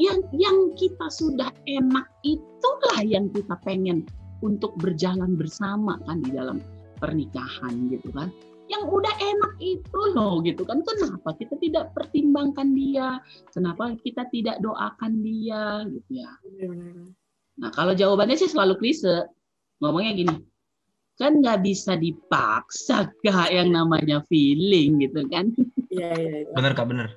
Yang 0.00 0.18
yang 0.32 0.56
kita 0.78 1.06
sudah 1.12 1.50
enak 1.68 2.06
itulah 2.24 3.00
yang 3.04 3.28
kita 3.28 3.54
pengen 3.66 4.08
untuk 4.40 4.72
berjalan 4.80 5.36
bersama 5.36 6.00
kan 6.06 6.24
di 6.24 6.32
dalam 6.32 6.64
pernikahan 6.96 7.92
gitu 7.92 8.08
kan? 8.16 8.32
Yang 8.68 8.84
udah 8.88 9.14
enak 9.16 9.52
itu 9.60 10.00
loh 10.16 10.40
gitu 10.44 10.64
kan? 10.64 10.80
Kenapa 10.84 11.36
kita 11.36 11.56
tidak 11.60 11.92
pertimbangkan 11.92 12.72
dia? 12.72 13.20
Kenapa 13.52 13.96
kita 14.00 14.28
tidak 14.32 14.60
doakan 14.64 15.20
dia 15.20 15.84
gitu 15.88 16.24
ya? 16.24 16.30
Nah 17.58 17.70
kalau 17.76 17.92
jawabannya 17.92 18.36
sih 18.38 18.48
selalu 18.48 18.80
klise. 18.80 19.28
Ngomongnya 19.78 20.12
gini 20.14 20.34
kan 21.18 21.42
nggak 21.42 21.66
bisa 21.66 21.98
dipaksa 21.98 23.10
kak 23.26 23.50
yang 23.50 23.74
namanya 23.74 24.22
feeling 24.30 25.02
gitu 25.02 25.26
kan 25.26 25.50
iya 25.90 26.14
iya 26.14 26.36
ya. 26.46 26.54
benar 26.54 26.72
kak 26.78 26.86
benar 26.86 27.10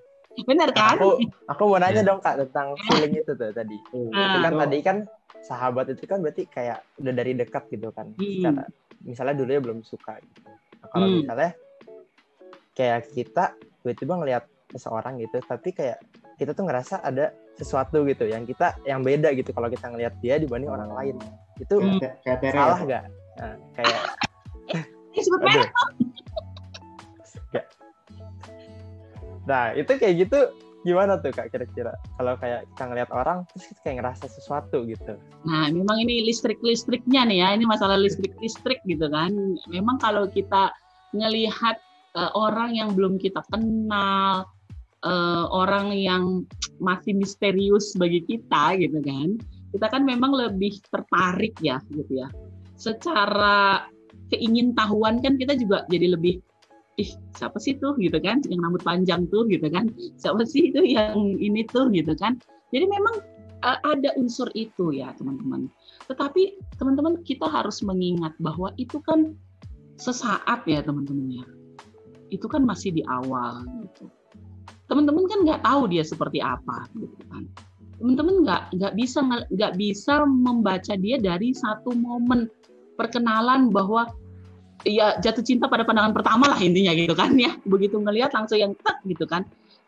benar 0.50 0.70
kan 0.74 0.98
aku 0.98 1.22
aku 1.46 1.62
mau 1.70 1.78
nanya 1.78 2.02
ya. 2.02 2.08
dong 2.10 2.20
kak 2.20 2.42
tentang 2.42 2.74
feeling 2.90 3.22
itu 3.22 3.32
tuh 3.38 3.54
tadi 3.54 3.78
nah, 4.10 4.42
kan 4.42 4.54
tadi 4.66 4.78
kan 4.82 4.98
sahabat 5.46 5.94
itu 5.94 6.10
kan 6.10 6.26
berarti 6.26 6.50
kayak 6.50 6.82
udah 6.98 7.14
dari 7.14 7.38
dekat 7.38 7.70
gitu 7.70 7.94
kan 7.94 8.10
hmm. 8.18 8.42
secara 8.42 8.64
misalnya 9.06 9.36
dulu 9.38 9.50
ya 9.54 9.62
belum 9.62 9.80
suka 9.86 10.18
gitu 10.18 10.50
nah, 10.50 10.88
kalau 10.90 11.06
hmm. 11.06 11.16
misalnya 11.22 11.52
kayak 12.74 13.00
kita 13.14 13.54
tiba-tiba 13.86 14.14
ngelihat 14.18 14.44
seseorang 14.74 15.22
gitu 15.22 15.38
tapi 15.46 15.78
kayak 15.78 16.02
kita 16.42 16.58
tuh 16.58 16.66
ngerasa 16.66 17.06
ada 17.06 17.38
sesuatu 17.54 18.02
gitu 18.10 18.26
yang 18.26 18.50
kita 18.50 18.74
yang 18.90 19.06
beda 19.06 19.30
gitu 19.38 19.54
kalau 19.54 19.70
kita 19.70 19.94
ngelihat 19.94 20.18
dia 20.26 20.42
dibanding 20.42 20.74
orang 20.74 20.90
lain 20.90 21.16
itu 21.62 21.78
hmm. 21.78 22.02
kayak 22.02 22.42
salah 22.50 22.82
nggak 22.82 23.21
Nah, 23.40 23.56
kayak. 23.78 24.00
Nah, 29.42 29.74
itu 29.76 29.92
kayak 29.98 30.16
gitu 30.28 30.40
gimana 30.82 31.18
tuh 31.20 31.34
Kak 31.34 31.52
kira-kira? 31.54 31.94
Kalau 32.18 32.34
kayak 32.40 32.66
kita 32.74 32.84
ngeliat 32.88 33.12
orang 33.14 33.44
terus 33.52 33.70
kita 33.74 33.80
kayak 33.84 33.98
ngerasa 34.02 34.26
sesuatu 34.30 34.86
gitu. 34.86 35.18
Nah, 35.46 35.70
memang 35.70 35.98
ini 36.02 36.26
listrik-listriknya 36.30 37.28
nih 37.28 37.38
ya. 37.42 37.48
Ini 37.58 37.66
masalah 37.68 37.98
listrik-listrik 38.00 38.80
gitu 38.88 39.12
kan. 39.12 39.34
Memang 39.68 39.98
kalau 40.00 40.30
kita 40.30 40.72
ngelihat 41.12 41.78
uh, 42.16 42.32
orang 42.38 42.78
yang 42.78 42.96
belum 42.96 43.20
kita 43.20 43.44
kenal, 43.52 44.48
uh, 45.04 45.46
orang 45.52 45.92
yang 45.92 46.46
masih 46.80 47.18
misterius 47.18 47.94
bagi 47.98 48.24
kita 48.24 48.78
gitu 48.80 49.02
kan. 49.04 49.36
Kita 49.72 49.88
kan 49.88 50.04
memang 50.06 50.32
lebih 50.32 50.80
tertarik 50.92 51.56
ya 51.60 51.80
gitu 51.92 52.24
ya 52.26 52.30
secara 52.82 53.86
keingintahuan 54.34 55.22
kan 55.22 55.38
kita 55.38 55.54
juga 55.54 55.86
jadi 55.86 56.18
lebih 56.18 56.42
ih 56.98 57.10
siapa 57.38 57.62
sih 57.62 57.78
tuh? 57.78 57.94
gitu 58.02 58.18
kan 58.18 58.42
yang 58.50 58.66
rambut 58.66 58.82
panjang 58.82 59.30
tuh 59.30 59.46
gitu 59.46 59.70
kan 59.70 59.94
siapa 60.18 60.42
sih 60.50 60.74
itu 60.74 60.82
yang 60.82 61.38
ini 61.38 61.62
tuh? 61.70 61.94
gitu 61.94 62.18
kan. 62.18 62.42
Jadi 62.74 62.88
memang 62.90 63.22
uh, 63.62 63.80
ada 63.86 64.16
unsur 64.18 64.50
itu 64.58 64.96
ya 64.96 65.14
teman-teman. 65.16 65.70
Tetapi 66.10 66.58
teman-teman 66.82 67.22
kita 67.22 67.46
harus 67.46 67.86
mengingat 67.86 68.34
bahwa 68.42 68.74
itu 68.82 68.98
kan 69.06 69.38
sesaat 70.02 70.66
ya 70.66 70.82
teman-teman 70.82 71.44
ya. 71.44 71.46
Itu 72.34 72.50
kan 72.50 72.66
masih 72.66 72.96
di 72.96 73.04
awal 73.06 73.68
gitu. 73.86 74.10
Teman-teman 74.90 75.24
kan 75.30 75.40
nggak 75.46 75.62
tahu 75.64 75.82
dia 75.92 76.04
seperti 76.04 76.40
apa 76.44 76.88
gitu 76.98 77.20
kan. 77.30 77.44
Teman-teman 78.02 78.36
nggak 78.44 78.62
nggak 78.76 78.94
bisa 78.98 79.20
nggak 79.52 79.74
bisa 79.78 80.26
membaca 80.26 80.94
dia 80.98 81.22
dari 81.22 81.54
satu 81.54 81.94
momen 81.94 82.50
perkenalan 83.02 83.74
bahwa 83.74 84.14
ya 84.86 85.18
jatuh 85.18 85.42
cinta 85.42 85.66
pada 85.66 85.82
pandangan 85.82 86.14
pertama 86.14 86.54
lah 86.54 86.60
intinya 86.62 86.94
gitu 86.94 87.18
kan 87.18 87.34
ya. 87.34 87.58
Begitu 87.66 87.98
ngelihat 87.98 88.30
langsung 88.38 88.62
yang 88.62 88.78
tek 88.78 89.02
gitu 89.10 89.26
kan. 89.26 89.42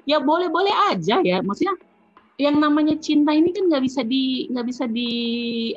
Ya 0.09 0.17
boleh 0.17 0.49
boleh 0.49 0.73
aja 0.89 1.21
ya. 1.21 1.37
Maksudnya 1.45 1.77
yang 2.41 2.57
namanya 2.57 2.97
cinta 2.97 3.29
ini 3.29 3.53
kan 3.53 3.69
nggak 3.69 3.83
bisa 3.85 4.01
di 4.01 4.49
nggak 4.49 4.65
bisa 4.65 4.89
di 4.89 5.09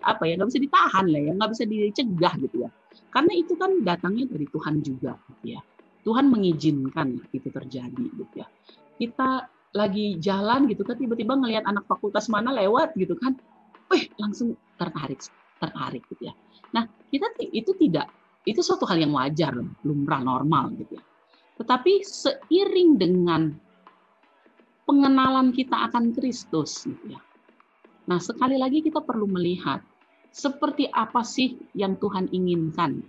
apa 0.01 0.25
ya 0.25 0.40
nggak 0.40 0.49
bisa 0.49 0.61
ditahan 0.64 1.07
lah 1.12 1.20
ya 1.20 1.33
nggak 1.37 1.51
bisa 1.53 1.64
dicegah 1.68 2.35
gitu 2.40 2.57
ya. 2.64 2.70
Karena 3.12 3.33
itu 3.37 3.53
kan 3.61 3.70
datangnya 3.85 4.25
dari 4.33 4.49
Tuhan 4.49 4.81
juga 4.81 5.20
gitu 5.29 5.44
ya. 5.53 5.61
Tuhan 6.07 6.33
mengizinkan 6.33 7.20
itu 7.35 7.49
terjadi 7.53 8.05
gitu 8.16 8.35
ya. 8.40 8.49
Kita 8.96 9.44
lagi 9.77 10.16
jalan 10.16 10.64
gitu 10.72 10.83
kan 10.88 10.96
tiba-tiba 10.96 11.37
ngelihat 11.37 11.68
anak 11.68 11.85
fakultas 11.85 12.33
mana 12.33 12.49
lewat 12.57 12.96
gitu 12.96 13.12
kan 13.20 13.37
wih 13.92 14.09
langsung 14.16 14.57
tertarik 14.81 15.20
tertarik 15.61 16.03
gitu 16.09 16.33
ya 16.33 16.35
Nah, 16.74 16.88
kita 17.12 17.37
itu 17.52 17.74
tidak 17.79 18.11
itu 18.46 18.62
suatu 18.62 18.87
hal 18.87 19.02
yang 19.02 19.12
wajar, 19.12 19.59
lumrah 19.83 20.22
normal 20.22 20.70
gitu 20.79 20.96
ya. 20.96 21.05
Tetapi 21.59 22.05
seiring 22.07 22.90
dengan 22.94 23.42
pengenalan 24.87 25.50
kita 25.50 25.90
akan 25.90 26.14
Kristus 26.14 26.87
gitu 26.87 27.18
ya. 27.18 27.20
Nah, 28.07 28.22
sekali 28.22 28.55
lagi 28.55 28.87
kita 28.87 29.02
perlu 29.02 29.26
melihat 29.26 29.83
seperti 30.31 30.87
apa 30.94 31.26
sih 31.26 31.59
yang 31.74 31.98
Tuhan 31.98 32.31
inginkan 32.31 33.02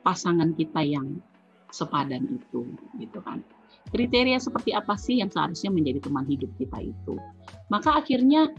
pasangan 0.00 0.56
kita 0.56 0.80
yang 0.80 1.20
sepadan 1.68 2.24
itu 2.32 2.64
gitu 2.96 3.20
kan. 3.20 3.44
Kriteria 3.90 4.38
seperti 4.38 4.70
apa 4.72 4.94
sih 4.94 5.20
yang 5.20 5.28
seharusnya 5.28 5.74
menjadi 5.74 6.06
teman 6.06 6.24
hidup 6.28 6.48
kita 6.56 6.78
itu. 6.80 7.18
Maka 7.68 8.00
akhirnya 8.00 8.52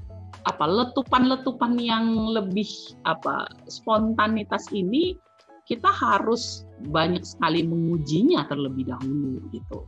apa 0.43 0.65
letupan-letupan 0.67 1.79
yang 1.79 2.35
lebih 2.35 2.67
apa 3.07 3.47
spontanitas 3.71 4.67
ini 4.75 5.15
kita 5.63 5.87
harus 5.87 6.67
banyak 6.91 7.23
sekali 7.23 7.63
mengujinya 7.63 8.43
terlebih 8.51 8.91
dahulu 8.91 9.39
gitu. 9.55 9.87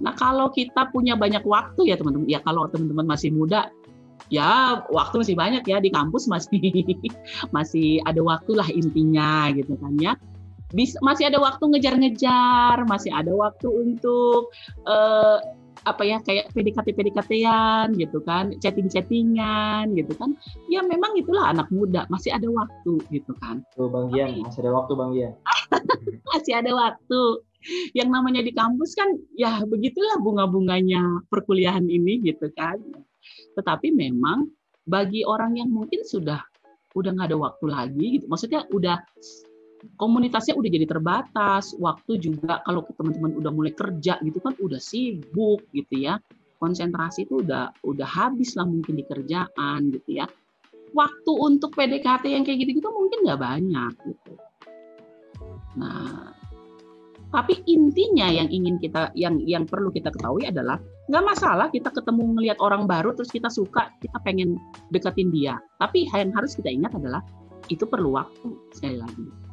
Nah 0.00 0.16
kalau 0.16 0.48
kita 0.48 0.88
punya 0.90 1.14
banyak 1.14 1.44
waktu 1.44 1.92
ya 1.92 2.00
teman-teman, 2.00 2.26
ya 2.26 2.40
kalau 2.40 2.64
teman-teman 2.72 3.04
masih 3.04 3.30
muda, 3.30 3.68
ya 4.32 4.80
waktu 4.88 5.20
masih 5.20 5.36
banyak 5.36 5.62
ya 5.68 5.78
di 5.80 5.92
kampus 5.92 6.24
masih 6.26 6.56
masih 7.56 8.00
ada 8.08 8.20
waktu 8.24 8.56
lah 8.56 8.68
intinya 8.72 9.52
gitu 9.52 9.76
kan 9.76 9.92
ya 10.00 10.16
bisa 10.74 10.98
masih 11.00 11.30
ada 11.30 11.38
waktu 11.38 11.64
ngejar-ngejar 11.70 12.82
masih 12.90 13.14
ada 13.14 13.30
waktu 13.30 13.70
untuk 13.70 14.50
uh, 14.84 15.38
apa 15.84 16.02
ya 16.02 16.16
kayak 16.24 16.48
PDKT 16.56 16.96
PDKT-an 16.96 17.92
gitu 18.00 18.18
kan, 18.24 18.56
chatting-chattingan 18.58 19.92
gitu 19.92 20.12
kan. 20.16 20.32
Ya 20.72 20.80
memang 20.80 21.12
itulah 21.20 21.52
anak 21.52 21.68
muda, 21.68 22.08
masih 22.08 22.32
ada 22.32 22.48
waktu 22.48 23.04
gitu 23.12 23.36
kan. 23.38 23.60
Tuh 23.76 23.92
Bang 23.92 24.08
Gian, 24.10 24.40
masih 24.40 24.64
ada 24.64 24.72
waktu 24.72 24.92
Bang 24.96 25.12
Gian. 25.12 25.36
masih 26.32 26.52
ada 26.56 26.72
waktu. 26.72 27.22
Yang 27.96 28.08
namanya 28.12 28.40
di 28.44 28.52
kampus 28.52 28.92
kan 28.96 29.08
ya 29.36 29.64
begitulah 29.64 30.20
bunga-bunganya 30.20 31.24
perkuliahan 31.28 31.84
ini 31.84 32.20
gitu 32.24 32.48
kan. 32.56 32.80
Tetapi 33.56 33.92
memang 33.92 34.48
bagi 34.84 35.24
orang 35.24 35.56
yang 35.56 35.72
mungkin 35.72 36.04
sudah 36.04 36.40
udah 36.94 37.10
nggak 37.12 37.28
ada 37.32 37.38
waktu 37.40 37.66
lagi 37.66 38.06
gitu, 38.20 38.26
maksudnya 38.30 38.62
udah 38.70 39.02
komunitasnya 39.96 40.54
udah 40.56 40.70
jadi 40.70 40.86
terbatas, 40.88 41.76
waktu 41.78 42.18
juga 42.20 42.60
kalau 42.64 42.84
teman-teman 42.96 43.36
udah 43.38 43.52
mulai 43.52 43.72
kerja 43.72 44.18
gitu 44.20 44.38
kan 44.40 44.54
udah 44.58 44.80
sibuk 44.80 45.64
gitu 45.72 45.94
ya. 46.08 46.18
Konsentrasi 46.58 47.28
itu 47.28 47.44
udah 47.44 47.74
udah 47.84 48.08
habis 48.08 48.56
lah 48.56 48.64
mungkin 48.64 48.96
di 48.96 49.04
kerjaan 49.04 49.92
gitu 49.92 50.10
ya. 50.22 50.26
Waktu 50.94 51.32
untuk 51.34 51.74
PDKT 51.74 52.30
yang 52.30 52.46
kayak 52.46 52.64
gitu-gitu 52.64 52.88
mungkin 52.88 53.26
nggak 53.26 53.40
banyak 53.42 53.92
gitu. 54.06 54.32
Nah, 55.74 56.34
tapi 57.34 57.66
intinya 57.66 58.30
yang 58.30 58.46
ingin 58.46 58.78
kita 58.78 59.10
yang 59.18 59.42
yang 59.42 59.66
perlu 59.66 59.90
kita 59.90 60.14
ketahui 60.14 60.46
adalah 60.46 60.78
nggak 61.10 61.24
masalah 61.26 61.66
kita 61.66 61.90
ketemu 61.90 62.30
melihat 62.30 62.62
orang 62.62 62.86
baru 62.86 63.10
terus 63.10 63.34
kita 63.34 63.50
suka 63.50 63.90
kita 63.98 64.22
pengen 64.22 64.54
deketin 64.94 65.34
dia 65.34 65.58
tapi 65.82 66.06
yang 66.14 66.30
harus 66.30 66.54
kita 66.54 66.70
ingat 66.70 66.94
adalah 66.94 67.26
itu 67.66 67.82
perlu 67.90 68.14
waktu 68.14 68.54
sekali 68.70 69.02
lagi 69.02 69.43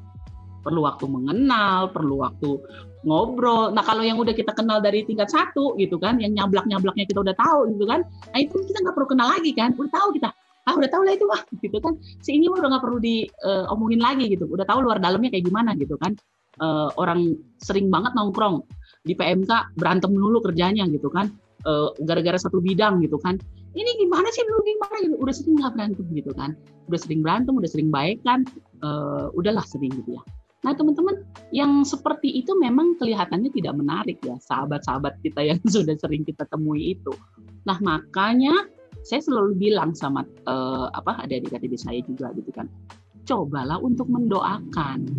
perlu 0.62 0.86
waktu 0.86 1.06
mengenal, 1.10 1.90
perlu 1.90 2.22
waktu 2.22 2.62
ngobrol. 3.02 3.74
Nah 3.74 3.82
kalau 3.82 4.06
yang 4.06 4.22
udah 4.22 4.34
kita 4.34 4.54
kenal 4.54 4.78
dari 4.78 5.02
tingkat 5.02 5.30
satu 5.34 5.74
gitu 5.78 5.98
kan, 5.98 6.22
yang 6.22 6.38
nyablak-nyablaknya 6.38 7.10
kita 7.10 7.20
udah 7.26 7.36
tahu 7.36 7.74
gitu 7.74 7.86
kan, 7.90 8.06
nah 8.06 8.40
itu 8.40 8.56
kita 8.66 8.78
nggak 8.86 8.96
perlu 8.96 9.10
kenal 9.10 9.28
lagi 9.34 9.52
kan, 9.58 9.74
udah 9.74 9.92
tahu 9.92 10.10
kita. 10.16 10.30
Ah 10.70 10.78
udah 10.78 10.90
tahu 10.94 11.02
lah 11.10 11.14
itu 11.18 11.26
wah 11.26 11.42
gitu 11.58 11.78
kan. 11.82 11.98
Si 12.22 12.38
ini 12.38 12.46
udah 12.46 12.70
nggak 12.70 12.84
perlu 12.86 13.02
diomongin 13.02 14.00
uh, 14.02 14.06
lagi 14.06 14.26
gitu, 14.30 14.46
udah 14.46 14.66
tahu 14.70 14.86
luar 14.86 15.02
dalamnya 15.02 15.34
kayak 15.34 15.46
gimana 15.50 15.74
gitu 15.74 15.98
kan. 15.98 16.14
Uh, 16.62 16.94
orang 17.00 17.34
sering 17.58 17.90
banget 17.90 18.14
nongkrong 18.14 18.62
di 19.02 19.18
PMK 19.18 19.74
berantem 19.80 20.14
dulu 20.14 20.46
kerjanya 20.46 20.86
gitu 20.94 21.10
kan, 21.10 21.34
uh, 21.66 21.90
gara-gara 22.06 22.38
satu 22.38 22.62
bidang 22.62 23.02
gitu 23.02 23.18
kan. 23.18 23.42
Ini 23.72 23.88
gimana 24.04 24.28
sih 24.36 24.44
dulu 24.44 24.62
gimana 24.68 24.96
gitu, 25.00 25.16
udah 25.16 25.34
sering 25.34 25.56
nggak 25.58 25.74
berantem 25.80 26.06
gitu 26.12 26.32
kan, 26.36 26.60
udah 26.92 27.00
sering 27.00 27.24
berantem, 27.24 27.56
udah 27.56 27.70
sering 27.72 27.88
baik 27.88 28.20
kan, 28.28 28.44
uh, 28.84 29.32
udahlah 29.32 29.64
sering 29.64 29.96
gitu 29.96 30.20
ya 30.20 30.24
Nah, 30.62 30.78
teman-teman, 30.78 31.26
yang 31.50 31.82
seperti 31.82 32.30
itu 32.38 32.54
memang 32.54 32.94
kelihatannya 33.02 33.50
tidak 33.50 33.74
menarik 33.74 34.22
ya, 34.22 34.38
sahabat-sahabat 34.38 35.18
kita 35.26 35.42
yang 35.50 35.60
sudah 35.66 35.98
sering 35.98 36.22
kita 36.22 36.46
temui 36.46 36.94
itu. 36.98 37.14
Nah, 37.66 37.82
makanya 37.82 38.70
saya 39.02 39.26
selalu 39.26 39.58
bilang 39.58 39.98
sama 39.98 40.22
uh, 40.46 40.94
apa 40.94 41.26
adik-adik 41.26 41.74
saya 41.74 42.06
juga 42.06 42.30
gitu 42.38 42.54
kan, 42.54 42.70
cobalah 43.26 43.82
untuk 43.82 44.06
mendoakan. 44.06 45.10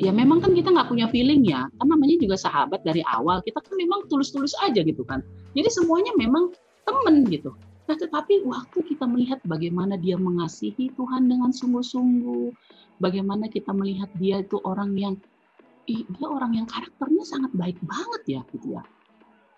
Ya 0.00 0.12
memang 0.16 0.40
kan 0.40 0.56
kita 0.56 0.72
nggak 0.72 0.88
punya 0.88 1.08
feeling 1.12 1.44
ya, 1.44 1.68
kan 1.76 1.86
namanya 1.88 2.16
juga 2.20 2.36
sahabat 2.36 2.84
dari 2.84 3.04
awal. 3.04 3.40
Kita 3.44 3.60
kan 3.60 3.72
memang 3.76 4.08
tulus-tulus 4.08 4.52
aja 4.64 4.80
gitu 4.84 5.04
kan. 5.04 5.24
Jadi 5.56 5.68
semuanya 5.72 6.12
memang 6.16 6.52
temen 6.84 7.24
gitu. 7.28 7.52
Nah, 7.90 7.98
tetapi 7.98 8.46
waktu 8.46 8.86
kita 8.86 9.02
melihat 9.02 9.42
bagaimana 9.42 9.98
dia 9.98 10.14
mengasihi 10.14 10.94
Tuhan 10.94 11.26
dengan 11.26 11.50
sungguh-sungguh, 11.50 12.54
bagaimana 13.02 13.50
kita 13.50 13.74
melihat 13.74 14.06
dia 14.14 14.46
itu 14.46 14.62
orang 14.62 14.94
yang 14.94 15.18
ih, 15.90 16.06
dia 16.06 16.30
orang 16.30 16.54
yang 16.54 16.70
karakternya 16.70 17.26
sangat 17.26 17.50
baik 17.50 17.74
banget 17.82 18.22
ya 18.38 18.40
gitu 18.54 18.78
ya. 18.78 18.86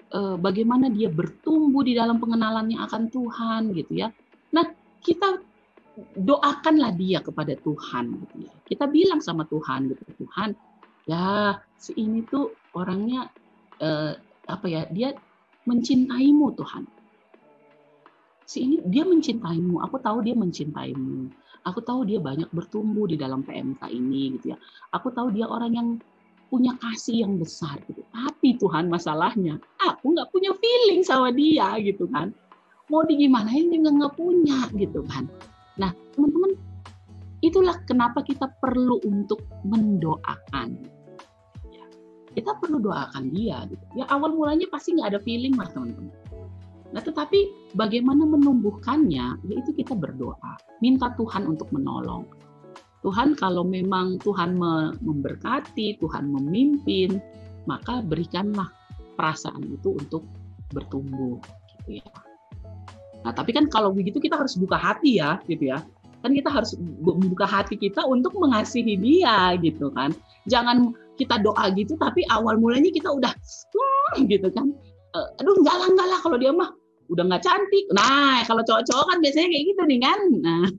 E, 0.09 0.41
bagaimana 0.41 0.89
dia 0.89 1.13
bertumbuh 1.13 1.85
di 1.85 1.93
dalam 1.93 2.17
pengenalannya 2.17 2.81
akan 2.81 3.13
Tuhan 3.13 3.77
gitu 3.77 4.01
ya. 4.01 4.09
Nah, 4.57 4.65
kita 5.05 5.37
doakanlah 6.17 6.97
dia 6.97 7.21
kepada 7.21 7.53
Tuhan 7.61 8.17
gitu 8.17 8.49
ya. 8.49 8.53
Kita 8.65 8.89
bilang 8.89 9.21
sama 9.21 9.45
Tuhan 9.45 9.93
gitu, 9.93 10.25
Tuhan, 10.25 10.57
ya 11.05 11.61
si 11.77 11.93
ini 12.01 12.25
tuh 12.25 12.49
orangnya 12.73 13.29
eh, 13.77 14.17
apa 14.49 14.67
ya? 14.73 14.89
Dia 14.89 15.13
mencintaimu 15.69 16.57
Tuhan. 16.57 17.02
Si 18.47 18.67
ini 18.67 18.77
dia 18.87 19.07
mencintaimu. 19.07 19.79
Aku 19.87 19.99
tahu 20.03 20.25
dia 20.25 20.35
mencintaimu. 20.35 21.31
Aku 21.63 21.79
tahu 21.79 22.03
dia 22.03 22.19
banyak 22.19 22.51
bertumbuh 22.51 23.07
di 23.07 23.15
dalam 23.15 23.47
PMK 23.47 23.87
ini 23.95 24.35
gitu 24.39 24.55
ya. 24.55 24.59
Aku 24.91 25.15
tahu 25.15 25.31
dia 25.31 25.47
orang 25.47 25.73
yang 25.73 25.89
punya 26.51 26.75
kasih 26.83 27.25
yang 27.25 27.39
besar 27.39 27.79
gitu. 27.87 28.03
Tapi 28.11 28.59
Tuhan 28.59 28.91
masalahnya, 28.91 29.57
aku 29.81 30.13
nggak 30.13 30.29
punya 30.35 30.53
feeling 30.59 31.01
sama 31.07 31.31
dia 31.31 31.79
gitu 31.81 32.11
kan. 32.11 32.35
Mau 32.91 33.07
digimanain 33.07 33.73
juga 33.73 33.89
nggak 33.89 34.15
punya 34.19 34.69
gitu 34.75 35.07
kan. 35.07 35.31
Nah 35.79 35.95
teman-teman, 36.13 36.59
itulah 37.41 37.79
kenapa 37.87 38.21
kita 38.27 38.51
perlu 38.59 38.99
untuk 39.07 39.41
mendoakan. 39.65 40.77
Ya, 41.71 41.87
kita 42.37 42.59
perlu 42.59 42.83
doakan 42.83 43.31
dia. 43.33 43.65
Gitu. 43.71 43.85
Ya 43.97 44.05
awal 44.11 44.35
mulanya 44.35 44.67
pasti 44.69 44.99
nggak 44.99 45.15
ada 45.15 45.21
feeling 45.23 45.55
mas 45.55 45.71
teman-teman 45.73 46.11
Nah, 46.93 47.01
tetapi 47.01 47.73
bagaimana 47.73 48.29
menumbuhkannya? 48.29 49.41
Yaitu 49.49 49.73
kita 49.73 49.97
berdoa, 49.97 50.61
minta 50.85 51.13
Tuhan 51.17 51.49
untuk 51.49 51.73
menolong. 51.73 52.29
Tuhan 53.03 53.35
kalau 53.35 53.67
memang 53.67 54.21
Tuhan 54.23 54.55
memberkati, 55.03 55.99
Tuhan 55.99 56.31
memimpin, 56.31 57.19
maka 57.67 58.05
berikanlah 58.05 58.71
perasaan 59.19 59.67
itu 59.67 59.99
untuk 59.99 60.23
bertumbuh 60.71 61.41
gitu 61.83 61.99
ya. 61.99 62.09
Nah, 63.23 63.33
tapi 63.35 63.55
kan 63.55 63.67
kalau 63.71 63.91
begitu 63.91 64.19
kita 64.23 64.39
harus 64.39 64.55
buka 64.55 64.79
hati 64.79 65.19
ya, 65.19 65.43
gitu 65.51 65.73
ya. 65.73 65.83
Kan 66.23 66.39
kita 66.39 66.55
harus 66.55 66.79
membuka 66.79 67.43
hati 67.43 67.75
kita 67.75 68.07
untuk 68.07 68.39
mengasihi 68.39 68.95
dia 68.95 69.59
gitu 69.59 69.91
kan. 69.91 70.15
Jangan 70.47 70.95
kita 71.19 71.43
doa 71.43 71.71
gitu 71.75 71.99
tapi 71.99 72.23
awal 72.31 72.59
mulanya 72.59 72.91
kita 72.95 73.11
udah 73.11 73.35
hmm, 73.35 74.31
gitu 74.31 74.47
kan. 74.55 74.71
Uh, 75.13 75.29
aduh 75.43 75.55
enggak 75.61 75.77
lah 75.77 75.89
enggak 75.91 76.09
lah 76.09 76.19
kalau 76.25 76.39
dia 76.41 76.55
mah 76.55 76.71
udah 77.13 77.29
nggak 77.29 77.45
cantik. 77.45 77.85
Nah, 77.93 78.41
kalau 78.49 78.65
cowok-cowok 78.65 79.07
kan 79.13 79.19
biasanya 79.21 79.53
kayak 79.53 79.65
gitu 79.69 79.83
nih 79.85 80.01
kan. 80.01 80.21
Nah. 80.41 80.65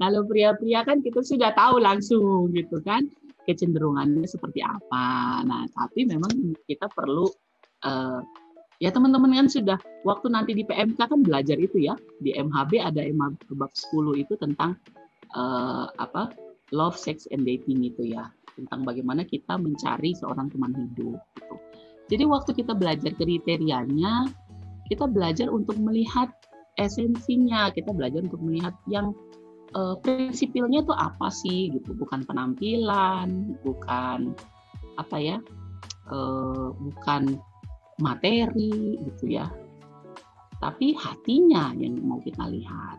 kalau 0.00 0.20
pria-pria 0.28 0.84
kan 0.84 1.00
kita 1.00 1.24
sudah 1.24 1.56
tahu 1.56 1.80
langsung 1.80 2.52
gitu 2.52 2.84
kan 2.84 3.08
kecenderungannya 3.48 4.24
seperti 4.28 4.64
apa. 4.64 5.40
Nah, 5.44 5.64
tapi 5.72 6.08
memang 6.08 6.56
kita 6.64 6.88
perlu 6.92 7.28
uh, 7.84 8.20
ya 8.80 8.90
teman-teman 8.90 9.44
kan 9.44 9.48
sudah 9.48 9.78
waktu 10.02 10.26
nanti 10.32 10.52
di 10.56 10.64
PMK 10.64 11.00
kan 11.00 11.20
belajar 11.20 11.56
itu 11.60 11.80
ya. 11.80 11.94
Di 12.20 12.36
MHB 12.36 12.80
ada 12.80 13.00
MHB 13.04 13.56
bab 13.56 13.72
10 13.72 14.24
itu 14.24 14.34
tentang 14.40 14.76
uh, 15.36 15.88
apa? 15.96 16.32
love, 16.72 16.96
sex 16.96 17.28
and 17.30 17.46
dating 17.46 17.86
itu 17.86 18.16
ya. 18.16 18.32
Tentang 18.56 18.82
bagaimana 18.82 19.22
kita 19.22 19.60
mencari 19.60 20.16
seorang 20.16 20.50
teman 20.50 20.74
hidup 20.74 21.20
gitu. 21.38 21.54
Jadi 22.08 22.24
waktu 22.28 22.50
kita 22.52 22.76
belajar 22.76 23.12
kriterianya, 23.16 24.28
kita 24.92 25.08
belajar 25.08 25.48
untuk 25.48 25.80
melihat 25.80 26.28
esensinya, 26.76 27.72
kita 27.72 27.94
belajar 27.94 28.20
untuk 28.20 28.42
melihat 28.44 28.76
yang 28.90 29.16
uh, 29.72 29.96
prinsipilnya 30.04 30.84
itu 30.84 30.92
apa 30.92 31.32
sih 31.32 31.72
gitu, 31.72 31.96
bukan 31.96 32.26
penampilan, 32.28 33.56
bukan 33.64 34.36
apa 35.00 35.16
ya, 35.16 35.36
uh, 36.12 36.76
bukan 36.76 37.40
materi 38.02 38.98
gitu 39.00 39.38
ya, 39.38 39.48
tapi 40.58 40.92
hatinya 40.98 41.72
yang 41.78 42.02
mau 42.04 42.20
kita 42.20 42.44
lihat. 42.50 42.98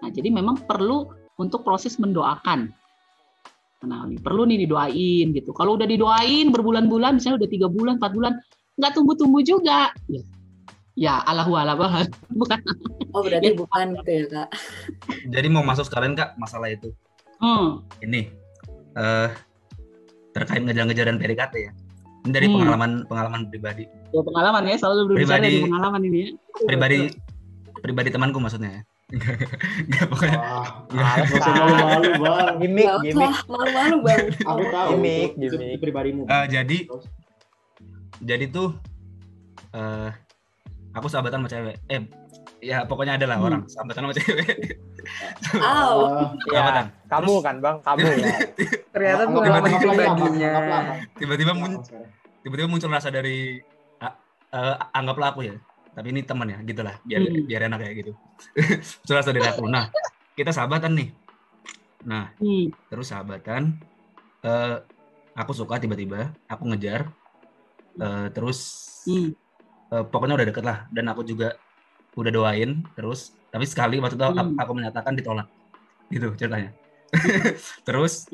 Nah, 0.00 0.08
jadi 0.08 0.32
memang 0.32 0.64
perlu 0.64 1.12
untuk 1.36 1.62
proses 1.62 2.00
mendoakan 2.00 2.72
Nah, 3.80 4.04
ini 4.04 4.20
perlu 4.20 4.44
nih 4.44 4.68
didoain 4.68 5.32
gitu. 5.32 5.56
Kalau 5.56 5.80
udah 5.80 5.88
didoain 5.88 6.52
berbulan-bulan, 6.52 7.16
misalnya 7.16 7.44
udah 7.44 7.50
tiga 7.50 7.68
bulan, 7.72 7.96
empat 7.96 8.12
bulan, 8.12 8.32
nggak 8.76 8.92
tumbuh-tumbuh 8.92 9.40
juga. 9.40 9.88
Ya, 10.04 10.22
ya 10.96 11.14
Allahu 11.24 11.56
banget. 11.56 12.12
Bukan. 12.40 12.58
Oh, 13.16 13.24
berarti 13.24 13.50
ya. 13.50 13.58
bukan 13.58 13.86
gitu 13.98 14.10
ya, 14.12 14.24
Kak. 14.30 14.48
Jadi 15.32 15.46
mau 15.48 15.64
masuk 15.64 15.88
sekalian, 15.88 16.12
Kak, 16.14 16.36
masalah 16.36 16.68
itu. 16.70 16.92
Hmm. 17.40 17.82
Ini, 18.04 18.28
uh, 18.94 19.32
terkait 20.36 20.62
ngejar-ngejar 20.62 21.10
dan 21.10 21.18
PDKT 21.18 21.54
ya. 21.58 21.72
Ini 22.28 22.30
dari 22.36 22.46
hmm. 22.46 22.54
pengalaman 22.54 22.90
pengalaman 23.08 23.40
pribadi. 23.48 23.88
Ya, 24.12 24.20
pengalaman 24.20 24.62
ya, 24.68 24.76
selalu 24.76 25.16
berbicara 25.16 25.40
pribadi, 25.40 25.48
dari 25.48 25.58
pengalaman 25.66 26.00
ini 26.04 26.18
ya. 26.20 26.28
Pribadi, 26.68 26.98
pribadi 27.80 28.08
temanku 28.12 28.38
maksudnya 28.38 28.70
ya. 28.78 28.82
Enggak 29.10 30.06
pokoknya. 30.06 30.38
malu-malu 30.90 32.10
bang. 32.22 32.54
Gimik, 32.62 32.88
gimik. 33.02 33.34
Malu-malu 33.50 33.96
bang. 34.06 34.24
Aku 34.50 34.62
tahu. 34.70 34.88
Gimik, 34.96 35.30
gimik. 35.34 35.76
Pribadimu. 35.82 36.22
Uh, 36.30 36.46
jadi, 36.46 36.78
jadi 38.22 38.44
tuh 38.52 38.76
uh, 39.74 40.10
aku 40.94 41.06
sahabatan 41.06 41.42
sama 41.42 41.48
cewek 41.50 41.76
eh 41.86 42.02
ya 42.60 42.84
pokoknya 42.84 43.16
ada 43.16 43.26
lah 43.30 43.38
hmm. 43.40 43.46
orang 43.46 43.62
sahabatan 43.70 44.02
sama 44.10 44.14
cewek 44.14 44.46
oh 45.64 46.36
ya, 46.52 46.84
kamu 47.08 47.32
kan 47.40 47.56
bang 47.62 47.76
kamu 47.80 48.06
ya 48.20 48.28
ternyata 48.94 49.22
pengalaman 49.30 49.70
pribadinya 49.80 50.50
tiba-tiba 51.16 51.52
muncul 51.56 52.00
tiba-tiba 52.44 52.68
muncul 52.68 52.90
rasa 52.92 53.08
dari 53.08 53.62
uh, 54.02 54.76
anggaplah 54.92 55.32
aku 55.32 55.48
ya 55.48 55.54
tapi 56.00 56.16
ini 56.16 56.24
teman 56.24 56.48
ya 56.48 56.56
gitulah 56.64 56.96
biar 57.04 57.20
hmm. 57.20 57.44
biar 57.44 57.60
enak 57.68 57.78
kayak 57.84 57.94
gitu 58.00 58.12
rasa 59.12 59.36
dari 59.36 59.44
aku 59.44 59.68
nah 59.68 59.92
kita 60.32 60.48
sahabatan 60.48 60.96
nih 60.96 61.12
nah 62.08 62.32
hmm. 62.40 62.72
terus 62.88 63.12
sahabatan 63.12 63.76
uh, 64.40 64.80
aku 65.36 65.52
suka 65.52 65.76
tiba-tiba 65.76 66.32
aku 66.48 66.72
ngejar 66.72 67.12
uh, 68.00 68.32
terus 68.32 68.88
hmm. 69.04 69.36
uh, 69.92 70.08
pokoknya 70.08 70.40
udah 70.40 70.48
deket 70.48 70.64
lah 70.64 70.88
dan 70.88 71.04
aku 71.12 71.20
juga 71.20 71.60
udah 72.16 72.32
doain 72.32 72.80
terus 72.96 73.36
tapi 73.52 73.68
sekali 73.68 74.00
waktu 74.00 74.16
itu 74.16 74.24
hmm. 74.24 74.56
aku 74.56 74.72
menyatakan 74.72 75.12
ditolak 75.12 75.52
gitu 76.08 76.32
ceritanya 76.32 76.72
terus 77.86 78.24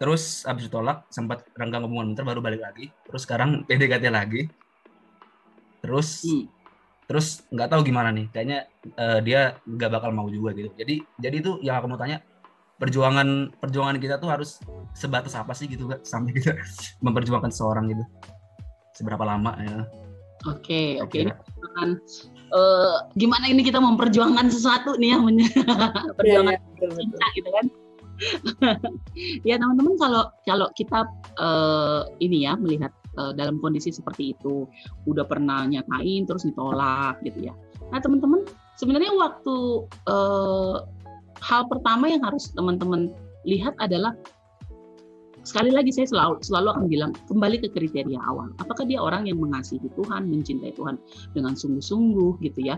terus 0.00 0.48
abis 0.48 0.72
ditolak 0.72 1.04
sempat 1.12 1.44
renggang 1.60 1.84
hubungan 1.84 2.16
bentar 2.16 2.24
baru 2.24 2.40
balik 2.40 2.64
lagi 2.64 2.88
terus 3.04 3.28
sekarang 3.28 3.68
PDKT 3.68 4.08
lagi 4.08 4.48
terus 5.84 6.24
hmm. 6.24 6.59
Terus 7.10 7.42
nggak 7.50 7.74
tahu 7.74 7.82
gimana 7.82 8.14
nih 8.14 8.30
kayaknya 8.30 8.70
uh, 8.94 9.18
dia 9.18 9.58
nggak 9.66 9.90
bakal 9.90 10.14
mau 10.14 10.30
juga 10.30 10.54
gitu 10.54 10.70
jadi 10.78 11.02
jadi 11.18 11.36
itu 11.42 11.58
yang 11.66 11.82
aku 11.82 11.90
mau 11.90 11.98
tanya 11.98 12.22
perjuangan 12.78 13.50
perjuangan 13.58 13.98
kita 13.98 14.22
tuh 14.22 14.30
harus 14.30 14.62
sebatas 14.94 15.34
apa 15.34 15.50
sih 15.50 15.66
gitu 15.66 15.90
gak 15.90 16.06
sampai 16.06 16.38
kita 16.38 16.54
memperjuangkan 17.04 17.50
seseorang 17.50 17.90
gitu 17.90 18.04
seberapa 18.94 19.26
lama 19.26 19.58
ya 19.58 19.82
Oke, 20.48 20.96
okay, 21.04 21.28
oke. 21.28 21.36
Okay. 21.36 21.92
Uh, 22.48 23.04
gimana 23.12 23.44
ini 23.44 23.60
kita 23.60 23.76
memperjuangkan 23.76 24.48
sesuatu 24.48 24.96
nih 24.96 25.12
ya, 25.12 25.20
perjuangan 26.16 26.56
ya, 26.56 26.60
ya, 26.80 26.88
cinta 26.96 27.26
gitu 27.36 27.48
kan? 27.52 27.66
ya 29.48 29.60
teman-teman 29.60 30.00
kalau 30.00 30.24
kalau 30.48 30.68
kita 30.72 31.04
uh, 31.36 32.08
ini 32.24 32.48
ya 32.48 32.56
melihat 32.56 32.88
uh, 33.18 33.32
dalam 33.34 33.58
kondisi 33.58 33.90
seperti 33.90 34.36
itu 34.36 34.68
udah 35.08 35.24
pernah 35.26 35.66
nyatain 35.66 36.28
terus 36.28 36.46
ditolak 36.46 37.18
gitu 37.26 37.50
ya. 37.50 37.54
Nah 37.90 37.98
teman-teman 37.98 38.46
sebenarnya 38.78 39.10
waktu 39.16 39.56
uh, 40.06 40.86
hal 41.40 41.62
pertama 41.66 42.06
yang 42.12 42.22
harus 42.22 42.52
teman-teman 42.52 43.10
lihat 43.48 43.72
adalah 43.80 44.12
sekali 45.40 45.72
lagi 45.72 45.88
saya 45.90 46.06
selalu 46.08 46.44
selalu 46.44 46.68
akan 46.76 46.84
bilang 46.86 47.12
kembali 47.26 47.56
ke 47.64 47.68
kriteria 47.72 48.20
awal. 48.28 48.52
Apakah 48.60 48.84
dia 48.84 49.00
orang 49.00 49.24
yang 49.24 49.40
mengasihi 49.40 49.88
Tuhan, 49.96 50.28
mencintai 50.28 50.76
Tuhan 50.76 51.00
dengan 51.32 51.56
sungguh-sungguh 51.56 52.44
gitu 52.44 52.60
ya. 52.60 52.76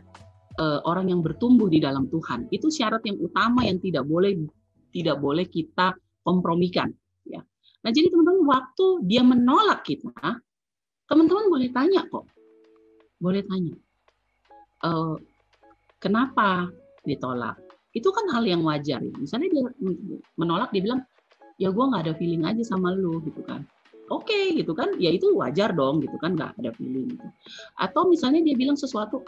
E, 0.61 0.65
orang 0.87 1.11
yang 1.11 1.21
bertumbuh 1.27 1.67
di 1.67 1.83
dalam 1.83 2.07
Tuhan. 2.07 2.47
Itu 2.55 2.71
syarat 2.71 3.03
yang 3.03 3.19
utama 3.19 3.67
yang 3.67 3.83
tidak 3.83 4.07
boleh 4.07 4.47
tidak 4.95 5.19
boleh 5.19 5.49
kita 5.49 5.97
kompromikan. 6.23 6.95
Nah, 7.83 7.91
jadi 7.91 8.09
teman-teman 8.11 8.47
waktu 8.47 8.87
dia 9.07 9.23
menolak 9.27 9.83
kita, 9.83 10.39
teman-teman 11.11 11.51
boleh 11.51 11.69
tanya 11.75 12.07
kok. 12.07 12.27
Boleh 13.19 13.43
tanya. 13.47 13.75
E, 14.83 14.91
kenapa 15.99 16.71
ditolak? 17.03 17.59
Itu 17.91 18.15
kan 18.15 18.31
hal 18.33 18.47
yang 18.47 18.63
wajar 18.63 19.03
ya. 19.03 19.15
Misalnya 19.19 19.49
dia 19.51 19.63
menolak 20.39 20.71
dia 20.71 20.83
bilang 20.83 21.03
ya 21.63 21.69
gue 21.71 21.85
nggak 21.85 22.03
ada 22.11 22.15
feeling 22.19 22.43
aja 22.43 22.63
sama 22.67 22.91
lu 22.91 23.23
gitu 23.23 23.39
kan 23.47 23.63
oke 24.11 24.27
okay, 24.27 24.57
gitu 24.59 24.75
kan 24.75 24.99
ya 24.99 25.15
itu 25.15 25.31
wajar 25.39 25.71
dong 25.71 26.03
gitu 26.03 26.19
kan 26.19 26.35
nggak 26.35 26.59
ada 26.59 26.71
feeling 26.75 27.15
gitu 27.15 27.27
atau 27.79 28.11
misalnya 28.11 28.43
dia 28.43 28.59
bilang 28.59 28.75
sesuatu 28.75 29.23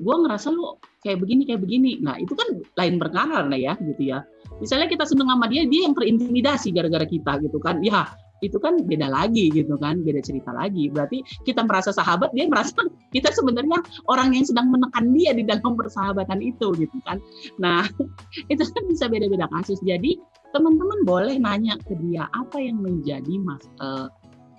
gue 0.00 0.14
ngerasa 0.26 0.50
lu 0.50 0.74
kayak 1.04 1.22
begini 1.22 1.42
kayak 1.46 1.60
begini. 1.62 1.92
Nah 2.02 2.18
itu 2.18 2.34
kan 2.34 2.48
lain 2.80 2.94
perkara 2.98 3.46
nah 3.46 3.58
ya 3.58 3.78
gitu 3.78 4.02
ya. 4.02 4.24
Misalnya 4.58 4.90
kita 4.90 5.04
seneng 5.06 5.30
sama 5.30 5.46
dia 5.46 5.66
dia 5.66 5.86
yang 5.86 5.94
terintimidasi 5.94 6.74
gara-gara 6.74 7.06
kita 7.06 7.38
gitu 7.44 7.58
kan. 7.62 7.78
Ya 7.84 8.10
itu 8.42 8.58
kan 8.60 8.76
beda 8.82 9.06
lagi 9.08 9.52
gitu 9.54 9.78
kan. 9.78 10.02
Beda 10.02 10.18
cerita 10.24 10.50
lagi. 10.50 10.90
Berarti 10.90 11.22
kita 11.46 11.62
merasa 11.62 11.94
sahabat 11.94 12.34
dia 12.34 12.50
merasa 12.50 12.74
kita 13.14 13.30
sebenarnya 13.30 13.78
orang 14.10 14.34
yang 14.34 14.44
sedang 14.46 14.72
menekan 14.72 15.14
dia 15.14 15.30
di 15.36 15.46
dalam 15.46 15.78
persahabatan 15.78 16.42
itu 16.42 16.74
gitu 16.74 16.98
kan. 17.06 17.22
Nah 17.62 17.86
itu 18.52 18.62
kan 18.64 18.84
bisa 18.90 19.06
beda-beda 19.06 19.46
kasus. 19.54 19.78
Jadi 19.84 20.18
teman-teman 20.54 21.02
boleh 21.02 21.34
nanya 21.38 21.74
ke 21.82 21.98
dia 21.98 22.30
apa 22.30 22.62
yang 22.62 22.78
menjadi 22.78 23.42
mas 23.42 23.66
uh, 23.82 24.06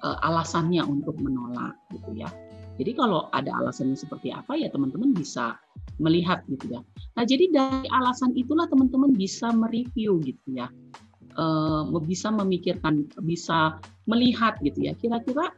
uh, 0.03 0.17
alasannya 0.27 0.83
untuk 0.83 1.15
menolak 1.19 1.75
gitu 1.91 2.11
ya. 2.19 2.27
Jadi 2.75 2.91
kalau 2.95 3.31
ada 3.31 3.51
alasannya 3.55 3.95
seperti 3.95 4.35
apa 4.35 4.59
ya 4.59 4.67
teman-teman 4.67 5.15
bisa 5.15 5.55
melihat 5.99 6.43
gitu 6.51 6.75
ya. 6.75 6.81
Nah 7.15 7.23
jadi 7.23 7.47
dari 7.51 7.87
alasan 7.87 8.35
itulah 8.35 8.67
teman-teman 8.67 9.15
bisa 9.15 9.51
mereview 9.55 10.19
gitu 10.23 10.47
ya, 10.51 10.67
uh, 11.39 11.87
bisa 12.03 12.31
memikirkan, 12.35 13.07
bisa 13.23 13.79
melihat 14.07 14.59
gitu 14.59 14.91
ya. 14.91 14.93
Kira-kira 14.99 15.55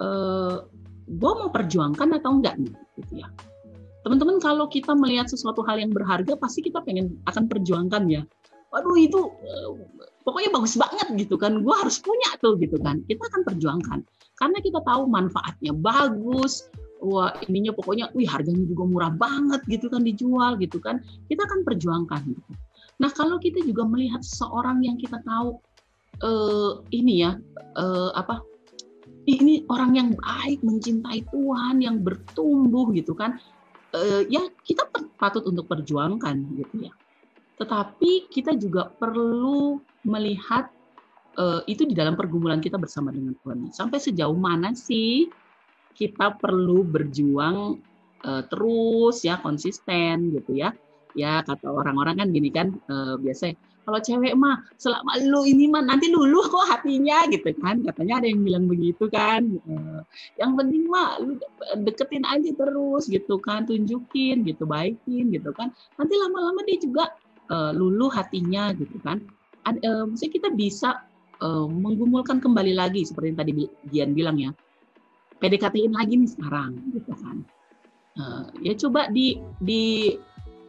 uh, 0.00 0.68
gue 1.08 1.32
mau 1.32 1.48
perjuangkan 1.48 2.20
atau 2.20 2.36
enggak 2.36 2.60
nih 2.60 2.74
gitu 3.00 3.24
ya. 3.24 3.28
Teman-teman 4.02 4.42
kalau 4.42 4.66
kita 4.66 4.92
melihat 4.98 5.30
sesuatu 5.30 5.62
hal 5.64 5.78
yang 5.78 5.94
berharga 5.94 6.34
pasti 6.36 6.60
kita 6.60 6.82
pengen 6.82 7.16
akan 7.24 7.46
perjuangkan 7.48 8.04
ya 8.10 8.22
waduh 8.72 8.96
itu 8.96 9.20
uh, 9.20 9.70
pokoknya 10.24 10.50
bagus 10.50 10.74
banget 10.80 11.06
gitu 11.20 11.36
kan 11.36 11.60
gue 11.60 11.74
harus 11.76 12.00
punya 12.00 12.32
tuh 12.40 12.56
gitu 12.56 12.80
kan 12.80 13.04
kita 13.04 13.20
akan 13.20 13.44
perjuangkan 13.44 14.00
karena 14.36 14.58
kita 14.60 14.80
tahu 14.84 15.08
manfaatnya 15.08 15.72
bagus 15.76 16.68
wah 17.02 17.34
ininya 17.50 17.74
pokoknya 17.74 18.08
wih 18.14 18.28
harganya 18.30 18.62
juga 18.62 18.84
murah 18.86 19.12
banget 19.12 19.60
gitu 19.66 19.90
kan 19.90 20.06
dijual 20.06 20.54
gitu 20.62 20.78
kan 20.78 21.02
kita 21.26 21.42
akan 21.42 21.66
perjuangkan 21.66 22.22
gitu. 22.30 22.52
nah 23.02 23.10
kalau 23.10 23.42
kita 23.42 23.58
juga 23.66 23.82
melihat 23.82 24.22
seorang 24.22 24.80
yang 24.86 24.94
kita 24.96 25.18
tahu 25.26 25.58
uh, 26.22 26.80
ini 26.94 27.26
ya 27.26 27.34
uh, 27.74 28.14
apa 28.14 28.40
ini 29.26 29.62
orang 29.70 29.98
yang 29.98 30.08
baik 30.14 30.62
mencintai 30.62 31.26
Tuhan 31.30 31.82
yang 31.82 32.02
bertumbuh 32.02 32.90
gitu 32.94 33.14
kan 33.14 33.38
uh, 33.94 34.22
ya 34.30 34.46
kita 34.62 34.86
patut 35.18 35.42
untuk 35.46 35.66
perjuangkan 35.66 36.38
gitu 36.58 36.90
ya 36.90 36.92
tetapi 37.58 38.30
kita 38.30 38.58
juga 38.58 38.90
perlu 38.90 39.78
melihat 40.02 40.70
uh, 41.38 41.60
itu 41.68 41.88
di 41.88 41.94
dalam 41.96 42.18
pergumulan 42.18 42.60
kita 42.60 42.76
bersama 42.76 43.12
dengan 43.12 43.36
Tuhan. 43.40 43.70
Sampai 43.72 43.98
sejauh 44.00 44.36
mana 44.36 44.72
sih 44.76 45.28
kita 45.92 46.40
perlu 46.40 46.84
berjuang 46.84 47.78
uh, 48.24 48.42
terus 48.48 49.22
ya 49.24 49.38
konsisten 49.40 50.32
gitu 50.34 50.56
ya. 50.56 50.72
Ya 51.12 51.44
kata 51.44 51.68
orang-orang 51.68 52.24
kan 52.24 52.28
gini 52.32 52.48
kan 52.48 52.72
uh, 52.88 53.20
biasa 53.20 53.52
kalau 53.82 53.98
cewek 53.98 54.38
mah 54.38 54.62
selama 54.78 55.18
lu 55.26 55.42
ini 55.42 55.66
mah 55.66 55.82
nanti 55.82 56.08
dulu 56.08 56.38
kok 56.54 56.70
hatinya 56.70 57.26
gitu 57.26 57.50
kan 57.58 57.82
katanya 57.82 58.22
ada 58.22 58.30
yang 58.30 58.46
bilang 58.46 58.70
begitu 58.70 59.10
kan 59.10 59.58
yang 60.38 60.54
penting 60.54 60.86
mah 60.86 61.18
lu 61.18 61.34
deketin 61.82 62.22
aja 62.22 62.46
terus 62.54 63.10
gitu 63.10 63.42
kan 63.42 63.66
tunjukin 63.66 64.46
gitu 64.46 64.70
baikin 64.70 65.34
gitu 65.34 65.50
kan 65.50 65.74
nanti 65.98 66.14
lama-lama 66.14 66.62
dia 66.62 66.78
juga 66.78 67.10
uh, 67.52 67.70
luluh 67.76 68.08
hatinya 68.12 68.72
gitu 68.76 68.96
kan. 69.04 69.20
Ad, 69.62 69.78
uh, 69.84 70.04
maksudnya 70.08 70.32
kita 70.32 70.48
bisa 70.50 70.88
uh, 71.42 71.66
menggumulkan 71.66 72.38
kembali 72.38 72.78
lagi 72.78 73.02
seperti 73.02 73.34
yang 73.34 73.38
tadi 73.42 73.52
Dian 73.90 74.10
bilang 74.14 74.38
ya. 74.38 74.50
PDKT-in 75.42 75.90
lagi 75.90 76.14
nih 76.22 76.30
sekarang 76.30 76.78
gitu 76.94 77.12
kan. 77.18 77.42
Uh, 78.14 78.46
ya 78.62 78.78
coba 78.78 79.10
di 79.10 79.42
di 79.58 80.14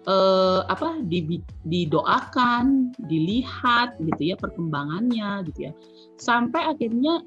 uh, 0.09 0.65
apa 0.65 0.97
di, 1.05 1.37
didoakan, 1.69 2.97
dilihat 3.05 4.01
gitu 4.01 4.33
ya 4.33 4.35
perkembangannya 4.41 5.45
gitu 5.53 5.69
ya. 5.69 5.71
Sampai 6.17 6.65
akhirnya 6.65 7.21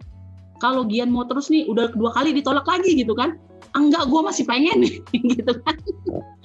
kalau 0.59 0.89
Gian 0.89 1.13
mau 1.13 1.23
terus 1.29 1.53
nih 1.53 1.69
udah 1.71 1.93
kedua 1.93 2.11
kali 2.17 2.35
ditolak 2.35 2.67
lagi 2.67 2.97
gitu 2.97 3.13
kan 3.13 3.37
enggak 3.77 4.09
gue 4.09 4.21
masih 4.25 4.45
pengen 4.49 4.89
gitu 5.37 5.53
kan 5.65 5.77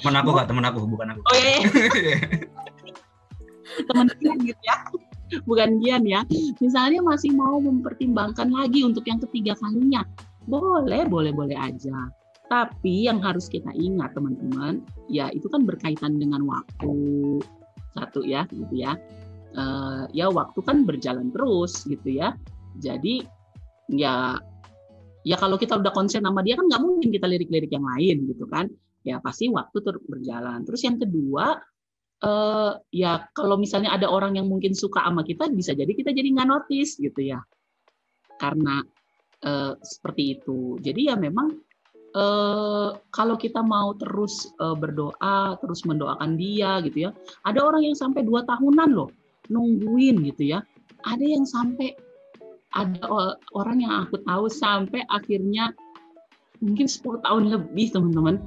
temen 0.03 0.15
aku 0.19 0.29
kak 0.35 0.45
temen 0.51 0.65
aku 0.67 0.83
bukan 0.83 1.15
aku 1.15 1.21
oh 1.23 1.35
iya, 1.39 1.55
iya. 1.95 2.17
teman 3.87 4.07
Gian 4.19 4.37
gitu 4.43 4.61
ya 4.67 4.75
bukan 5.49 5.79
Gian 5.79 6.03
ya. 6.03 6.21
Misalnya 6.59 7.01
masih 7.03 7.31
mau 7.35 7.57
mempertimbangkan 7.59 8.51
lagi 8.51 8.83
untuk 8.83 9.07
yang 9.07 9.19
ketiga 9.23 9.55
kalinya. 9.59 10.03
Boleh 10.45 11.07
boleh 11.07 11.31
boleh 11.31 11.57
aja. 11.57 12.09
Tapi 12.51 13.07
yang 13.07 13.23
harus 13.23 13.47
kita 13.47 13.71
ingat 13.71 14.11
teman-teman 14.11 14.83
ya 15.07 15.31
itu 15.31 15.47
kan 15.47 15.63
berkaitan 15.63 16.19
dengan 16.19 16.43
waktu. 16.43 17.39
Satu 17.95 18.23
ya 18.27 18.43
gitu 18.51 18.75
ya. 18.75 18.95
Uh, 19.51 20.07
ya 20.15 20.31
waktu 20.31 20.59
kan 20.63 20.83
berjalan 20.83 21.31
terus 21.31 21.83
gitu 21.87 22.11
ya. 22.11 22.35
Jadi 22.79 23.23
ya 23.91 24.39
ya 25.21 25.35
kalau 25.37 25.59
kita 25.59 25.77
udah 25.77 25.91
konsen 25.93 26.23
sama 26.23 26.41
dia 26.41 26.57
kan 26.57 26.65
nggak 26.65 26.81
mungkin 26.81 27.09
kita 27.11 27.27
lirik-lirik 27.27 27.71
yang 27.71 27.87
lain 27.87 28.27
gitu 28.27 28.47
kan. 28.47 28.67
Ya 29.01 29.17
pasti 29.23 29.47
waktu 29.49 29.81
terus 29.81 30.03
berjalan. 30.05 30.61
Terus 30.67 30.81
yang 30.83 30.99
kedua 30.99 31.57
uh, 32.25 32.77
ya 32.93 33.25
kalau 33.33 33.57
misalnya 33.57 33.93
ada 33.93 34.07
orang 34.09 34.37
yang 34.37 34.47
mungkin 34.47 34.73
suka 34.73 35.03
sama 35.03 35.21
kita 35.25 35.49
bisa 35.51 35.73
jadi 35.77 35.89
kita 35.91 36.13
jadi 36.13 36.27
nggak 36.31 36.49
notice 36.49 36.97
gitu 36.97 37.21
ya 37.21 37.41
karena 38.41 38.81
uh, 39.45 39.73
seperti 39.81 40.39
itu 40.39 40.77
jadi 40.81 41.13
ya 41.13 41.15
memang 41.17 41.61
eh, 42.11 42.89
kalau 43.11 43.35
kita 43.39 43.63
mau 43.63 43.95
terus 43.95 44.51
eh, 44.59 44.75
berdoa, 44.75 45.55
terus 45.63 45.87
mendoakan 45.87 46.35
dia 46.35 46.83
gitu 46.83 47.07
ya. 47.07 47.11
Ada 47.47 47.63
orang 47.63 47.87
yang 47.87 47.95
sampai 47.95 48.27
dua 48.27 48.43
tahunan 48.43 48.89
loh 48.91 49.09
nungguin 49.47 50.19
gitu 50.31 50.55
ya. 50.55 50.59
Ada 51.07 51.23
yang 51.23 51.47
sampai 51.47 51.95
ada 52.71 53.03
orang 53.51 53.83
yang 53.83 54.07
aku 54.07 54.23
tahu 54.23 54.47
sampai 54.47 55.03
akhirnya 55.11 55.75
mungkin 56.63 56.87
10 56.87 57.25
tahun 57.25 57.43
lebih 57.51 57.91
teman-teman 57.91 58.39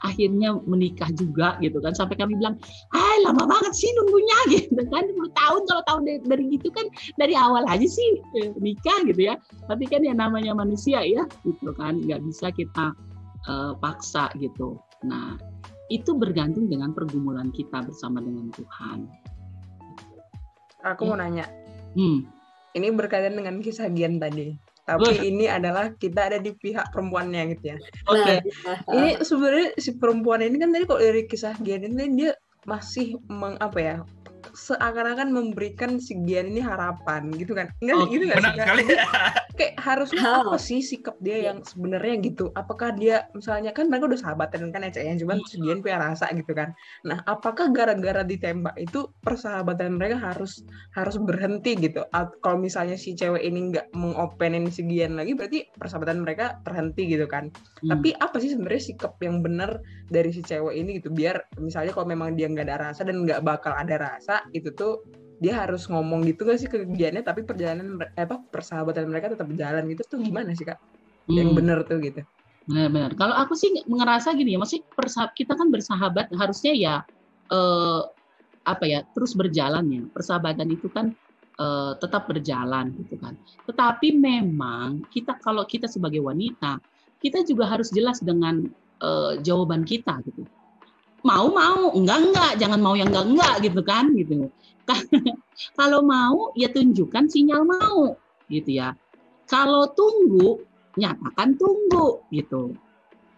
akhirnya 0.00 0.56
menikah 0.64 1.08
juga 1.16 1.56
gitu 1.60 1.80
kan. 1.80 1.92
Sampai 1.92 2.16
kami 2.16 2.36
bilang 2.36 2.56
ah 2.96 3.16
lama 3.24 3.44
banget 3.48 3.72
sih 3.76 3.90
nunggunya 3.96 4.38
gitu 4.56 4.82
kan. 4.88 5.04
10 5.06 5.16
tahun 5.36 5.60
kalau 5.68 5.82
tahun 5.88 6.02
dari, 6.08 6.20
dari 6.26 6.44
gitu 6.56 6.68
kan 6.72 6.86
dari 7.16 7.34
awal 7.36 7.64
aja 7.68 7.86
sih 7.86 8.20
eh, 8.40 8.52
nikah 8.60 9.00
gitu 9.08 9.32
ya. 9.32 9.34
Tapi 9.68 9.84
kan 9.88 10.04
yang 10.04 10.18
namanya 10.20 10.56
manusia 10.56 11.04
ya 11.04 11.24
gitu 11.44 11.70
kan 11.76 12.00
nggak 12.00 12.20
bisa 12.24 12.52
kita 12.52 12.92
uh, 13.48 13.72
paksa 13.78 14.28
gitu. 14.40 14.80
Nah 15.04 15.36
itu 15.90 16.14
bergantung 16.14 16.70
dengan 16.70 16.94
pergumulan 16.94 17.50
kita 17.50 17.82
bersama 17.82 18.22
dengan 18.22 18.48
Tuhan. 18.54 19.10
Aku 20.86 21.04
mau 21.04 21.18
nanya. 21.18 21.44
Hmm. 21.98 22.24
Ini 22.70 22.94
berkaitan 22.94 23.34
dengan 23.34 23.58
kisah 23.58 23.90
Gian 23.90 24.22
tadi. 24.22 24.54
Tapi 24.84 25.22
ini 25.22 25.46
adalah 25.46 25.92
kita 25.94 26.32
ada 26.32 26.38
di 26.42 26.50
pihak 26.56 26.90
perempuannya 26.90 27.54
gitu 27.56 27.64
ya. 27.74 27.78
Oke. 28.10 28.22
Okay. 28.22 28.38
Nah, 28.66 28.78
ini 28.96 29.10
sebenarnya 29.22 29.68
si 29.78 29.90
perempuan 29.96 30.42
ini 30.42 30.56
kan 30.58 30.70
tadi 30.74 30.84
kok 30.88 31.00
dari 31.02 31.22
kisah 31.28 31.54
Gian 31.62 31.86
ini 31.86 32.04
dia 32.16 32.32
masih 32.68 33.16
meng 33.32 33.56
apa 33.60 33.78
ya 33.80 33.96
seakan-akan 34.52 35.30
memberikan 35.30 36.00
si 36.02 36.16
Gian 36.24 36.52
ini 36.52 36.62
harapan 36.62 37.30
gitu 37.36 37.52
kan? 37.56 37.70
Enggak 37.80 37.96
oh, 37.96 38.06
gitu 38.08 38.24
kan 38.28 38.42
sekali. 38.52 38.84
Kayak 39.58 39.74
harusnya 39.76 40.20
apa 40.40 40.56
sih 40.56 40.80
sikap 40.80 41.16
dia 41.20 41.52
yang 41.52 41.60
sebenarnya 41.64 42.14
gitu? 42.24 42.48
Apakah 42.56 42.96
dia 42.96 43.28
misalnya 43.36 43.76
kan 43.76 43.92
mereka 43.92 44.08
udah 44.08 44.20
sahabatan 44.20 44.72
kan 44.72 44.86
ya 44.88 45.14
cuman 45.20 45.38
si 45.44 45.60
Gian 45.60 45.84
punya 45.84 46.00
rasa 46.00 46.32
gitu 46.32 46.52
kan? 46.56 46.72
Nah 47.04 47.20
apakah 47.28 47.68
gara-gara 47.74 48.24
ditembak 48.24 48.76
itu 48.80 49.10
persahabatan 49.20 50.00
mereka 50.00 50.16
harus 50.16 50.64
harus 50.96 51.16
berhenti 51.20 51.76
gitu? 51.76 52.06
Atau 52.14 52.40
kalau 52.40 52.58
misalnya 52.62 52.96
si 52.96 53.12
cewek 53.12 53.42
ini 53.44 53.74
nggak 53.74 53.92
mengopenin 53.92 54.70
si 54.72 54.86
Gian 54.88 55.20
lagi 55.20 55.36
berarti 55.36 55.68
persahabatan 55.76 56.24
mereka 56.24 56.60
terhenti 56.64 57.04
gitu 57.10 57.26
kan? 57.26 57.52
Hmm. 57.80 57.96
tapi 57.96 58.12
apa 58.20 58.36
sih 58.36 58.52
sebenarnya 58.52 58.92
sikap 58.92 59.16
yang 59.24 59.40
benar 59.40 59.80
dari 60.12 60.30
si 60.30 60.44
cewek 60.44 60.76
ini 60.76 61.00
gitu? 61.00 61.08
Biar 61.12 61.40
misalnya 61.56 61.96
kalau 61.96 62.06
memang 62.08 62.36
dia 62.36 62.46
nggak 62.48 62.66
ada 62.68 62.90
rasa 62.90 63.02
dan 63.08 63.24
nggak 63.24 63.40
bakal 63.40 63.72
ada 63.72 63.96
rasa 63.96 64.29
itu 64.54 64.70
tuh 64.74 65.02
dia 65.40 65.64
harus 65.64 65.88
ngomong 65.88 66.20
gitu 66.28 66.44
gak 66.44 66.60
sih 66.60 66.68
ke 66.68 66.84
Giannya 66.84 67.24
tapi 67.24 67.42
perjalanan 67.48 67.96
eh, 68.16 68.24
apa 68.24 68.44
persahabatan 68.52 69.08
mereka 69.08 69.32
tetap 69.32 69.48
berjalan 69.48 69.88
gitu 69.88 70.02
tuh 70.04 70.18
gimana 70.20 70.52
sih 70.52 70.68
kak? 70.68 70.76
Hmm. 71.28 71.36
yang 71.36 71.50
benar 71.54 71.86
tuh 71.86 72.00
gitu. 72.02 72.20
Benar-benar. 72.68 73.16
Kalau 73.16 73.34
aku 73.36 73.54
sih 73.56 73.70
ngerasa 73.86 74.34
gini 74.36 74.56
ya 74.56 74.60
masih 74.60 74.84
persahab 74.94 75.32
kita 75.32 75.56
kan 75.56 75.72
bersahabat 75.72 76.28
harusnya 76.36 76.72
ya 76.76 76.94
eh, 77.48 78.02
apa 78.68 78.84
ya 78.84 79.00
terus 79.16 79.32
berjalan 79.32 79.84
ya. 79.88 80.02
Persahabatan 80.12 80.68
itu 80.68 80.92
kan 80.92 81.16
eh, 81.56 81.92
tetap 81.96 82.28
berjalan 82.28 82.92
gitu 83.00 83.16
kan. 83.16 83.34
Tetapi 83.64 84.12
memang 84.16 85.08
kita 85.08 85.40
kalau 85.40 85.64
kita 85.64 85.88
sebagai 85.88 86.20
wanita 86.20 86.76
kita 87.20 87.44
juga 87.44 87.68
harus 87.68 87.92
jelas 87.92 88.18
dengan 88.24 88.64
uh, 89.04 89.36
jawaban 89.44 89.84
kita 89.84 90.18
gitu 90.24 90.48
mau 91.22 91.48
mau. 91.50 91.92
Enggak 91.94 92.18
enggak. 92.30 92.52
Jangan 92.60 92.80
mau 92.80 92.94
yang 92.94 93.10
enggak 93.12 93.26
enggak 93.26 93.54
gitu 93.64 93.80
kan 93.84 94.04
gitu. 94.16 94.48
Kalau 95.78 96.00
mau 96.02 96.50
ya 96.58 96.68
tunjukkan 96.72 97.30
sinyal 97.30 97.62
mau 97.62 98.18
gitu 98.50 98.70
ya. 98.82 98.96
Kalau 99.46 99.90
tunggu 99.94 100.62
nyatakan 100.98 101.54
tunggu 101.54 102.22
gitu. 102.34 102.74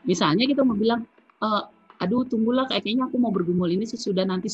Misalnya 0.09 0.49
kita 0.49 0.65
mau 0.65 0.77
bilang 0.77 1.05
e, 1.41 1.49
aduh 2.01 2.25
tunggulah 2.25 2.65
kayaknya 2.69 3.07
aku 3.07 3.21
mau 3.21 3.31
bergumul 3.31 3.69
ini 3.69 3.85
sesudah 3.85 4.25
nanti 4.25 4.49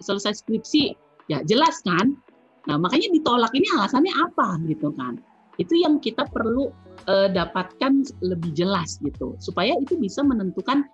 selesai 0.00 0.44
skripsi. 0.44 0.96
Ya 1.28 1.44
jelas 1.44 1.84
kan? 1.84 2.16
Nah 2.64 2.76
makanya 2.80 3.12
ditolak 3.12 3.52
ini 3.52 3.68
alasannya 3.76 4.12
apa 4.16 4.60
gitu 4.64 4.92
kan? 4.96 5.20
Itu 5.60 5.74
yang 5.76 5.98
kita 5.98 6.24
perlu 6.30 6.70
uh, 7.08 7.28
dapatkan 7.32 8.22
lebih 8.22 8.54
jelas 8.54 9.00
gitu. 9.02 9.34
Supaya 9.42 9.74
itu 9.80 9.98
bisa 9.98 10.22
menentukan 10.22 10.86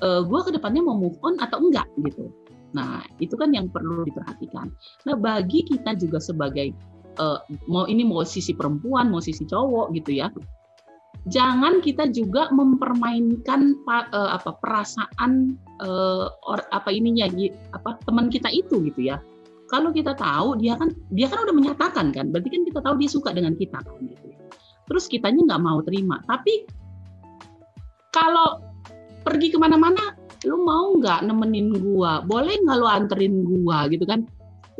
uh, 0.00 0.22
gue 0.22 0.40
ke 0.46 0.50
depannya 0.54 0.82
mau 0.86 0.96
move 0.96 1.18
on 1.26 1.38
atau 1.42 1.58
enggak 1.58 1.86
gitu. 2.06 2.30
Nah 2.76 3.02
itu 3.18 3.34
kan 3.34 3.50
yang 3.50 3.66
perlu 3.66 4.06
diperhatikan. 4.06 4.70
Nah 5.06 5.14
bagi 5.18 5.66
kita 5.66 5.98
juga 5.98 6.22
sebagai 6.22 6.70
uh, 7.18 7.42
mau 7.66 7.84
ini 7.90 8.06
mau 8.06 8.22
sisi 8.22 8.54
perempuan 8.54 9.10
mau 9.10 9.18
sisi 9.18 9.42
cowok 9.42 9.90
gitu 9.98 10.14
ya 10.14 10.30
jangan 11.28 11.84
kita 11.84 12.08
juga 12.08 12.48
mempermainkan 12.48 13.76
uh, 13.84 14.30
apa 14.32 14.56
perasaan 14.62 15.58
uh, 15.84 16.32
or, 16.48 16.64
apa 16.72 16.88
ininya 16.88 17.28
apa 17.76 18.00
teman 18.08 18.32
kita 18.32 18.48
itu 18.48 18.80
gitu 18.88 19.12
ya. 19.12 19.20
Kalau 19.68 19.94
kita 19.94 20.16
tahu 20.16 20.58
dia 20.58 20.74
kan 20.74 20.90
dia 21.14 21.30
kan 21.30 21.44
udah 21.46 21.54
menyatakan 21.54 22.10
kan 22.10 22.32
berarti 22.32 22.48
kan 22.50 22.62
kita 22.66 22.80
tahu 22.82 22.94
dia 22.98 23.10
suka 23.10 23.30
dengan 23.30 23.54
kita 23.54 23.78
kan 23.78 24.00
gitu 24.02 24.26
terus 24.90 25.06
kitanya 25.06 25.46
nggak 25.46 25.62
mau 25.62 25.78
terima. 25.86 26.18
Tapi 26.26 26.66
kalau 28.10 28.58
pergi 29.22 29.52
ke 29.52 29.58
mana-mana, 29.60 30.16
lu 30.48 30.64
mau 30.64 30.96
nggak 30.96 31.26
nemenin 31.26 31.76
gua? 31.78 32.24
Boleh 32.24 32.56
nggak 32.60 32.76
lu 32.80 32.86
anterin 32.88 33.34
gua 33.44 33.86
gitu 33.92 34.04
kan? 34.08 34.24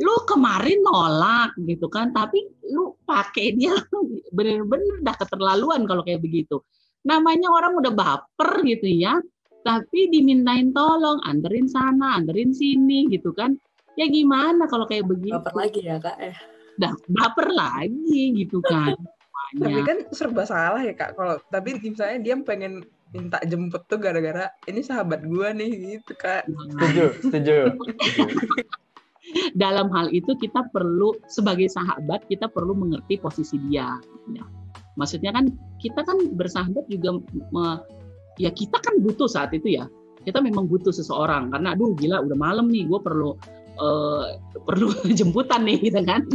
Lu 0.01 0.13
kemarin 0.25 0.81
nolak 0.81 1.53
gitu 1.61 1.85
kan, 1.91 2.09
tapi 2.09 2.41
lu 2.73 2.97
pakai 3.05 3.53
dia 3.53 3.77
bener-bener 4.33 5.05
udah 5.05 5.15
keterlaluan 5.19 5.85
kalau 5.85 6.01
kayak 6.01 6.25
begitu. 6.25 6.57
Namanya 7.05 7.53
orang 7.53 7.77
udah 7.77 7.93
baper 7.93 8.65
gitu 8.65 8.89
ya, 8.89 9.17
tapi 9.61 10.09
dimintain 10.09 10.73
tolong 10.73 11.21
anterin 11.25 11.69
sana, 11.69 12.17
anterin 12.17 12.53
sini 12.53 13.05
gitu 13.13 13.29
kan. 13.33 13.53
Ya 13.99 14.09
gimana 14.09 14.65
kalau 14.65 14.89
kayak 14.89 15.05
begitu? 15.05 15.37
Baper 15.37 15.53
lagi 15.53 15.81
ya 15.85 15.97
kak 16.01 16.17
eh. 16.17 16.37
Dah 16.81 16.93
baper 17.11 17.47
lagi 17.53 18.23
gitu 18.41 18.63
kan. 18.65 18.97
Tapi 19.61 19.81
kan 19.83 19.97
serba 20.15 20.47
salah 20.47 20.79
ya 20.79 20.95
kak. 20.95 21.19
Kalau 21.19 21.35
tapi 21.51 21.75
misalnya 21.83 22.23
dia 22.23 22.35
pengen 22.39 22.87
minta 23.11 23.37
jemput 23.43 23.83
tuh 23.91 23.99
gara-gara 23.99 24.47
ini 24.67 24.79
sahabat 24.79 25.23
gua 25.27 25.51
nih 25.51 25.99
gitu 25.99 26.15
kak. 26.15 26.47
Setuju, 26.47 27.05
setuju. 27.27 27.55
Dalam 29.55 29.87
hal 29.93 30.11
itu 30.11 30.33
kita 30.39 30.67
perlu 30.71 31.15
sebagai 31.27 31.67
sahabat 31.71 32.25
kita 32.27 32.47
perlu 32.51 32.75
mengerti 32.75 33.19
posisi 33.19 33.59
dia. 33.69 33.99
Ya. 34.31 34.43
Maksudnya 34.99 35.31
kan 35.31 35.51
kita 35.79 36.03
kan 36.03 36.17
bersahabat 36.35 36.87
juga 36.91 37.19
me, 37.51 37.79
ya 38.39 38.51
kita 38.51 38.79
kan 38.79 38.99
butuh 39.03 39.27
saat 39.27 39.51
itu 39.55 39.79
ya. 39.79 39.87
Kita 40.21 40.37
memang 40.37 40.69
butuh 40.69 40.93
seseorang 40.93 41.49
karena 41.49 41.73
aduh 41.73 41.97
gila 41.97 42.21
udah 42.21 42.37
malam 42.37 42.69
nih 42.69 42.85
gue 42.85 42.99
perlu 43.01 43.33
uh, 43.81 44.37
perlu 44.67 44.93
jemputan 45.19 45.65
nih 45.65 45.79
gitu 45.91 46.01
kan 46.05 46.25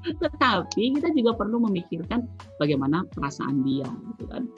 tetapi 0.00 0.96
kita 0.96 1.12
juga 1.12 1.36
perlu 1.36 1.60
memikirkan 1.68 2.24
bagaimana 2.56 3.04
perasaan 3.12 3.60
dia 3.68 3.84
gitu 3.84 4.24
kan 4.32 4.48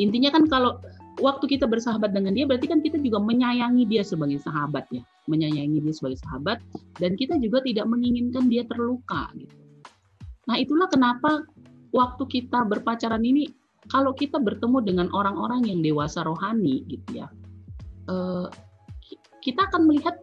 intinya 0.00 0.30
kan 0.34 0.44
kalau 0.50 0.80
waktu 1.22 1.46
kita 1.46 1.70
bersahabat 1.70 2.10
dengan 2.10 2.34
dia 2.34 2.44
berarti 2.44 2.66
kan 2.66 2.82
kita 2.82 2.98
juga 2.98 3.22
menyayangi 3.22 3.86
dia 3.86 4.02
sebagai 4.02 4.42
sahabat 4.42 4.84
ya 4.90 5.02
menyayangi 5.30 5.78
dia 5.80 5.94
sebagai 5.94 6.18
sahabat 6.22 6.58
dan 6.98 7.14
kita 7.14 7.38
juga 7.38 7.62
tidak 7.62 7.86
menginginkan 7.86 8.50
dia 8.50 8.66
terluka 8.66 9.30
gitu 9.38 9.54
nah 10.44 10.58
itulah 10.58 10.90
kenapa 10.90 11.46
waktu 11.94 12.22
kita 12.26 12.66
berpacaran 12.66 13.22
ini 13.22 13.48
kalau 13.88 14.16
kita 14.16 14.40
bertemu 14.40 14.78
dengan 14.82 15.06
orang-orang 15.12 15.64
yang 15.68 15.80
dewasa 15.84 16.26
rohani 16.26 16.82
gitu 16.90 17.24
ya 17.24 17.28
eh, 18.10 18.46
kita 19.44 19.68
akan 19.70 19.86
melihat 19.86 20.16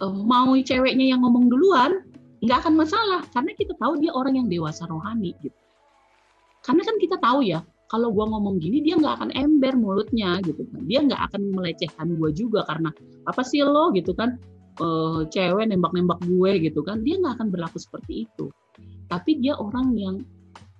eh, 0.00 0.14
mau 0.14 0.54
ceweknya 0.54 1.16
yang 1.16 1.24
ngomong 1.24 1.48
duluan 1.50 2.06
nggak 2.44 2.58
akan 2.62 2.74
masalah 2.76 3.24
karena 3.32 3.52
kita 3.56 3.72
tahu 3.80 3.96
dia 3.98 4.12
orang 4.12 4.36
yang 4.36 4.48
dewasa 4.48 4.84
rohani 4.84 5.32
gitu. 5.40 5.56
Karena 6.60 6.82
kan 6.84 6.96
kita 7.00 7.16
tahu 7.16 7.40
ya 7.46 7.64
kalau 7.86 8.10
gue 8.10 8.26
ngomong 8.26 8.58
gini 8.58 8.82
dia 8.82 8.98
nggak 8.98 9.22
akan 9.22 9.30
ember 9.38 9.78
mulutnya 9.78 10.42
gitu 10.42 10.66
kan. 10.66 10.82
Dia 10.90 11.06
nggak 11.06 11.22
akan 11.30 11.40
melecehkan 11.54 12.06
gue 12.18 12.30
juga 12.34 12.66
karena 12.66 12.90
apa 13.30 13.42
sih 13.46 13.62
lo 13.62 13.94
gitu 13.94 14.10
kan 14.10 14.34
e, 14.82 14.86
cewek 15.30 15.70
nembak-nembak 15.70 16.18
gue 16.26 16.50
gitu 16.66 16.82
kan. 16.82 17.06
Dia 17.06 17.22
nggak 17.22 17.38
akan 17.38 17.48
berlaku 17.54 17.78
seperti 17.78 18.26
itu. 18.26 18.50
Tapi 19.06 19.38
dia 19.38 19.54
orang 19.54 19.94
yang 19.94 20.16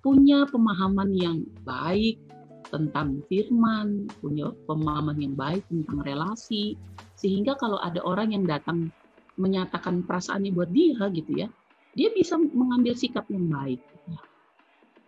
punya 0.03 0.47
pemahaman 0.51 1.15
yang 1.15 1.47
baik 1.63 2.19
tentang 2.67 3.23
firman, 3.31 4.11
punya 4.19 4.51
pemahaman 4.67 5.19
yang 5.23 5.35
baik 5.39 5.63
tentang 5.71 6.03
relasi, 6.03 6.75
sehingga 7.15 7.55
kalau 7.55 7.79
ada 7.79 8.03
orang 8.03 8.35
yang 8.35 8.43
datang 8.43 8.91
menyatakan 9.39 10.03
perasaannya 10.03 10.51
buat 10.51 10.71
dia 10.75 11.07
gitu 11.15 11.47
ya, 11.47 11.49
dia 11.95 12.11
bisa 12.11 12.35
mengambil 12.35 12.99
sikap 12.99 13.25
yang 13.31 13.47
baik. 13.47 13.79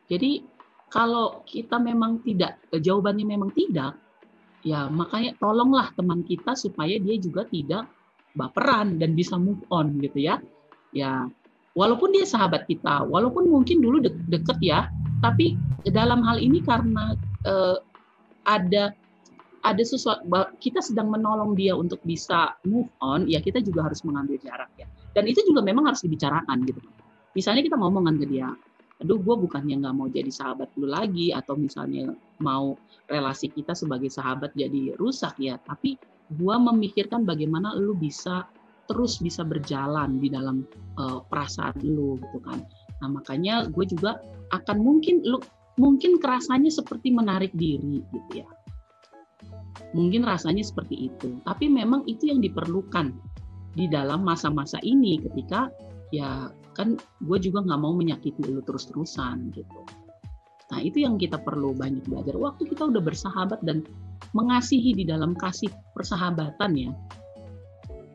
Jadi 0.08 0.40
kalau 0.88 1.44
kita 1.44 1.76
memang 1.76 2.24
tidak, 2.24 2.56
jawabannya 2.72 3.24
memang 3.28 3.52
tidak, 3.52 3.96
ya 4.64 4.88
makanya 4.88 5.36
tolonglah 5.36 5.92
teman 5.94 6.24
kita 6.24 6.56
supaya 6.56 6.96
dia 6.96 7.16
juga 7.20 7.44
tidak 7.46 7.86
baperan 8.36 8.96
dan 8.96 9.12
bisa 9.12 9.36
move 9.36 9.60
on 9.68 10.00
gitu 10.00 10.18
ya. 10.20 10.40
Ya, 10.96 11.28
walaupun 11.76 12.16
dia 12.16 12.24
sahabat 12.24 12.64
kita, 12.64 13.04
walaupun 13.04 13.52
mungkin 13.52 13.84
dulu 13.84 14.00
de 14.00 14.16
deket 14.32 14.56
ya, 14.64 14.88
tapi 15.20 15.60
dalam 15.84 16.24
hal 16.24 16.40
ini 16.40 16.64
karena 16.64 17.12
eh, 17.44 17.76
ada 18.48 18.96
ada 19.66 19.82
sesuatu 19.84 20.24
kita 20.62 20.80
sedang 20.80 21.12
menolong 21.12 21.52
dia 21.52 21.76
untuk 21.76 22.00
bisa 22.06 22.56
move 22.64 22.88
on, 23.04 23.28
ya 23.28 23.44
kita 23.44 23.60
juga 23.60 23.90
harus 23.90 24.00
mengambil 24.06 24.40
jarak 24.40 24.72
ya. 24.80 24.88
Dan 25.12 25.28
itu 25.28 25.44
juga 25.44 25.60
memang 25.60 25.90
harus 25.90 26.00
dibicarakan 26.00 26.64
gitu. 26.64 26.80
Misalnya 27.36 27.60
kita 27.66 27.76
ngomongan 27.76 28.16
ke 28.16 28.26
dia, 28.30 28.48
aduh 28.98 29.18
gue 29.22 29.36
bukannya 29.46 29.78
nggak 29.78 29.94
mau 29.94 30.10
jadi 30.10 30.30
sahabat 30.30 30.74
lu 30.74 30.90
lagi 30.90 31.30
atau 31.30 31.54
misalnya 31.54 32.10
mau 32.42 32.74
relasi 33.06 33.46
kita 33.48 33.72
sebagai 33.72 34.10
sahabat 34.10 34.52
jadi 34.58 34.98
rusak 34.98 35.38
ya, 35.38 35.56
tapi 35.62 35.94
gue 36.28 36.56
memikirkan 36.58 37.22
bagaimana 37.24 37.78
lu 37.78 37.94
bisa 37.94 38.44
terus 38.88 39.20
bisa 39.20 39.44
berjalan 39.44 40.18
di 40.18 40.28
dalam 40.32 40.64
uh, 40.98 41.22
perasaan 41.30 41.78
lu 41.84 42.18
gitu 42.18 42.38
kan. 42.42 42.58
Nah 42.98 43.08
makanya 43.08 43.70
gue 43.70 43.84
juga 43.86 44.18
akan 44.50 44.76
mungkin 44.82 45.22
lu 45.22 45.38
mungkin 45.78 46.18
kerasanya 46.18 46.74
seperti 46.74 47.14
menarik 47.14 47.54
diri 47.54 48.02
gitu 48.02 48.42
ya 48.42 48.48
Mungkin 49.94 50.26
rasanya 50.26 50.60
seperti 50.66 51.08
itu, 51.08 51.40
tapi 51.48 51.70
memang 51.70 52.04
itu 52.04 52.28
yang 52.28 52.42
diperlukan 52.44 53.14
di 53.72 53.88
dalam 53.88 54.26
masa-masa 54.26 54.76
ini 54.84 55.16
ketika 55.22 55.72
ya 56.12 56.50
kan 56.78 56.94
gue 57.26 57.38
juga 57.42 57.66
nggak 57.66 57.80
mau 57.82 57.90
menyakiti 57.90 58.46
lu 58.46 58.62
terus-terusan 58.62 59.50
gitu. 59.50 59.82
Nah 60.70 60.78
itu 60.78 61.02
yang 61.02 61.18
kita 61.18 61.42
perlu 61.42 61.74
banyak 61.74 62.06
belajar. 62.06 62.38
Waktu 62.38 62.70
kita 62.70 62.86
udah 62.86 63.02
bersahabat 63.02 63.66
dan 63.66 63.82
mengasihi 64.30 64.94
di 64.94 65.02
dalam 65.02 65.34
kasih 65.34 65.72
persahabatan 65.90 66.70
ya, 66.78 66.90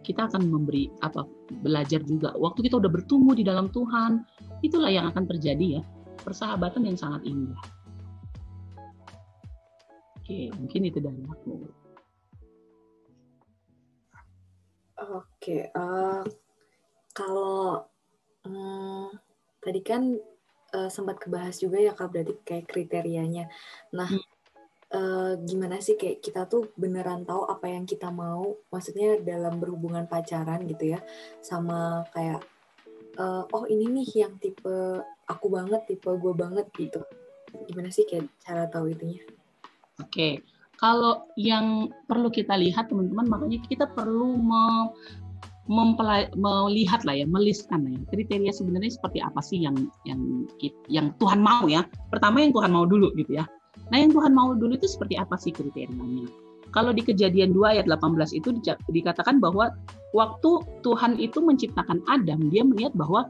kita 0.08 0.32
akan 0.32 0.48
memberi 0.48 0.88
apa 1.04 1.28
belajar 1.60 2.00
juga. 2.08 2.32
Waktu 2.40 2.72
kita 2.72 2.80
udah 2.80 2.88
bertumbuh 2.88 3.36
di 3.36 3.44
dalam 3.44 3.68
Tuhan, 3.68 4.24
itulah 4.64 4.88
yang 4.88 5.12
akan 5.12 5.28
terjadi 5.28 5.80
ya 5.80 5.82
persahabatan 6.24 6.88
yang 6.88 6.96
sangat 6.96 7.28
indah. 7.28 7.60
Oke, 10.24 10.56
mungkin 10.56 10.88
itu 10.88 11.04
dari 11.04 11.20
aku. 11.28 11.68
Oke, 15.04 15.68
uh, 15.76 16.24
kalau 17.12 17.84
um, 18.48 19.10
tadi 19.60 19.82
kan 19.84 20.16
uh, 20.76 20.90
sempat 20.92 21.20
kebahas 21.20 21.60
juga 21.60 21.80
ya 21.80 21.92
kak 21.96 22.12
berarti 22.12 22.34
kayak 22.44 22.66
kriterianya. 22.68 23.48
Nah, 23.96 24.10
hmm. 24.10 24.24
uh, 24.96 25.34
gimana 25.44 25.80
sih 25.80 25.96
kayak 25.96 26.20
kita 26.20 26.48
tuh 26.48 26.72
beneran 26.76 27.24
tahu 27.24 27.48
apa 27.48 27.72
yang 27.72 27.88
kita 27.88 28.12
mau? 28.12 28.56
Maksudnya 28.72 29.20
dalam 29.24 29.60
berhubungan 29.60 30.10
pacaran 30.10 30.66
gitu 30.68 30.98
ya, 30.98 31.00
sama 31.40 32.04
kayak 32.12 32.44
uh, 33.18 33.44
oh 33.54 33.66
ini 33.70 34.02
nih 34.02 34.28
yang 34.28 34.36
tipe 34.42 35.02
aku 35.30 35.48
banget, 35.48 35.86
tipe 35.88 36.10
gue 36.10 36.34
banget 36.36 36.68
gitu. 36.76 37.02
Gimana 37.70 37.94
sih 37.94 38.06
kayak 38.10 38.28
cara 38.42 38.66
tahu 38.66 38.90
itunya? 38.90 39.22
Oke, 40.02 40.42
kalau 40.74 41.30
yang 41.38 41.94
perlu 42.10 42.34
kita 42.34 42.58
lihat 42.58 42.90
teman-teman, 42.90 43.30
makanya 43.30 43.62
kita 43.70 43.86
perlu 43.94 44.36
me, 44.42 44.90
melihat 45.64 47.08
lah 47.08 47.16
ya, 47.16 47.24
meliskan 47.24 47.88
lah 47.88 47.92
ya, 47.96 48.02
kriteria 48.12 48.52
sebenarnya 48.52 48.92
seperti 48.92 49.24
apa 49.24 49.40
sih 49.40 49.64
yang 49.64 49.88
yang 50.04 50.44
yang 50.92 51.16
Tuhan 51.24 51.40
mau 51.40 51.72
ya. 51.72 51.88
Pertama 52.12 52.44
yang 52.44 52.52
Tuhan 52.52 52.72
mau 52.76 52.84
dulu 52.84 53.16
gitu 53.16 53.40
ya. 53.40 53.48
Nah 53.92 53.98
yang 54.04 54.12
Tuhan 54.12 54.36
mau 54.36 54.52
dulu 54.52 54.76
itu 54.76 54.88
seperti 54.92 55.16
apa 55.16 55.40
sih 55.40 55.56
kriterianya? 55.56 56.28
Kalau 56.74 56.90
di 56.90 57.06
kejadian 57.06 57.54
2 57.54 57.78
ayat 57.78 57.86
18 57.86 58.34
itu 58.34 58.50
dikatakan 58.90 59.38
bahwa 59.38 59.70
waktu 60.18 60.52
Tuhan 60.82 61.22
itu 61.22 61.38
menciptakan 61.38 62.02
Adam, 62.10 62.50
dia 62.50 62.66
melihat 62.66 62.98
bahwa 62.98 63.30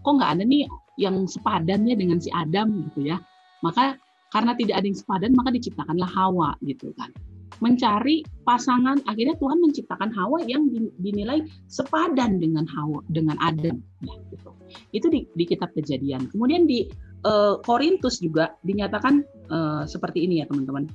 kok 0.00 0.12
nggak 0.16 0.40
ada 0.40 0.44
nih 0.48 0.64
yang 0.96 1.28
sepadannya 1.28 1.92
dengan 1.92 2.18
si 2.24 2.32
Adam 2.32 2.88
gitu 2.88 3.12
ya. 3.12 3.20
Maka 3.60 4.00
karena 4.32 4.56
tidak 4.56 4.80
ada 4.80 4.86
yang 4.88 4.96
sepadan, 4.96 5.36
maka 5.36 5.52
diciptakanlah 5.52 6.08
Hawa 6.08 6.56
gitu 6.64 6.96
kan. 6.96 7.12
Mencari 7.60 8.24
pasangan, 8.48 9.04
akhirnya 9.04 9.36
Tuhan 9.36 9.60
menciptakan 9.60 10.08
Hawa 10.16 10.40
yang 10.48 10.64
dinilai 10.96 11.44
sepadan 11.68 12.40
dengan 12.40 12.64
Hawa, 12.64 13.04
dengan 13.12 13.36
Adam. 13.36 13.84
Ya, 14.00 14.16
gitu. 14.32 14.50
Itu 14.96 15.06
di, 15.12 15.28
di 15.36 15.44
kitab 15.44 15.76
kejadian. 15.76 16.32
Kemudian 16.32 16.64
di 16.64 16.88
uh, 17.28 17.60
Korintus 17.60 18.20
juga 18.24 18.56
dinyatakan 18.64 19.24
uh, 19.52 19.82
seperti 19.84 20.24
ini 20.24 20.40
ya 20.40 20.48
teman-teman. 20.48 20.88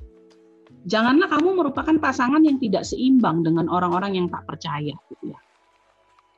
Janganlah 0.86 1.30
kamu 1.34 1.66
merupakan 1.66 1.96
pasangan 1.98 2.42
yang 2.46 2.62
tidak 2.62 2.86
seimbang 2.86 3.42
dengan 3.42 3.66
orang-orang 3.70 4.18
yang 4.18 4.28
tak 4.30 4.46
percaya 4.46 4.94
gitu 5.10 5.34
ya. 5.34 5.40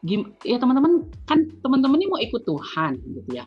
Gim, 0.08 0.32
ya 0.48 0.56
teman-teman 0.56 1.08
kan 1.28 1.52
teman-teman 1.60 2.00
ini 2.00 2.08
mau 2.08 2.22
ikut 2.22 2.44
Tuhan 2.48 3.00
gitu 3.16 3.32
ya. 3.32 3.44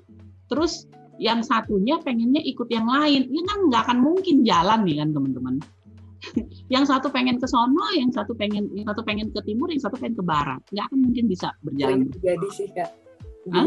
Terus 0.51 0.85
yang 1.21 1.45
satunya 1.45 2.01
pengennya 2.01 2.41
ikut 2.45 2.69
yang 2.73 2.89
lain, 2.89 3.29
ya 3.29 3.43
kan 3.45 3.59
nggak 3.69 3.83
akan 3.89 3.99
mungkin 4.01 4.41
jalan 4.45 4.89
nih 4.89 5.05
kan 5.05 5.09
teman-teman. 5.13 5.55
yang 6.75 6.85
satu 6.85 7.09
pengen 7.09 7.41
ke 7.41 7.47
sono, 7.49 7.91
yang 7.97 8.13
satu 8.13 8.37
pengen 8.37 8.69
yang 8.77 8.87
satu 8.87 9.03
pengen 9.03 9.33
ke 9.33 9.41
timur, 9.45 9.73
yang 9.73 9.83
satu 9.83 9.97
pengen 9.97 10.17
ke 10.21 10.25
barat, 10.25 10.61
nggak 10.71 10.85
akan 10.91 10.99
mungkin 11.01 11.25
bisa 11.27 11.49
berjalan. 11.65 12.07
Sering 12.07 12.13
terjadi 12.13 12.49
sih 12.53 12.69
kak. 12.73 12.91
Di, 13.41 13.57
Hah? 13.57 13.67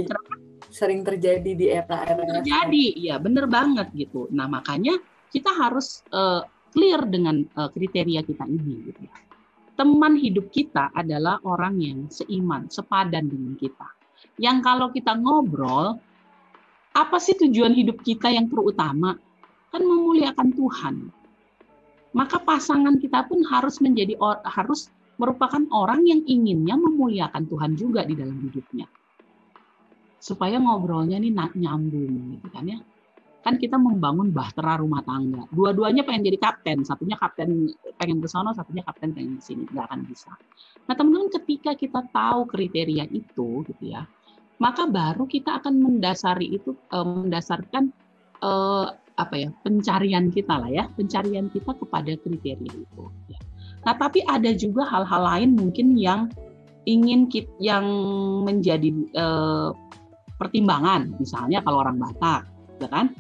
sering 0.69 1.01
terjadi 1.01 1.51
di 1.53 1.65
era-era. 1.69 2.41
Terjadi, 2.41 2.85
iya 2.97 3.15
bener 3.17 3.49
banget 3.49 3.89
gitu. 3.93 4.29
Nah 4.31 4.45
makanya 4.49 4.97
kita 5.33 5.49
harus 5.49 6.05
uh, 6.13 6.45
clear 6.73 7.05
dengan 7.05 7.45
uh, 7.57 7.69
kriteria 7.69 8.21
kita 8.25 8.45
ini. 8.49 8.89
Gitu. 8.89 8.99
Ya. 9.05 9.13
Teman 9.73 10.17
hidup 10.17 10.53
kita 10.53 10.93
adalah 10.93 11.41
orang 11.45 11.81
yang 11.81 11.99
seiman, 12.09 12.69
sepadan 12.69 13.29
dengan 13.29 13.53
kita. 13.57 13.89
Yang 14.37 14.57
kalau 14.65 14.87
kita 14.93 15.13
ngobrol, 15.17 15.97
apa 16.93 17.17
sih 17.17 17.33
tujuan 17.37 17.73
hidup 17.73 18.01
kita 18.05 18.29
yang 18.29 18.49
terutama? 18.49 19.17
Kan 19.73 19.81
memuliakan 19.81 20.49
Tuhan. 20.53 20.95
Maka 22.13 22.37
pasangan 22.41 23.01
kita 23.01 23.25
pun 23.25 23.41
harus 23.49 23.81
menjadi 23.81 24.17
harus 24.45 24.93
merupakan 25.17 25.61
orang 25.73 26.05
yang 26.05 26.21
inginnya 26.25 26.77
memuliakan 26.77 27.45
Tuhan 27.49 27.73
juga 27.77 28.05
di 28.05 28.13
dalam 28.13 28.37
hidupnya. 28.37 28.85
Supaya 30.21 30.61
ngobrolnya 30.61 31.19
ini 31.19 31.33
nyambung 31.33 32.37
gitu 32.37 32.47
kan 32.53 32.65
ya. 32.69 32.79
Kan 33.43 33.59
kita 33.59 33.75
membangun 33.75 34.31
bahtera 34.31 34.79
rumah 34.79 35.03
tangga. 35.03 35.43
Dua-duanya 35.51 36.07
pengen 36.07 36.31
jadi 36.31 36.39
kapten, 36.39 36.87
satunya 36.87 37.19
kapten 37.19 37.75
pengen 37.99 38.23
ke 38.23 38.27
sana, 38.31 38.55
satunya 38.55 38.87
kapten 38.87 39.11
pengen 39.11 39.35
ke 39.35 39.43
sini, 39.43 39.67
nggak 39.67 39.83
akan 39.91 40.01
bisa. 40.07 40.31
Nah, 40.87 40.95
teman-teman 40.95 41.27
ketika 41.27 41.75
kita 41.75 42.07
tahu 42.07 42.47
kriteria 42.47 43.03
itu 43.11 43.67
gitu 43.67 43.83
ya, 43.83 44.07
maka 44.63 44.87
baru 44.87 45.27
kita 45.27 45.59
akan 45.59 45.75
mendasari 45.75 46.55
itu 46.55 46.71
uh, 46.95 47.03
mendasarkan 47.03 47.91
uh, 48.39 48.95
apa 49.17 49.35
ya 49.37 49.49
pencarian 49.61 50.33
kita 50.33 50.57
lah 50.57 50.69
ya 50.69 50.89
pencarian 50.97 51.47
kita 51.53 51.71
kepada 51.77 52.17
kriteria 52.17 52.73
itu. 52.73 53.03
Ya. 53.29 53.39
Nah 53.85 53.93
tapi 53.97 54.25
ada 54.25 54.49
juga 54.55 54.87
hal-hal 54.89 55.21
lain 55.21 55.49
mungkin 55.53 55.93
yang 55.99 56.31
ingin 56.83 57.31
kita, 57.31 57.49
yang 57.63 57.85
menjadi 58.43 58.89
uh, 59.15 59.71
pertimbangan 60.35 61.15
misalnya 61.21 61.63
kalau 61.63 61.85
orang 61.85 62.01
Batak, 62.01 62.43
ya 62.83 62.89
kan? 62.91 63.13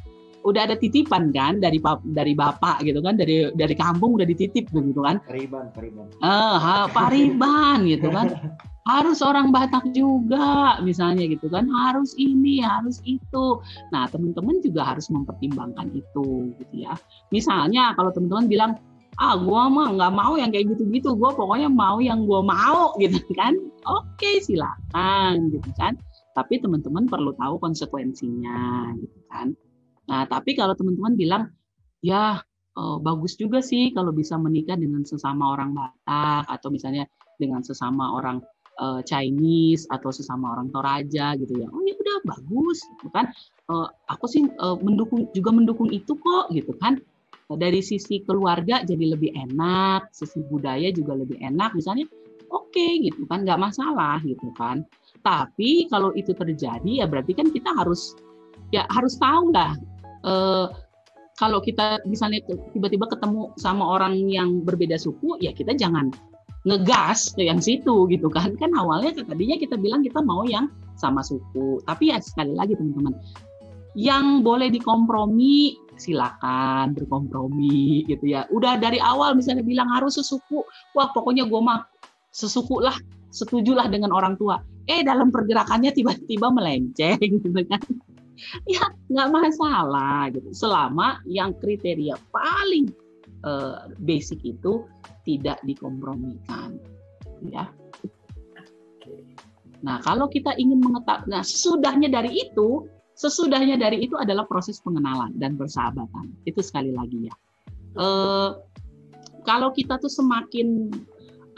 Udah 0.43 0.61
ada 0.67 0.75
titipan 0.75 1.31
kan 1.31 1.63
dari 1.63 1.79
dari 2.11 2.35
bapak 2.35 2.83
gitu 2.83 2.99
kan 2.99 3.15
dari 3.15 3.49
dari 3.55 3.75
kampung 3.75 4.19
udah 4.19 4.27
dititip 4.27 4.67
gitu 4.69 5.01
kan. 5.01 5.23
Pariban 5.23 5.71
pariban 5.71 6.07
ah 6.19 6.85
pariban 6.91 7.87
gitu 7.87 8.11
kan. 8.11 8.59
Harus 8.83 9.23
orang 9.23 9.55
Batak 9.55 9.95
juga 9.95 10.75
misalnya 10.83 11.23
gitu 11.23 11.47
kan. 11.47 11.63
Harus 11.71 12.11
ini 12.19 12.59
harus 12.59 12.99
itu. 13.07 13.63
Nah 13.95 14.11
teman-teman 14.11 14.59
juga 14.59 14.83
harus 14.83 15.07
mempertimbangkan 15.07 15.87
itu 15.95 16.51
gitu 16.59 16.75
ya. 16.75 16.93
Misalnya 17.31 17.95
kalau 17.95 18.11
teman-teman 18.11 18.51
bilang 18.51 18.71
ah 19.21 19.39
gue 19.39 19.63
mah 19.71 19.95
nggak 19.95 20.11
mau 20.11 20.35
yang 20.35 20.51
kayak 20.51 20.75
gitu-gitu. 20.75 21.15
Gue 21.15 21.31
pokoknya 21.31 21.71
mau 21.71 22.03
yang 22.03 22.27
gue 22.27 22.41
mau 22.43 22.91
gitu 23.03 23.23
kan. 23.39 23.55
Oke 23.87 24.43
silakan 24.43 25.47
gitu 25.55 25.71
kan. 25.79 25.95
Tapi 26.35 26.59
teman-teman 26.59 27.07
perlu 27.07 27.31
tahu 27.39 27.55
konsekuensinya 27.63 28.91
gitu 28.99 29.19
kan 29.31 29.55
nah 30.09 30.27
tapi 30.27 30.55
kalau 30.57 30.75
teman-teman 30.75 31.13
bilang 31.15 31.43
ya 32.03 32.43
oh, 32.75 32.97
bagus 32.99 33.39
juga 33.39 33.63
sih 33.63 33.93
kalau 33.95 34.11
bisa 34.11 34.35
menikah 34.35 34.75
dengan 34.75 35.05
sesama 35.07 35.53
orang 35.53 35.71
Batak 35.71 36.49
atau 36.49 36.67
misalnya 36.73 37.07
dengan 37.39 37.63
sesama 37.63 38.13
orang 38.13 38.43
uh, 38.79 39.01
Chinese 39.05 39.85
atau 39.89 40.09
sesama 40.09 40.53
orang 40.57 40.69
Toraja 40.73 41.37
gitu 41.37 41.53
ya. 41.57 41.67
Oh 41.69 41.81
ya 41.85 41.93
udah 41.97 42.17
bagus 42.25 42.81
gitu 42.97 43.07
kan. 43.13 43.29
Uh, 43.69 43.87
aku 44.09 44.25
sih 44.25 44.47
uh, 44.61 44.77
mendukung 44.79 45.29
juga 45.35 45.53
mendukung 45.53 45.89
itu 45.93 46.17
kok 46.17 46.49
gitu 46.53 46.73
kan. 46.79 47.01
Dari 47.53 47.85
sisi 47.85 48.23
keluarga 48.23 48.81
jadi 48.81 49.13
lebih 49.13 49.35
enak, 49.35 50.09
sisi 50.15 50.41
budaya 50.47 50.89
juga 50.89 51.13
lebih 51.13 51.37
enak 51.37 51.77
misalnya. 51.77 52.09
Oke 52.49 52.81
okay, 52.81 52.91
gitu 53.05 53.25
kan, 53.29 53.45
nggak 53.45 53.61
masalah 53.61 54.17
gitu 54.25 54.49
kan. 54.57 54.81
Tapi 55.21 55.85
kalau 55.89 56.13
itu 56.17 56.33
terjadi 56.33 57.03
ya 57.03 57.05
berarti 57.05 57.33
kan 57.37 57.49
kita 57.53 57.69
harus 57.77 58.17
ya 58.73 58.89
harus 58.89 59.17
tahu 59.21 59.53
lah. 59.53 59.77
Uh, 60.23 60.71
kalau 61.35 61.59
kita 61.59 61.99
misalnya 62.07 62.39
tiba-tiba 62.71 63.09
ketemu 63.09 63.51
sama 63.59 63.83
orang 63.99 64.15
yang 64.31 64.63
berbeda 64.63 64.95
suku, 64.95 65.37
ya 65.43 65.51
kita 65.51 65.75
jangan 65.75 66.13
ngegas 66.63 67.35
ke 67.35 67.43
yang 67.43 67.59
situ 67.59 68.07
gitu 68.07 68.31
kan 68.31 68.55
kan 68.55 68.71
awalnya 68.79 69.19
tadinya 69.19 69.59
kita 69.59 69.75
bilang 69.75 69.99
kita 69.99 70.23
mau 70.23 70.47
yang 70.47 70.71
sama 70.95 71.19
suku 71.19 71.83
tapi 71.83 72.07
ya 72.07 72.23
sekali 72.23 72.55
lagi 72.55 72.71
teman-teman 72.79 73.11
yang 73.99 74.39
boleh 74.47 74.71
dikompromi 74.71 75.75
silakan 75.97 76.97
berkompromi 76.97 78.05
gitu 78.09 78.25
ya. 78.33 78.45
Udah 78.49 78.77
dari 78.81 78.97
awal 78.97 79.37
misalnya 79.37 79.61
bilang 79.65 79.89
harus 79.93 80.17
sesuku, 80.17 80.65
wah 80.97 81.07
pokoknya 81.13 81.45
gue 81.45 81.61
mah 81.61 81.85
sesuku 82.33 82.81
lah, 82.81 82.97
setujulah 83.29 83.85
dengan 83.89 84.09
orang 84.13 84.35
tua. 84.37 84.61
Eh 84.89 85.05
dalam 85.05 85.29
pergerakannya 85.29 85.93
tiba-tiba 85.93 86.49
melenceng 86.49 87.21
gitu 87.21 87.61
kan. 87.69 87.81
Ya 88.73 88.83
nggak 89.09 89.29
masalah 89.29 90.31
gitu. 90.33 90.49
Selama 90.51 91.21
yang 91.29 91.53
kriteria 91.57 92.17
paling 92.33 92.89
uh, 93.45 93.87
basic 94.01 94.41
itu 94.41 94.83
tidak 95.23 95.59
dikompromikan, 95.63 96.75
ya. 97.47 97.67
Nah, 99.83 99.99
kalau 99.99 100.31
kita 100.31 100.55
ingin 100.55 100.79
mengetahui, 100.79 101.27
nah 101.27 101.43
sesudahnya 101.43 102.07
dari 102.07 102.31
itu, 102.47 102.87
sesudahnya 103.19 103.75
dari 103.75 104.07
itu 104.07 104.15
adalah 104.15 104.47
proses 104.47 104.79
pengenalan 104.79 105.35
dan 105.35 105.59
persahabatan. 105.59 106.31
Itu 106.47 106.63
sekali 106.63 106.95
lagi 106.95 107.27
ya. 107.27 107.35
E, 107.99 108.07
kalau 109.43 109.75
kita 109.75 109.99
tuh 109.99 110.07
semakin 110.07 110.87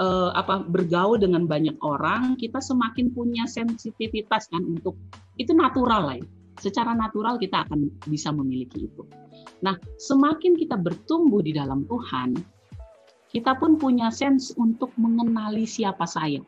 e, 0.02 0.08
apa 0.34 0.66
bergaul 0.66 1.22
dengan 1.22 1.46
banyak 1.46 1.78
orang, 1.86 2.34
kita 2.42 2.58
semakin 2.58 3.14
punya 3.14 3.46
sensitivitas 3.46 4.50
kan 4.50 4.66
untuk 4.66 4.98
itu 5.38 5.54
natural 5.54 6.10
lah 6.10 6.18
ya. 6.18 6.28
Secara 6.60 6.96
natural 6.96 7.36
kita 7.38 7.68
akan 7.68 7.92
bisa 8.08 8.32
memiliki 8.32 8.88
itu. 8.88 9.04
Nah, 9.62 9.76
semakin 10.00 10.56
kita 10.56 10.80
bertumbuh 10.80 11.44
di 11.44 11.56
dalam 11.56 11.84
Tuhan, 11.88 12.36
kita 13.32 13.60
pun 13.60 13.76
punya 13.76 14.08
sense 14.12 14.56
untuk 14.56 14.96
mengenali 14.96 15.68
siapa 15.68 16.08
saya 16.08 16.40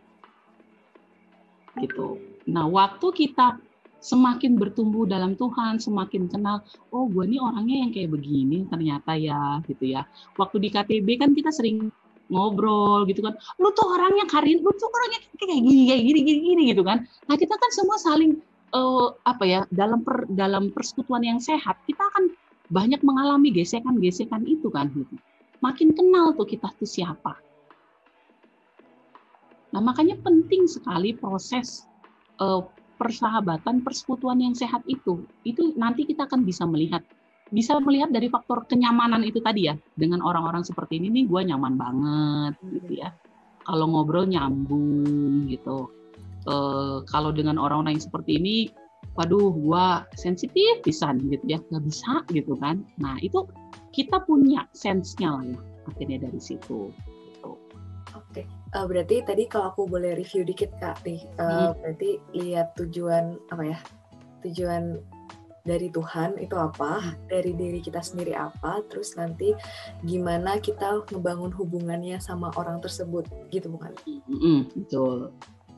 gitu. 1.77 2.17
Nah, 2.49 2.65
waktu 2.65 3.07
kita 3.13 3.61
semakin 4.01 4.55
bertumbuh 4.57 5.05
dalam 5.09 5.33
Tuhan, 5.35 5.81
semakin 5.81 6.29
kenal, 6.29 6.63
oh 6.93 7.09
gue 7.09 7.25
nih 7.27 7.41
orangnya 7.41 7.77
yang 7.85 7.91
kayak 7.93 8.09
begini 8.13 8.65
ternyata 8.69 9.17
ya, 9.17 9.61
gitu 9.65 9.93
ya. 9.97 10.05
Waktu 10.37 10.57
di 10.63 10.69
KTB 10.73 11.07
kan 11.21 11.33
kita 11.33 11.49
sering 11.53 11.89
ngobrol 12.27 13.07
gitu 13.07 13.23
kan, 13.23 13.35
lu 13.59 13.71
tuh 13.71 13.87
orangnya 13.87 14.27
Karin, 14.27 14.59
lu 14.59 14.71
tuh 14.75 14.89
orangnya 14.91 15.19
kayak 15.39 15.63
gini, 15.63 15.81
kayak 15.87 16.03
gini, 16.03 16.19
gini, 16.23 16.39
gini 16.43 16.63
gitu 16.75 16.83
kan. 16.83 17.07
Nah 17.27 17.35
kita 17.39 17.55
kan 17.55 17.71
semua 17.73 17.97
saling 17.99 18.39
uh, 18.73 19.15
apa 19.23 19.43
ya 19.45 19.61
dalam 19.69 20.03
per, 20.03 20.27
dalam 20.31 20.71
persekutuan 20.73 21.23
yang 21.23 21.39
sehat, 21.39 21.79
kita 21.85 22.01
akan 22.01 22.33
banyak 22.67 22.99
mengalami 23.03 23.53
gesekan-gesekan 23.55 24.43
itu 24.43 24.67
kan 24.73 24.91
gitu. 24.91 25.15
Makin 25.63 25.95
kenal 25.95 26.37
tuh 26.37 26.45
kita 26.45 26.69
tuh 26.77 26.85
siapa 26.85 27.39
Nah, 29.75 29.81
makanya 29.83 30.15
penting 30.23 30.65
sekali 30.65 31.11
proses 31.11 31.85
uh, 32.39 32.63
persahabatan, 32.97 33.83
persekutuan 33.83 34.39
yang 34.39 34.55
sehat 34.55 34.81
itu. 34.87 35.27
Itu 35.43 35.75
nanti 35.75 36.07
kita 36.07 36.27
akan 36.27 36.47
bisa 36.47 36.63
melihat 36.65 37.03
bisa 37.47 37.79
melihat 37.79 38.11
dari 38.11 38.27
faktor 38.27 38.67
kenyamanan 38.67 39.23
itu 39.23 39.39
tadi 39.39 39.71
ya. 39.71 39.75
Dengan 39.95 40.23
orang-orang 40.23 40.67
seperti 40.67 40.99
ini 40.99 41.21
nih 41.21 41.25
gue 41.31 41.41
nyaman 41.53 41.73
banget 41.79 42.53
gitu 42.79 43.05
ya. 43.05 43.13
Kalau 43.63 43.85
ngobrol 43.91 44.27
nyambung 44.27 45.47
gitu. 45.51 45.91
Uh, 46.47 47.03
kalau 47.11 47.35
dengan 47.35 47.59
orang-orang 47.59 47.99
yang 47.99 48.05
seperti 48.07 48.39
ini, 48.39 48.57
waduh 49.19 49.51
gue 49.51 49.87
sensitif 50.15 50.79
bisa 50.87 51.11
gitu 51.19 51.43
ya, 51.43 51.59
nggak 51.69 51.83
bisa 51.83 52.23
gitu 52.31 52.55
kan. 52.63 52.87
Nah 52.97 53.19
itu 53.19 53.43
kita 53.91 54.23
punya 54.23 54.63
sense-nya 54.71 55.35
lah 55.35 55.43
ya 55.43 55.59
akhirnya 55.91 56.27
dari 56.27 56.39
situ. 56.39 56.91
Oke, 58.15 58.47
uh, 58.73 58.85
berarti 58.87 59.23
tadi 59.27 59.45
kalau 59.45 59.75
aku 59.75 59.85
boleh 59.85 60.15
review 60.15 60.47
dikit 60.47 60.71
kak 60.79 61.03
nih, 61.03 61.21
uh, 61.37 61.71
hmm. 61.71 61.83
berarti 61.83 62.09
lihat 62.33 62.73
tujuan 62.79 63.37
apa 63.51 63.63
ya? 63.75 63.79
Tujuan 64.47 64.97
dari 65.67 65.91
Tuhan 65.91 66.39
itu 66.39 66.55
apa, 66.55 67.13
dari 67.27 67.51
diri 67.51 67.83
kita 67.83 67.99
sendiri 67.99 68.31
apa, 68.33 68.79
terus 68.87 69.13
nanti 69.19 69.51
gimana 70.07 70.63
kita 70.63 71.03
ngebangun 71.11 71.51
hubungannya 71.51 72.15
sama 72.23 72.55
orang 72.55 72.79
tersebut, 72.79 73.27
gitu 73.51 73.67
bukan? 73.67 73.91
Hmm, 74.31 74.71
betul. 74.71 75.35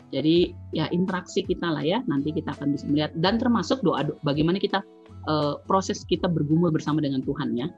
Jadi 0.10 0.54
ya 0.74 0.90
interaksi 0.90 1.46
kita 1.46 1.70
lah 1.70 1.86
ya, 1.86 2.02
nanti 2.10 2.34
kita 2.34 2.54
akan 2.58 2.74
bisa 2.74 2.86
melihat. 2.90 3.12
Dan 3.18 3.38
termasuk 3.38 3.82
doa, 3.86 4.06
doa 4.06 4.18
bagaimana 4.26 4.58
kita 4.58 4.82
uh, 5.30 5.62
proses 5.70 6.02
kita 6.06 6.26
bergumul 6.26 6.74
bersama 6.74 7.02
dengan 7.02 7.22
Tuhan 7.22 7.54
ya. 7.54 7.70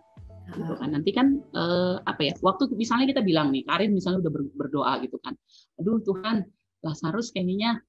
Gitu 0.52 0.74
kan. 0.76 0.90
Nanti 0.92 1.12
kan 1.16 1.40
eh, 1.40 1.96
apa 2.04 2.22
ya 2.28 2.34
waktu 2.44 2.76
misalnya 2.76 3.08
kita 3.08 3.24
bilang 3.24 3.56
nih 3.56 3.64
Karin 3.64 3.96
misalnya 3.96 4.28
udah 4.28 4.34
berdoa 4.60 4.94
gitu 5.00 5.16
kan. 5.24 5.32
Aduh 5.80 6.04
Tuhan 6.04 6.44
Lazarus 6.84 7.32
kayaknya 7.32 7.80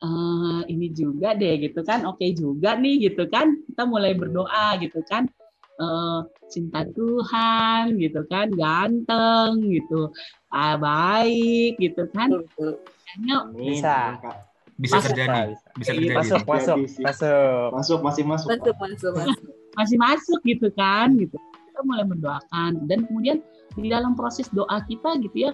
eh, 0.00 0.60
ini 0.72 0.96
juga 0.96 1.36
deh 1.36 1.60
gitu 1.60 1.84
kan 1.84 2.08
oke 2.08 2.24
juga 2.32 2.72
nih 2.80 3.12
gitu 3.12 3.28
kan. 3.28 3.52
Kita 3.68 3.84
mulai 3.84 4.16
berdoa 4.16 4.80
gitu 4.80 5.04
kan. 5.04 5.28
Eh, 5.76 6.20
cinta 6.48 6.88
Tuhan 6.88 8.00
gitu 8.00 8.24
kan 8.32 8.48
ganteng 8.48 9.60
gitu 9.68 10.08
ah, 10.48 10.80
baik 10.80 11.76
gitu 11.76 12.08
kan 12.16 12.32
kayaknya 13.16 13.36
bisa. 13.56 13.96
Bisa 14.76 15.00
masuk, 15.00 15.08
terjadi 15.08 15.40
bisa. 15.80 15.90
terjadi 15.96 16.06
masuk 16.12 16.40
masuk 16.44 16.76
masuk. 17.00 17.68
Masuk 17.72 17.98
masih 18.04 18.24
masuk 18.28 18.48
masuk 18.52 18.76
masuk 18.76 19.12
masuk. 19.16 19.48
Masih 19.72 19.96
masuk 19.96 20.40
gitu 20.44 20.68
kan 20.76 21.16
gitu. 21.16 21.36
Kita 21.40 21.80
mulai 21.80 22.04
mendoakan. 22.04 22.84
Dan 22.84 23.08
kemudian 23.08 23.40
di 23.72 23.88
dalam 23.88 24.12
proses 24.12 24.52
doa 24.52 24.84
kita 24.84 25.16
gitu 25.24 25.48
ya 25.48 25.52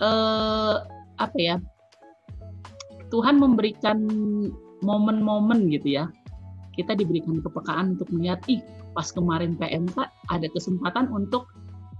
eh, 0.00 0.76
apa 1.20 1.38
ya 1.40 1.56
Tuhan 3.12 3.36
memberikan 3.36 4.00
momen-momen 4.80 5.68
gitu 5.68 6.00
ya. 6.00 6.08
Kita 6.74 6.96
diberikan 6.96 7.38
kepekaan 7.44 7.94
untuk 7.94 8.10
melihat 8.10 8.42
ih 8.50 8.64
pas 8.96 9.06
kemarin 9.12 9.54
PMK 9.60 9.96
ada 10.32 10.48
kesempatan 10.56 11.12
untuk 11.12 11.52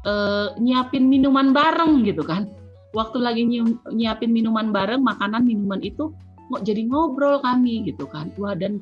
eh, 0.09 0.57
nyiapin 0.57 1.13
minuman 1.13 1.53
bareng 1.53 2.09
gitu 2.09 2.25
kan 2.25 2.49
waktu 2.95 3.19
lagi 3.19 3.43
nyiapin 3.91 4.31
minuman 4.31 4.71
bareng 4.71 5.03
makanan 5.03 5.43
minuman 5.43 5.83
itu 5.83 6.15
mau 6.49 6.63
jadi 6.63 6.87
ngobrol 6.87 7.43
kami 7.43 7.83
gitu 7.85 8.07
kan 8.07 8.31
wah 8.39 8.55
dan 8.55 8.79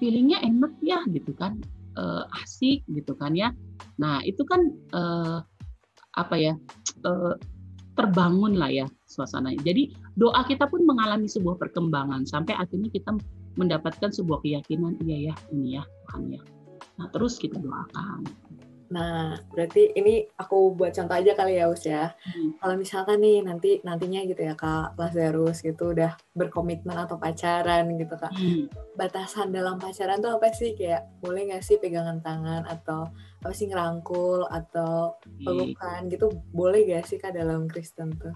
feelingnya 0.00 0.40
enak 0.44 0.72
ya 0.80 1.00
gitu 1.12 1.32
kan 1.36 1.60
uh, 1.96 2.24
asik 2.44 2.84
gitu 2.92 3.16
kan 3.16 3.32
ya. 3.32 3.52
Nah 3.96 4.20
itu 4.22 4.44
kan 4.44 4.72
uh, 4.92 5.40
apa 6.16 6.34
ya 6.36 6.54
uh, 7.04 7.34
terbangun 7.96 8.60
lah 8.60 8.68
ya 8.68 8.86
suasananya. 9.08 9.60
Jadi 9.64 9.96
doa 10.16 10.44
kita 10.44 10.68
pun 10.68 10.84
mengalami 10.84 11.28
sebuah 11.28 11.56
perkembangan 11.56 12.28
sampai 12.28 12.56
akhirnya 12.56 12.92
kita 12.92 13.16
mendapatkan 13.56 14.12
sebuah 14.12 14.44
keyakinan 14.44 15.00
iya 15.08 15.32
ya 15.32 15.34
ini 15.52 15.80
ya 15.80 15.84
Tuhan 16.06 16.36
ya. 16.36 16.42
Nah 17.00 17.08
terus 17.12 17.40
kita 17.40 17.56
doakan. 17.56 18.28
Nah, 18.86 19.34
berarti 19.50 19.90
ini 19.98 20.22
aku 20.38 20.78
buat 20.78 20.94
contoh 20.94 21.18
aja 21.18 21.34
kali 21.34 21.58
ya, 21.58 21.66
Us 21.66 21.82
ya. 21.86 22.14
Hmm. 22.22 22.54
Kalau 22.62 22.74
misalkan 22.78 23.18
nih 23.18 23.42
nanti 23.42 23.82
nantinya 23.82 24.22
gitu 24.22 24.46
ya 24.46 24.54
Kak 24.54 24.94
Lazarus 24.94 25.62
gitu 25.66 25.90
udah 25.90 26.14
berkomitmen 26.38 26.94
atau 26.94 27.18
pacaran 27.18 27.90
gitu 27.98 28.14
Kak. 28.14 28.30
Hmm. 28.30 28.70
Batasan 28.94 29.50
dalam 29.50 29.82
pacaran 29.82 30.22
tuh 30.22 30.38
apa 30.38 30.54
sih? 30.54 30.78
Kayak 30.78 31.10
boleh 31.18 31.50
nggak 31.50 31.66
sih 31.66 31.82
pegangan 31.82 32.22
tangan 32.22 32.62
atau 32.70 33.10
apa 33.42 33.54
sih 33.54 33.70
ngerangkul 33.70 34.46
atau 34.50 35.22
pelukan 35.38 36.10
gitu 36.10 36.34
boleh 36.50 36.82
gak 36.90 37.06
sih 37.06 37.18
Kak 37.18 37.34
dalam 37.34 37.70
Kristen 37.70 38.10
tuh? 38.18 38.34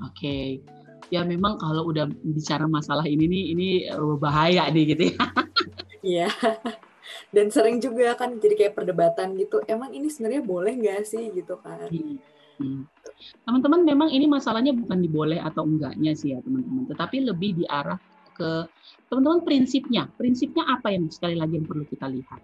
Oke. 0.00 0.12
Okay. 0.16 0.46
Ya 1.12 1.22
memang 1.22 1.60
kalau 1.60 1.86
udah 1.86 2.08
bicara 2.24 2.66
masalah 2.66 3.04
ini 3.04 3.28
nih 3.28 3.44
ini 3.52 3.68
bahaya 4.16 4.66
nih 4.72 4.84
gitu 4.96 5.02
ya. 5.12 5.18
Iya 6.06 6.28
dan 7.30 7.50
sering 7.50 7.78
juga 7.78 8.14
kan 8.18 8.38
jadi 8.38 8.54
kayak 8.54 8.74
perdebatan 8.74 9.36
gitu 9.38 9.62
emang 9.66 9.92
ini 9.94 10.10
sebenarnya 10.10 10.42
boleh 10.42 10.72
nggak 10.76 11.02
sih? 11.06 11.30
Gitu 11.30 11.54
kan. 11.60 11.90
Hmm. 12.56 12.88
Teman-teman 13.44 13.84
memang 13.84 14.08
ini 14.08 14.24
masalahnya 14.24 14.72
bukan 14.72 14.98
diboleh 15.00 15.40
atau 15.40 15.64
enggaknya 15.68 16.16
sih 16.16 16.32
ya 16.32 16.40
teman-teman. 16.40 16.88
Tetapi 16.88 17.16
lebih 17.28 17.62
diarah 17.64 18.00
ke 18.36 18.68
teman-teman 19.08 19.44
prinsipnya. 19.44 20.08
Prinsipnya 20.16 20.64
apa 20.68 20.92
yang 20.92 21.08
sekali 21.08 21.36
lagi 21.36 21.56
yang 21.56 21.66
perlu 21.68 21.84
kita 21.88 22.08
lihat? 22.08 22.40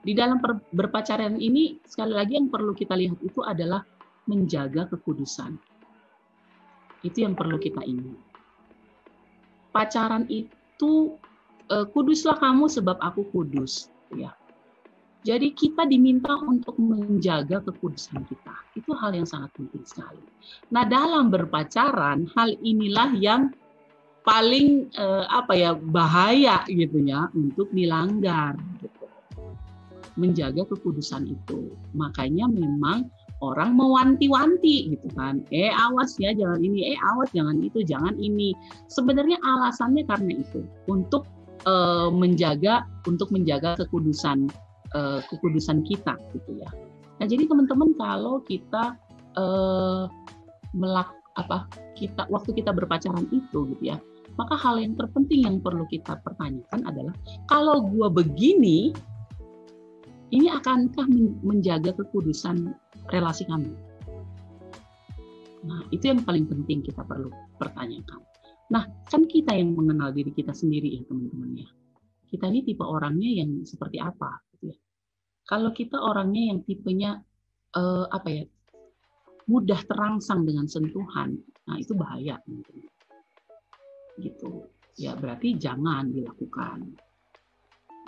Di 0.00 0.16
dalam 0.16 0.40
berpacaran 0.72 1.36
ini 1.36 1.76
sekali 1.84 2.16
lagi 2.16 2.40
yang 2.40 2.48
perlu 2.48 2.72
kita 2.72 2.96
lihat 2.96 3.20
itu 3.20 3.44
adalah 3.44 3.84
menjaga 4.24 4.88
kekudusan. 4.96 5.60
Itu 7.04 7.24
yang 7.24 7.36
perlu 7.36 7.60
kita 7.60 7.84
ingat. 7.84 8.16
Pacaran 9.70 10.24
itu 10.26 11.19
kuduslah 11.70 12.36
kamu 12.42 12.66
sebab 12.66 12.98
aku 12.98 13.30
kudus 13.30 13.94
ya. 14.14 14.34
Jadi 15.20 15.52
kita 15.52 15.84
diminta 15.84 16.32
untuk 16.40 16.80
menjaga 16.80 17.60
kekudusan 17.60 18.24
kita. 18.24 18.56
Itu 18.72 18.96
hal 18.96 19.12
yang 19.12 19.28
sangat 19.28 19.52
penting 19.52 19.84
sekali. 19.84 20.24
Nah, 20.72 20.88
dalam 20.88 21.28
berpacaran 21.28 22.24
hal 22.32 22.56
inilah 22.64 23.12
yang 23.20 23.52
paling 24.24 24.88
eh, 24.96 25.24
apa 25.28 25.52
ya 25.52 25.70
bahaya 25.76 26.64
gitu 26.72 27.04
ya 27.04 27.28
untuk 27.36 27.68
dilanggar. 27.76 28.56
Menjaga 30.16 30.64
kekudusan 30.72 31.28
itu. 31.28 31.76
Makanya 31.92 32.48
memang 32.48 33.12
orang 33.44 33.76
mewanti-wanti 33.76 34.96
gitu 34.96 35.08
kan. 35.16 35.44
Eh 35.52 35.68
awas 35.68 36.16
ya 36.16 36.32
jangan 36.32 36.64
ini, 36.64 36.96
eh 36.96 36.98
awas 37.00 37.28
jangan 37.36 37.60
itu, 37.60 37.84
jangan 37.84 38.16
ini. 38.16 38.56
Sebenarnya 38.88 39.36
alasannya 39.40 40.04
karena 40.08 40.32
itu 40.40 40.64
untuk 40.88 41.28
uh, 41.64 42.08
menjaga 42.12 42.86
untuk 43.08 43.32
menjaga 43.34 43.76
kekudusan 43.80 44.48
uh, 44.94 45.20
kekudusan 45.28 45.82
kita 45.84 46.16
gitu 46.36 46.60
ya. 46.60 46.70
Nah 47.20 47.26
jadi 47.28 47.44
teman-teman 47.44 47.92
kalau 47.96 48.40
kita 48.44 48.96
uh, 49.36 50.06
melak 50.74 51.10
apa 51.38 51.66
kita 51.94 52.26
waktu 52.28 52.52
kita 52.58 52.74
berpacaran 52.74 53.26
itu 53.30 53.70
gitu 53.74 53.84
ya 53.84 53.96
maka 54.38 54.54
hal 54.56 54.78
yang 54.80 54.94
terpenting 54.96 55.46
yang 55.46 55.56
perlu 55.60 55.84
kita 55.90 56.18
pertanyakan 56.22 56.80
adalah 56.86 57.14
kalau 57.46 57.82
gua 57.86 58.10
begini 58.10 58.94
ini 60.30 60.46
akankah 60.50 61.06
menjaga 61.42 61.94
kekudusan 61.94 62.74
relasi 63.10 63.46
kami 63.46 63.70
nah 65.66 65.84
itu 65.92 66.08
yang 66.08 66.24
paling 66.24 66.48
penting 66.48 66.80
kita 66.80 67.04
perlu 67.04 67.28
pertanyakan 67.60 68.24
nah 68.70 68.86
kan 69.10 69.26
kita 69.26 69.52
yang 69.52 69.74
mengenal 69.74 70.14
diri 70.14 70.30
kita 70.30 70.54
sendiri 70.54 70.94
ya 70.94 71.02
teman-teman 71.04 71.66
ya 71.66 71.68
kita 72.30 72.46
ini 72.46 72.62
tipe 72.62 72.86
orangnya 72.86 73.42
yang 73.42 73.66
seperti 73.66 73.98
apa 73.98 74.38
gitu 74.54 74.70
ya 74.70 74.78
kalau 75.50 75.74
kita 75.74 75.98
orangnya 75.98 76.54
yang 76.54 76.62
tipenya 76.62 77.18
uh, 77.74 78.06
apa 78.06 78.28
ya 78.30 78.44
mudah 79.50 79.82
terangsang 79.82 80.46
dengan 80.46 80.70
sentuhan, 80.70 81.34
nah 81.66 81.74
itu 81.74 81.98
bahaya. 81.98 82.38
Gitu. 84.14 84.70
Ya 84.94 85.18
berarti 85.18 85.58
jangan 85.58 86.14
dilakukan. 86.14 86.94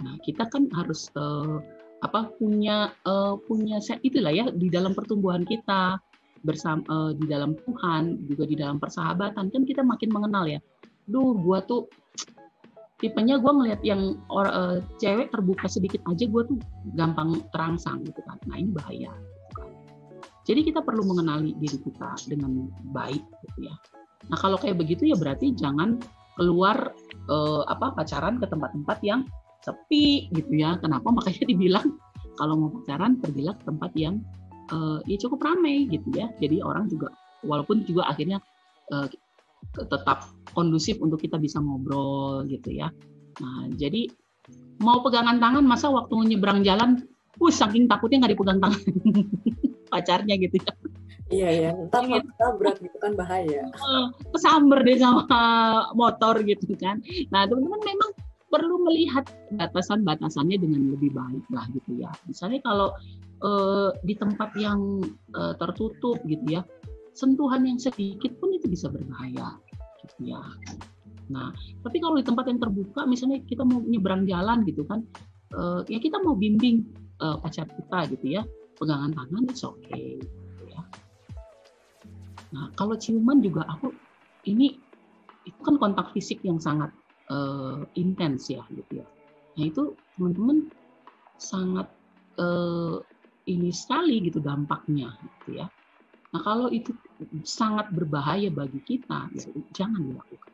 Nah 0.07 0.15
kita 0.23 0.47
kan 0.47 0.71
harus 0.71 1.11
uh, 1.19 1.59
apa 2.03 2.31
punya 2.39 2.95
uh, 3.03 3.35
punya 3.43 3.83
itulah 4.03 4.31
ya 4.31 4.47
di 4.55 4.71
dalam 4.71 4.95
pertumbuhan 4.95 5.43
kita 5.43 5.99
bersama 6.43 6.83
uh, 6.91 7.11
di 7.15 7.27
dalam 7.31 7.55
Tuhan 7.55 8.27
juga 8.27 8.45
di 8.47 8.57
dalam 8.59 8.83
persahabatan 8.83 9.51
kan 9.51 9.63
kita 9.63 9.83
makin 9.87 10.11
mengenal 10.11 10.45
ya. 10.47 10.61
Duh, 11.07 11.35
gua 11.39 11.63
tuh 11.67 11.91
tipenya 13.03 13.35
gue 13.43 13.51
ngeliat 13.51 13.83
yang 13.83 14.15
or, 14.31 14.47
uh, 14.47 14.79
cewek 15.03 15.35
terbuka 15.35 15.67
sedikit 15.67 15.99
aja 16.07 16.23
gue 16.23 16.43
tuh 16.47 16.59
gampang 16.95 17.43
terangsang 17.51 18.07
gitu 18.07 18.23
kan. 18.23 18.39
Nah 18.47 18.63
ini 18.63 18.71
bahaya. 18.71 19.11
Jadi 20.47 20.71
kita 20.71 20.83
perlu 20.83 21.03
mengenali 21.07 21.55
diri 21.59 21.79
kita 21.83 22.15
dengan 22.31 22.71
baik 22.95 23.23
gitu 23.47 23.71
ya. 23.71 23.75
Nah, 24.31 24.39
kalau 24.39 24.59
kayak 24.59 24.79
begitu 24.79 25.11
ya 25.11 25.19
berarti 25.19 25.55
jangan 25.55 25.99
keluar 26.39 26.95
eh, 27.31 27.63
apa 27.71 27.95
pacaran 27.95 28.43
ke 28.43 28.47
tempat-tempat 28.51 28.99
yang 29.07 29.27
sepi 29.63 30.31
gitu 30.35 30.51
ya. 30.55 30.79
Kenapa? 30.83 31.11
Makanya 31.15 31.47
dibilang 31.47 31.95
kalau 32.39 32.55
mau 32.59 32.71
pacaran 32.75 33.19
pergilah 33.23 33.55
ke 33.55 33.65
tempat 33.67 33.91
yang 33.95 34.19
eh, 34.73 34.99
ya 35.07 35.17
cukup 35.29 35.45
ramai 35.45 35.87
gitu 35.93 36.09
ya. 36.17 36.33
Jadi 36.41 36.65
orang 36.65 36.89
juga 36.89 37.13
walaupun 37.45 37.85
juga 37.85 38.09
akhirnya 38.09 38.41
eh, 38.93 39.07
tetap 39.77 40.33
kondusif 40.53 40.99
untuk 40.99 41.23
kita 41.23 41.39
bisa 41.39 41.63
ngobrol 41.63 42.45
gitu 42.49 42.73
ya. 42.73 42.91
Nah, 43.41 43.71
jadi 43.79 44.11
mau 44.83 45.01
pegangan 45.01 45.39
tangan 45.39 45.65
masa 45.65 45.89
waktu 45.89 46.35
nyebrang 46.35 46.67
jalan, 46.67 47.07
uh 47.39 47.53
saking 47.53 47.87
takutnya 47.87 48.27
nggak 48.27 48.33
dipegang 48.37 48.61
tangan. 48.61 48.83
pacarnya 49.93 50.41
gitu 50.41 50.57
ya. 50.57 50.75
Iya 51.33 51.49
iya, 51.49 51.71
ntar 51.89 52.05
mau 52.09 52.21
tabrak 52.37 52.77
gitu 52.81 52.97
kan 53.01 53.13
bahaya. 53.17 53.69
Kesamber 54.33 54.85
deh 54.85 55.01
sama 55.01 55.25
motor 55.97 56.41
gitu 56.45 56.77
kan. 56.77 57.01
Nah 57.33 57.49
teman-teman 57.49 57.81
memang 57.81 58.11
perlu 58.53 58.85
melihat 58.85 59.25
batasan-batasannya 59.57 60.61
dengan 60.61 60.93
lebih 60.93 61.13
baik 61.17 61.45
lah 61.49 61.65
gitu 61.73 62.05
ya. 62.05 62.13
Misalnya 62.29 62.61
kalau 62.61 62.93
uh, 63.43 63.91
di 64.07 64.15
tempat 64.17 64.55
yang 64.57 65.03
uh, 65.35 65.55
tertutup 65.59 66.19
gitu 66.25 66.47
ya, 66.47 66.63
sentuhan 67.13 67.67
yang 67.67 67.77
sedikit 67.77 68.33
pun 68.39 68.55
itu 68.55 68.71
bisa 68.71 68.89
berbahaya 68.89 69.59
gitu 70.03 70.33
ya. 70.33 70.43
Nah, 71.31 71.55
tapi 71.83 72.03
kalau 72.03 72.19
di 72.19 72.25
tempat 72.27 72.45
yang 72.51 72.61
terbuka, 72.61 73.07
misalnya 73.07 73.41
kita 73.47 73.63
mau 73.63 73.81
nyebrang 73.83 74.25
jalan 74.27 74.65
gitu 74.67 74.83
kan, 74.87 75.05
uh, 75.55 75.81
ya 75.87 75.99
kita 76.01 76.21
mau 76.21 76.35
bimbing 76.39 76.87
uh, 77.21 77.37
pacar 77.39 77.69
kita 77.69 78.11
gitu 78.17 78.41
ya, 78.41 78.43
pegangan 78.77 79.15
tangan 79.15 79.43
itu 79.47 79.55
oke 79.69 79.79
okay, 79.79 80.19
ya. 80.67 80.83
Nah 82.53 82.67
kalau 82.77 82.99
ciuman 82.99 83.41
juga 83.41 83.65
aku 83.69 83.95
ini 84.51 84.77
itu 85.47 85.61
kan 85.63 85.79
kontak 85.79 86.11
fisik 86.15 86.43
yang 86.43 86.59
sangat 86.59 86.91
uh, 87.31 87.87
intens 87.95 88.51
ya 88.51 88.63
gitu 88.75 89.03
ya. 89.03 89.07
Nah 89.59 89.65
itu 89.69 89.95
teman-teman 90.17 90.71
sangat 91.39 91.89
uh, 92.39 93.03
ini 93.49 93.71
sekali 93.75 94.23
gitu 94.23 94.39
dampaknya 94.39 95.15
gitu 95.19 95.63
ya. 95.63 95.67
Nah 96.33 96.41
kalau 96.41 96.73
itu 96.73 96.97
sangat 97.45 97.93
berbahaya 97.93 98.49
bagi 98.49 98.81
kita, 98.81 99.29
ya 99.37 99.47
jangan 99.77 100.01
dilakukan. 100.01 100.53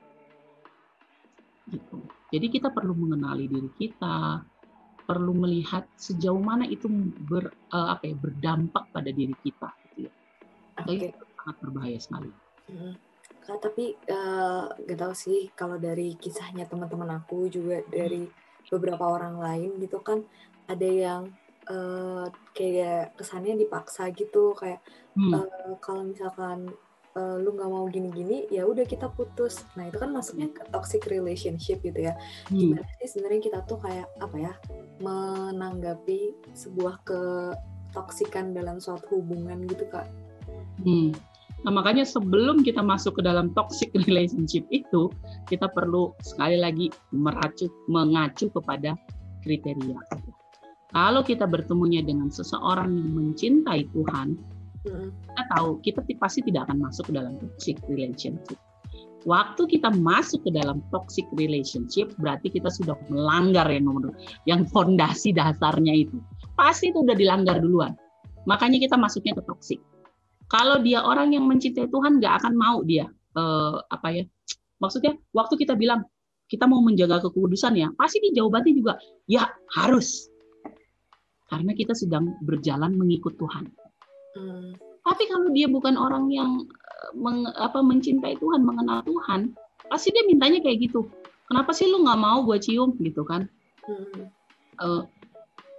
Gitu. 1.69 1.97
Jadi 2.35 2.47
kita 2.51 2.69
perlu 2.75 2.97
mengenali 2.97 3.47
diri 3.47 3.71
kita, 3.79 4.43
perlu 5.07 5.33
melihat 5.39 5.87
sejauh 5.95 6.41
mana 6.41 6.67
itu 6.67 6.91
ber, 7.25 7.55
uh, 7.71 7.95
apa 7.95 8.11
ya, 8.11 8.17
berdampak 8.19 8.91
pada 8.91 9.11
diri 9.15 9.37
kita. 9.41 9.71
Gitu 9.95 10.09
ya. 10.09 10.13
Okay. 10.83 11.15
Itu 11.15 11.25
sangat 11.39 11.57
berbahaya 11.63 11.99
sekali. 12.03 12.31
Hmm. 12.69 12.95
Kak, 13.49 13.65
tapi 13.65 13.97
uh, 14.13 14.69
gak 14.77 14.99
tahu 15.01 15.15
sih 15.17 15.49
kalau 15.57 15.81
dari 15.81 16.21
kisahnya 16.21 16.69
teman-teman 16.69 17.17
aku 17.17 17.49
juga 17.49 17.81
dari 17.89 18.29
beberapa 18.69 19.09
orang 19.09 19.41
lain 19.41 19.71
gitu 19.81 20.05
kan 20.05 20.21
ada 20.69 20.85
yang 20.85 21.33
uh, 21.71 22.27
kayak 22.57 23.15
kesannya 23.17 23.57
dipaksa 23.61 24.11
gitu 24.13 24.57
kayak 24.57 24.81
hmm. 25.15 25.33
uh, 25.37 25.75
kalau 25.81 26.05
misalkan 26.09 26.73
uh, 27.17 27.37
lu 27.39 27.55
nggak 27.55 27.71
mau 27.71 27.87
gini-gini 27.89 28.47
ya 28.49 28.65
udah 28.65 28.85
kita 28.85 29.09
putus 29.13 29.65
nah 29.79 29.89
itu 29.89 29.97
kan 29.97 30.11
masuknya 30.13 30.49
ke 30.53 30.63
toxic 30.71 31.05
relationship 31.09 31.81
gitu 31.81 32.11
ya 32.11 32.15
hmm. 32.51 32.59
gimana 32.59 32.89
sih 33.03 33.09
sebenarnya 33.17 33.43
kita 33.53 33.59
tuh 33.67 33.79
kayak 33.81 34.09
apa 34.21 34.37
ya 34.37 34.53
menanggapi 35.03 36.35
sebuah 36.55 37.03
ketoksikan 37.07 38.53
dalam 38.57 38.83
suatu 38.83 39.21
hubungan 39.21 39.65
gitu 39.67 39.87
kak 39.89 40.09
hmm. 40.83 41.13
Nah, 41.67 41.75
makanya 41.75 42.07
sebelum 42.07 42.63
kita 42.63 42.79
masuk 42.87 43.19
ke 43.19 43.23
dalam 43.27 43.51
toxic 43.51 43.91
relationship 44.07 44.63
itu, 44.71 45.11
kita 45.51 45.67
perlu 45.67 46.15
sekali 46.23 46.55
lagi 46.55 46.87
meracu, 47.11 47.67
mengacu 47.91 48.47
kepada 48.55 48.95
kriteria. 49.43 49.99
Kalau 50.89 51.21
kita 51.21 51.45
bertemunya 51.45 52.01
dengan 52.01 52.33
seseorang 52.33 52.89
yang 52.89 53.11
mencintai 53.13 53.93
Tuhan, 53.93 54.41
kita 54.89 55.43
tahu 55.53 55.85
kita 55.85 56.01
pasti 56.17 56.41
tidak 56.49 56.69
akan 56.71 56.89
masuk 56.89 57.13
ke 57.13 57.13
dalam 57.13 57.37
toxic 57.37 57.77
relationship. 57.93 58.57
Waktu 59.29 59.69
kita 59.69 59.93
masuk 59.93 60.47
ke 60.47 60.51
dalam 60.55 60.81
toxic 60.89 61.29
relationship, 61.37 62.15
berarti 62.17 62.49
kita 62.49 62.73
sudah 62.73 62.97
melanggar 63.13 63.69
yang 63.69 63.85
nomor 63.85 64.15
yang 64.49 64.65
fondasi 64.65 65.37
dasarnya 65.37 66.09
itu. 66.09 66.17
Pasti 66.57 66.89
itu 66.95 67.05
udah 67.05 67.13
dilanggar 67.19 67.61
duluan. 67.61 67.93
Makanya 68.49 68.81
kita 68.81 68.97
masuknya 68.97 69.37
ke 69.37 69.45
toxic. 69.45 69.81
Kalau 70.49 70.81
dia 70.81 71.05
orang 71.05 71.37
yang 71.37 71.45
mencintai 71.45 71.93
Tuhan, 71.93 72.23
nggak 72.23 72.41
akan 72.41 72.53
mau 72.57 72.81
dia 72.81 73.13
uh, 73.37 73.85
apa 73.93 74.09
ya? 74.17 74.25
Maksudnya, 74.81 75.21
waktu 75.37 75.61
kita 75.61 75.77
bilang 75.77 76.09
kita 76.49 76.65
mau 76.65 76.81
menjaga 76.81 77.21
kekudusan 77.29 77.77
ya, 77.77 77.93
pasti 78.01 78.25
di 78.25 78.33
jawabannya 78.33 78.73
juga 78.73 78.97
ya 79.29 79.45
harus. 79.77 80.33
Karena 81.49 81.73
kita 81.73 81.97
sedang 81.97 82.37
berjalan 82.45 82.93
mengikut 82.95 83.35
Tuhan. 83.41 83.65
Hmm. 84.37 84.77
Tapi 85.05 85.25
kalau 85.33 85.49
dia 85.57 85.65
bukan 85.67 85.97
orang 85.97 86.29
yang 86.29 86.69
eh, 86.69 87.11
meng, 87.17 87.49
apa 87.57 87.81
mencintai 87.81 88.37
Tuhan, 88.37 88.61
mengenal 88.63 89.01
Tuhan, 89.09 89.57
pasti 89.89 90.13
dia 90.13 90.25
mintanya 90.29 90.61
kayak 90.61 90.89
gitu. 90.93 91.09
Kenapa 91.49 91.73
sih 91.73 91.89
lu 91.89 92.05
nggak 92.05 92.21
mau 92.21 92.45
gue 92.45 92.61
cium 92.61 92.93
gitu 93.01 93.25
kan? 93.25 93.49
Hmm. 93.89 94.29
Uh, 94.79 95.03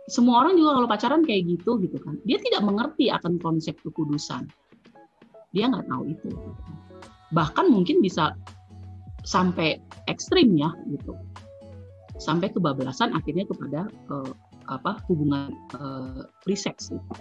semua 0.10 0.44
orang 0.44 0.58
juga 0.58 0.82
kalau 0.82 0.88
pacaran 0.90 1.22
kayak 1.22 1.46
gitu 1.46 1.78
gitu 1.86 2.02
kan. 2.02 2.18
Dia 2.26 2.42
tidak 2.42 2.66
mengerti 2.66 3.14
akan 3.14 3.38
konsep 3.38 3.78
kekudusan. 3.86 4.50
Dia 5.54 5.70
nggak 5.70 5.86
tahu 5.86 6.04
itu. 6.10 6.30
Bahkan 7.30 7.70
mungkin 7.70 8.02
bisa 8.02 8.34
sampai 9.22 9.78
ekstrim 10.10 10.58
ya 10.58 10.74
gitu. 10.90 11.14
Sampai 12.18 12.50
kebablasan 12.50 13.14
akhirnya 13.14 13.46
kepada 13.46 13.86
uh, 14.10 14.34
apa 14.70 15.02
hubungan 15.10 15.52
uh, 15.76 16.30
pre-sex 16.46 16.94
gitu 16.94 17.14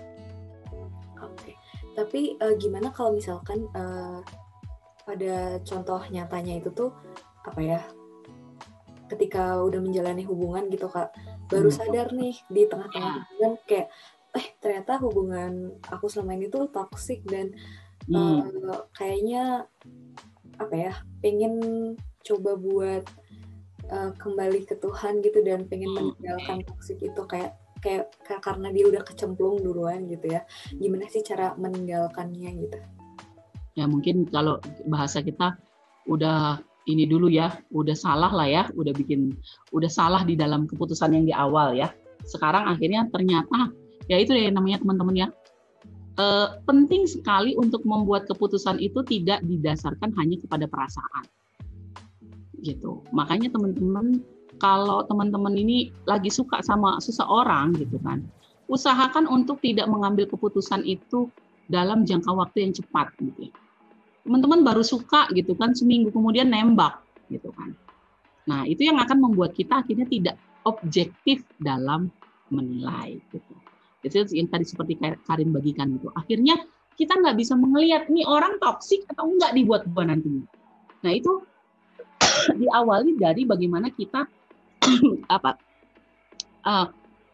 tapi 1.98 2.38
uh, 2.38 2.54
gimana 2.54 2.94
kalau 2.94 3.18
misalkan 3.18 3.66
uh, 3.74 4.22
pada 5.02 5.58
contoh 5.66 5.98
nyatanya 6.14 6.62
itu 6.62 6.70
tuh 6.70 6.94
apa 7.42 7.58
ya 7.58 7.80
ketika 9.10 9.58
udah 9.58 9.82
menjalani 9.82 10.22
hubungan 10.22 10.70
gitu 10.70 10.86
kak 10.86 11.10
baru 11.50 11.74
hmm. 11.74 11.78
sadar 11.80 12.08
nih 12.14 12.38
di 12.46 12.70
tengah-tengah 12.70 13.10
ya. 13.10 13.18
hubungan 13.18 13.52
kayak 13.66 13.88
eh 14.36 14.46
ternyata 14.62 15.02
hubungan 15.02 15.74
aku 15.90 16.06
selama 16.06 16.38
ini 16.38 16.46
tuh 16.46 16.70
toxic 16.70 17.24
dan 17.26 17.50
hmm. 18.06 18.46
uh, 18.70 18.86
kayaknya 18.94 19.66
apa 20.62 20.74
ya 20.78 20.92
pengen 21.18 21.54
coba 22.22 22.54
buat 22.54 23.04
uh, 23.90 24.12
kembali 24.16 24.64
ke 24.68 24.76
Tuhan 24.78 25.20
gitu 25.24 25.40
dan 25.44 25.66
pengen 25.68 25.92
hmm. 25.92 25.96
meninggalkan 25.96 26.58
toxic 26.64 27.00
itu 27.00 27.22
kayak 27.28 27.56
kayak 27.78 28.10
karena 28.42 28.74
dia 28.74 28.90
udah 28.90 29.02
kecemplung 29.06 29.62
duluan 29.62 30.10
gitu 30.10 30.34
ya. 30.34 30.42
Gimana 30.74 31.06
sih 31.10 31.22
cara 31.22 31.54
meninggalkannya 31.54 32.50
gitu? 32.66 32.78
Ya 33.78 33.86
mungkin 33.86 34.26
kalau 34.26 34.58
bahasa 34.90 35.22
kita 35.22 35.54
udah 36.10 36.58
ini 36.88 37.04
dulu 37.04 37.28
ya 37.28 37.52
udah 37.70 37.94
salah 37.94 38.32
lah 38.32 38.48
ya 38.48 38.62
udah 38.74 38.90
bikin 38.96 39.36
udah 39.70 39.92
salah 39.92 40.24
di 40.24 40.34
dalam 40.34 40.66
keputusan 40.66 41.14
yang 41.14 41.24
di 41.28 41.34
awal 41.34 41.76
ya. 41.78 41.94
Sekarang 42.26 42.66
akhirnya 42.66 43.06
ternyata 43.14 43.70
ya 44.10 44.18
itu 44.18 44.34
ya 44.34 44.50
namanya 44.50 44.82
teman-teman 44.82 45.14
ya 45.14 45.28
eh, 46.18 46.48
penting 46.66 47.06
sekali 47.06 47.54
untuk 47.54 47.86
membuat 47.86 48.26
keputusan 48.26 48.82
itu 48.82 49.04
tidak 49.06 49.44
didasarkan 49.46 50.10
hanya 50.18 50.40
kepada 50.42 50.66
perasaan 50.66 51.28
gitu 52.62 53.02
makanya 53.14 53.52
teman-teman 53.52 54.22
kalau 54.58 55.06
teman-teman 55.06 55.54
ini 55.54 55.94
lagi 56.06 56.30
suka 56.32 56.58
sama 56.66 56.98
seseorang 56.98 57.74
gitu 57.78 57.98
kan 58.02 58.22
usahakan 58.68 59.24
untuk 59.26 59.58
tidak 59.64 59.88
mengambil 59.88 60.28
keputusan 60.28 60.84
itu 60.84 61.32
dalam 61.68 62.04
jangka 62.04 62.32
waktu 62.32 62.68
yang 62.68 62.72
cepat 62.76 63.12
gitu 63.20 63.52
ya. 63.52 63.52
Teman-teman 64.28 64.60
baru 64.60 64.84
suka 64.84 65.28
gitu 65.32 65.56
kan 65.56 65.72
seminggu 65.72 66.12
kemudian 66.12 66.52
nembak 66.52 67.00
gitu 67.32 67.48
kan. 67.56 67.72
Nah, 68.44 68.64
itu 68.68 68.84
yang 68.88 69.00
akan 69.00 69.24
membuat 69.24 69.56
kita 69.56 69.84
akhirnya 69.84 70.08
tidak 70.08 70.36
objektif 70.68 71.44
dalam 71.60 72.12
menilai 72.52 73.20
gitu. 73.32 73.54
Itu 74.04 74.24
yang 74.36 74.48
tadi 74.52 74.64
seperti 74.68 75.00
Karin 75.00 75.52
bagikan 75.52 75.96
itu. 75.96 76.12
Akhirnya 76.12 76.60
kita 76.96 77.16
nggak 77.16 77.36
bisa 77.40 77.56
melihat 77.56 78.08
nih 78.12 78.24
orang 78.28 78.60
toksik 78.60 79.04
atau 79.08 79.32
enggak 79.32 79.56
dibuat 79.56 79.88
buat 79.92 80.12
nantinya. 80.12 80.44
Nah, 81.04 81.12
itu 81.12 81.44
diawali 82.62 83.18
dari 83.18 83.42
bagaimana 83.44 83.90
kita 83.92 84.26
apa 85.36 85.58
uh, 86.64 86.86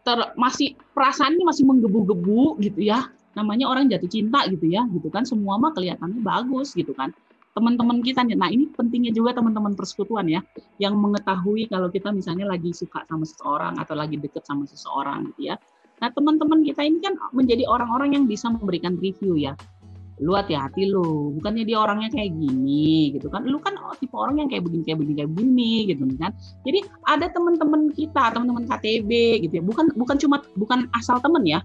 ter, 0.05 0.19
masih 0.37 0.77
perasaannya 0.93 1.43
masih 1.43 1.63
menggebu-gebu 1.65 2.61
gitu 2.61 2.81
ya. 2.85 3.09
Namanya 3.35 3.67
orang 3.67 3.91
jatuh 3.91 4.07
cinta 4.07 4.47
gitu 4.47 4.69
ya 4.69 4.87
gitu 4.93 5.11
kan. 5.11 5.27
Semua 5.27 5.59
mah 5.59 5.75
kelihatannya 5.75 6.23
bagus 6.23 6.71
gitu 6.77 6.95
kan. 6.95 7.11
Teman-teman 7.55 8.03
kita 8.03 8.23
nah 8.35 8.51
ini 8.51 8.67
pentingnya 8.75 9.15
juga 9.15 9.31
teman-teman 9.35 9.79
persekutuan 9.79 10.27
ya 10.27 10.43
yang 10.75 10.95
mengetahui 10.99 11.71
kalau 11.71 11.87
kita 11.87 12.11
misalnya 12.11 12.47
lagi 12.47 12.75
suka 12.75 13.07
sama 13.07 13.23
seseorang 13.23 13.79
atau 13.79 13.95
lagi 13.95 14.19
deket 14.19 14.43
sama 14.43 14.67
seseorang 14.67 15.31
gitu 15.31 15.51
ya. 15.51 15.55
Nah 16.03 16.11
teman-teman 16.11 16.67
kita 16.67 16.83
ini 16.83 16.99
kan 16.99 17.15
menjadi 17.31 17.63
orang-orang 17.67 18.19
yang 18.19 18.23
bisa 18.27 18.51
memberikan 18.51 18.99
review 18.99 19.39
ya 19.39 19.55
lu 20.23 20.31
hati-hati 20.35 20.87
lu. 20.87 21.35
Bukannya 21.39 21.67
dia 21.67 21.77
orangnya 21.81 22.07
kayak 22.11 22.31
gini 22.35 23.15
gitu 23.15 23.27
kan. 23.27 23.43
Lu 23.43 23.59
kan 23.59 23.75
oh, 23.75 23.95
tipe 23.99 24.15
orang 24.15 24.39
yang 24.39 24.47
kayak 24.47 24.63
begini 24.63 24.83
kayak 24.87 24.99
begini 25.03 25.15
kayak 25.19 25.31
begini 25.35 25.71
gitu 25.91 26.03
kan. 26.15 26.31
Jadi 26.63 26.79
ada 27.07 27.25
teman-teman 27.31 27.81
kita 27.91 28.23
teman-teman 28.31 28.63
KTB 28.69 29.11
gitu 29.47 29.53
ya. 29.59 29.63
Bukan 29.63 29.91
bukan 29.99 30.15
cuma 30.21 30.37
bukan 30.55 30.87
asal 30.95 31.19
teman 31.19 31.43
ya. 31.43 31.59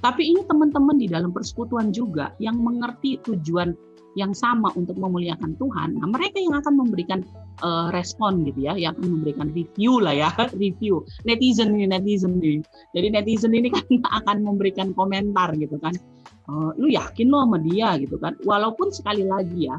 Tapi 0.00 0.32
ini 0.32 0.40
teman-teman 0.48 0.96
di 0.96 1.10
dalam 1.10 1.28
persekutuan 1.34 1.92
juga 1.92 2.32
yang 2.40 2.56
mengerti 2.56 3.20
tujuan 3.26 3.76
yang 4.18 4.34
sama 4.34 4.74
untuk 4.74 4.98
memuliakan 4.98 5.54
Tuhan. 5.60 6.02
Nah 6.02 6.08
mereka 6.10 6.42
yang 6.42 6.58
akan 6.58 6.82
memberikan 6.82 7.20
uh, 7.62 7.92
respon 7.94 8.42
gitu 8.48 8.70
ya. 8.70 8.74
Yang 8.78 9.02
memberikan 9.06 9.50
review 9.50 9.98
lah 10.00 10.14
ya 10.14 10.30
review. 10.62 11.02
Netizen 11.26 11.74
ini 11.74 11.90
netizen 11.90 12.38
ini 12.38 12.62
jadi 12.94 13.06
netizen 13.12 13.52
ini 13.54 13.68
kan 13.70 13.84
akan 14.22 14.46
memberikan 14.46 14.94
komentar 14.94 15.54
gitu 15.58 15.78
kan 15.78 15.94
uh, 16.50 16.70
lu 16.74 16.90
yakin 16.90 17.30
lo 17.30 17.46
sama 17.46 17.58
dia? 17.62 17.94
gitu 18.02 18.18
kan. 18.18 18.34
Walaupun 18.42 18.90
sekali 18.90 19.22
lagi 19.22 19.70
ya 19.70 19.78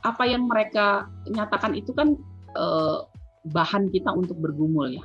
apa 0.00 0.24
yang 0.24 0.48
mereka 0.48 1.08
nyatakan 1.28 1.76
itu 1.76 1.92
kan 1.92 2.16
uh, 2.56 3.04
bahan 3.48 3.88
kita 3.88 4.12
untuk 4.12 4.36
bergumul 4.36 4.92
ya. 4.92 5.04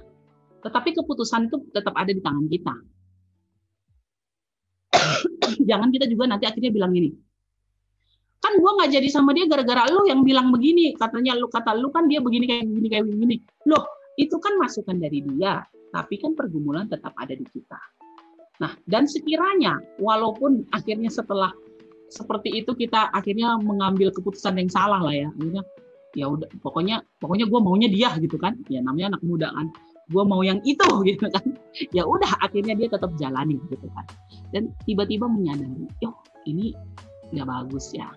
Tetapi 0.60 0.92
keputusan 1.00 1.48
itu 1.48 1.64
tetap 1.72 1.96
ada 1.96 2.12
di 2.12 2.20
tangan 2.20 2.48
kita. 2.52 2.76
Jangan 5.70 5.90
kita 5.96 6.06
juga 6.12 6.36
nanti 6.36 6.44
akhirnya 6.44 6.72
bilang 6.76 6.92
gini 6.92 7.12
kan 8.46 8.62
gua 8.62 8.78
nggak 8.78 9.02
jadi 9.02 9.10
sama 9.10 9.34
dia 9.34 9.50
gara-gara 9.50 9.90
lu 9.90 10.06
yang 10.06 10.22
bilang 10.22 10.54
begini. 10.54 10.94
Katanya 10.94 11.34
lu 11.34 11.50
kata 11.50 11.74
lu 11.82 11.90
kan 11.90 12.06
dia 12.06 12.22
begini 12.22 12.46
kayak 12.46 12.70
begini 12.70 12.88
kayak 12.94 13.06
begini. 13.10 13.36
Loh 13.66 13.82
itu 14.16 14.36
kan 14.40 14.56
masukan 14.60 14.96
dari 14.96 15.20
dia 15.26 15.64
tapi 15.92 16.20
kan 16.20 16.36
pergumulan 16.36 16.88
tetap 16.88 17.16
ada 17.16 17.32
di 17.32 17.44
kita 17.48 17.80
Nah, 18.64 18.72
dan 18.88 19.04
sekiranya 19.04 19.84
walaupun 20.00 20.64
akhirnya 20.72 21.12
setelah 21.12 21.52
seperti 22.08 22.64
itu 22.64 22.72
kita 22.72 23.12
akhirnya 23.12 23.60
mengambil 23.60 24.14
keputusan 24.14 24.56
yang 24.56 24.72
salah 24.72 25.04
lah 25.04 25.12
ya, 25.12 25.28
akhirnya 25.36 25.64
ya 26.16 26.26
udah 26.32 26.48
pokoknya 26.64 27.04
pokoknya 27.20 27.46
gue 27.52 27.60
maunya 27.60 27.90
dia 27.92 28.16
gitu 28.24 28.40
kan, 28.40 28.56
ya 28.72 28.80
namanya 28.80 29.18
anak 29.18 29.24
muda 29.28 29.52
kan, 29.52 29.68
gue 30.08 30.24
mau 30.24 30.40
yang 30.40 30.64
itu 30.64 30.88
gitu 31.10 31.28
kan, 31.28 31.44
ya 31.92 32.08
udah 32.08 32.32
akhirnya 32.40 32.78
dia 32.80 32.88
tetap 32.88 33.12
jalani 33.20 33.60
gitu 33.68 33.88
kan, 33.92 34.06
dan 34.56 34.72
tiba-tiba 34.88 35.28
menyadari, 35.28 35.92
yo 36.00 36.16
ini 36.48 36.72
nggak 37.36 37.48
bagus 37.50 37.92
ya. 37.92 38.08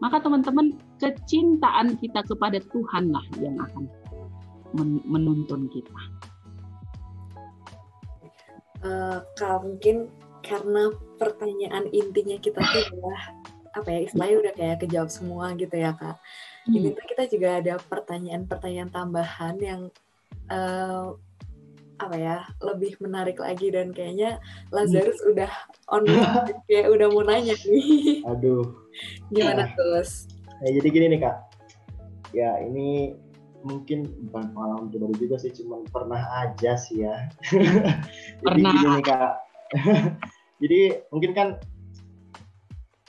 Maka 0.00 0.18
teman-teman 0.18 0.74
kecintaan 0.98 1.94
kita 2.00 2.26
kepada 2.26 2.58
Tuhan 2.58 3.14
lah 3.14 3.22
yang 3.38 3.54
akan 3.60 3.86
menuntun 5.06 5.68
kita 5.70 6.00
uh, 8.82 9.18
kalau 9.38 9.58
mungkin 9.66 10.10
karena 10.42 10.90
pertanyaan 11.16 11.86
intinya 11.94 12.36
kita 12.42 12.58
tuh 12.58 12.82
adalah 12.90 13.20
apa 13.72 13.88
ya 13.88 14.00
istilahnya 14.04 14.36
udah 14.42 14.52
kayak 14.58 14.78
kejawab 14.84 15.10
semua 15.10 15.54
gitu 15.56 15.72
ya 15.72 15.96
kak. 15.96 16.18
Hmm. 16.68 16.74
Ini 16.76 16.88
tuh 16.92 17.04
kita 17.08 17.24
juga 17.30 17.48
ada 17.62 17.74
pertanyaan-pertanyaan 17.80 18.90
tambahan 18.92 19.56
yang 19.62 19.82
uh, 20.52 21.16
apa 22.02 22.16
ya 22.18 22.36
lebih 22.58 22.98
menarik 22.98 23.38
lagi 23.38 23.70
dan 23.70 23.94
kayaknya 23.94 24.42
Lazarus 24.74 25.22
hmm. 25.22 25.30
udah 25.32 25.52
on 25.88 26.04
kayak 26.68 26.90
udah 26.90 27.06
mau 27.08 27.24
nanya 27.24 27.56
nih. 27.64 28.26
Aduh. 28.28 28.66
Gimana 29.32 29.72
terus? 29.72 30.28
Ya, 30.62 30.78
jadi 30.78 30.88
gini 30.92 31.06
nih 31.16 31.20
kak. 31.24 31.36
Ya 32.36 32.50
ini 32.60 33.16
mungkin 33.62 34.10
bukan 34.28 34.54
pengalaman 34.54 34.86
pribadi 34.90 35.14
juga 35.18 35.36
sih 35.38 35.52
cuman 35.54 35.86
pernah 35.88 36.22
aja 36.42 36.74
sih 36.76 37.06
ya. 37.06 37.30
Pernah. 38.42 38.70
jadi 38.70 38.82
gini 38.82 39.02
kak. 39.02 39.32
Jadi 40.62 40.80
mungkin 41.10 41.32
kan 41.34 41.48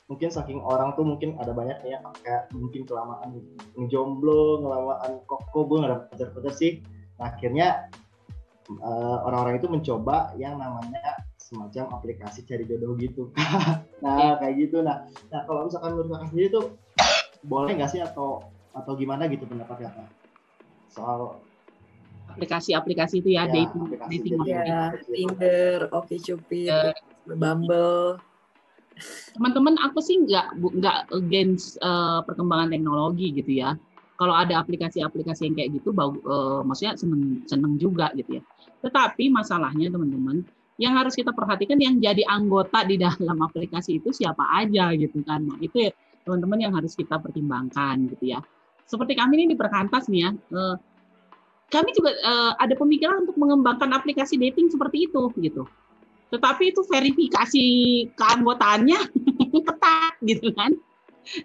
mungkin 0.09 0.29
saking 0.33 0.57
orang 0.65 0.97
tuh 0.97 1.05
mungkin 1.05 1.37
ada 1.37 1.53
banyak 1.53 1.85
ya 1.85 2.01
kayak 2.25 2.49
mungkin 2.49 2.81
kelamaan 2.81 3.45
jomblo 3.93 4.57
kelamaan 4.57 5.21
koko 5.29 5.69
gue 5.69 5.77
nggak 5.85 5.91
ada 5.93 5.99
pacar-pacar 6.09 6.53
sih. 6.53 6.81
Nah, 7.21 7.29
akhirnya 7.29 7.93
uh, 8.81 9.21
orang-orang 9.29 9.61
itu 9.61 9.69
mencoba 9.69 10.33
yang 10.33 10.57
namanya 10.57 11.21
semacam 11.37 11.93
aplikasi 11.93 12.41
cari 12.49 12.65
jodoh 12.65 12.97
gitu 12.97 13.29
nah 14.03 14.41
kayak 14.41 14.57
gitu. 14.57 14.81
Nah 14.81 15.05
nah 15.29 15.45
kalau 15.45 15.69
misalkan 15.69 15.93
menurut 15.93 16.09
kakak 16.17 16.29
sendiri 16.33 16.47
tuh 16.49 16.65
boleh 17.45 17.71
nggak 17.77 17.91
sih 17.93 18.01
atau 18.01 18.41
atau 18.73 18.97
gimana 18.97 19.29
gitu 19.29 19.45
pendapat 19.45 19.85
kakak 19.85 20.09
soal 20.93 21.41
aplikasi-aplikasi 22.33 23.21
itu 23.21 23.37
ya, 23.37 23.45
ya 23.45 23.53
dating 23.53 23.83
dating 24.09 24.39
ya, 24.45 24.93
Tinder, 25.05 25.77
OkCupid, 25.93 26.65
ya. 26.65 26.93
Bumble. 27.29 28.17
Teman-teman, 29.37 29.77
aku 29.81 30.01
sih 30.01 30.21
nggak 30.21 30.57
nggak 30.57 30.97
against 31.13 31.77
uh, 31.81 32.25
perkembangan 32.25 32.73
teknologi 32.73 33.33
gitu 33.33 33.61
ya. 33.61 33.77
Kalau 34.17 34.33
ada 34.33 34.61
aplikasi-aplikasi 34.61 35.49
yang 35.49 35.55
kayak 35.57 35.69
gitu, 35.81 35.89
bau, 35.93 36.13
uh, 36.25 36.61
maksudnya 36.65 36.97
seneng 36.97 37.45
seneng 37.49 37.77
juga 37.81 38.13
gitu 38.17 38.37
ya. 38.37 38.43
Tetapi 38.85 39.29
masalahnya 39.33 39.89
teman-teman, 39.89 40.45
yang 40.81 40.97
harus 40.97 41.13
kita 41.13 41.33
perhatikan 41.33 41.77
yang 41.77 42.01
jadi 42.01 42.25
anggota 42.29 42.85
di 42.85 42.97
dalam 42.97 43.37
aplikasi 43.41 44.01
itu 44.01 44.09
siapa 44.09 44.41
aja 44.57 44.93
gitu 44.97 45.21
kan. 45.25 45.45
Nah 45.45 45.57
itu 45.61 45.89
ya 45.89 45.91
teman-teman 46.23 46.59
yang 46.69 46.73
harus 46.73 46.97
kita 46.97 47.19
pertimbangkan 47.19 48.09
gitu 48.09 48.37
ya 48.37 48.39
seperti 48.87 49.13
kami 49.15 49.43
ini 49.43 49.45
di 49.53 49.57
Perkantas 49.57 50.07
nih 50.11 50.27
ya, 50.27 50.31
eh, 50.31 50.75
kami 51.73 51.89
juga 51.97 52.11
eh, 52.13 52.51
ada 52.61 52.73
pemikiran 52.77 53.25
untuk 53.25 53.37
mengembangkan 53.39 53.89
aplikasi 53.95 54.37
dating 54.37 54.69
seperti 54.69 55.09
itu 55.09 55.31
gitu. 55.41 55.63
Tetapi 56.33 56.73
itu 56.73 56.81
verifikasi 56.89 57.65
keanggotaannya 58.17 58.99
ketat 59.67 60.13
gitu 60.25 60.49
kan. 60.57 60.73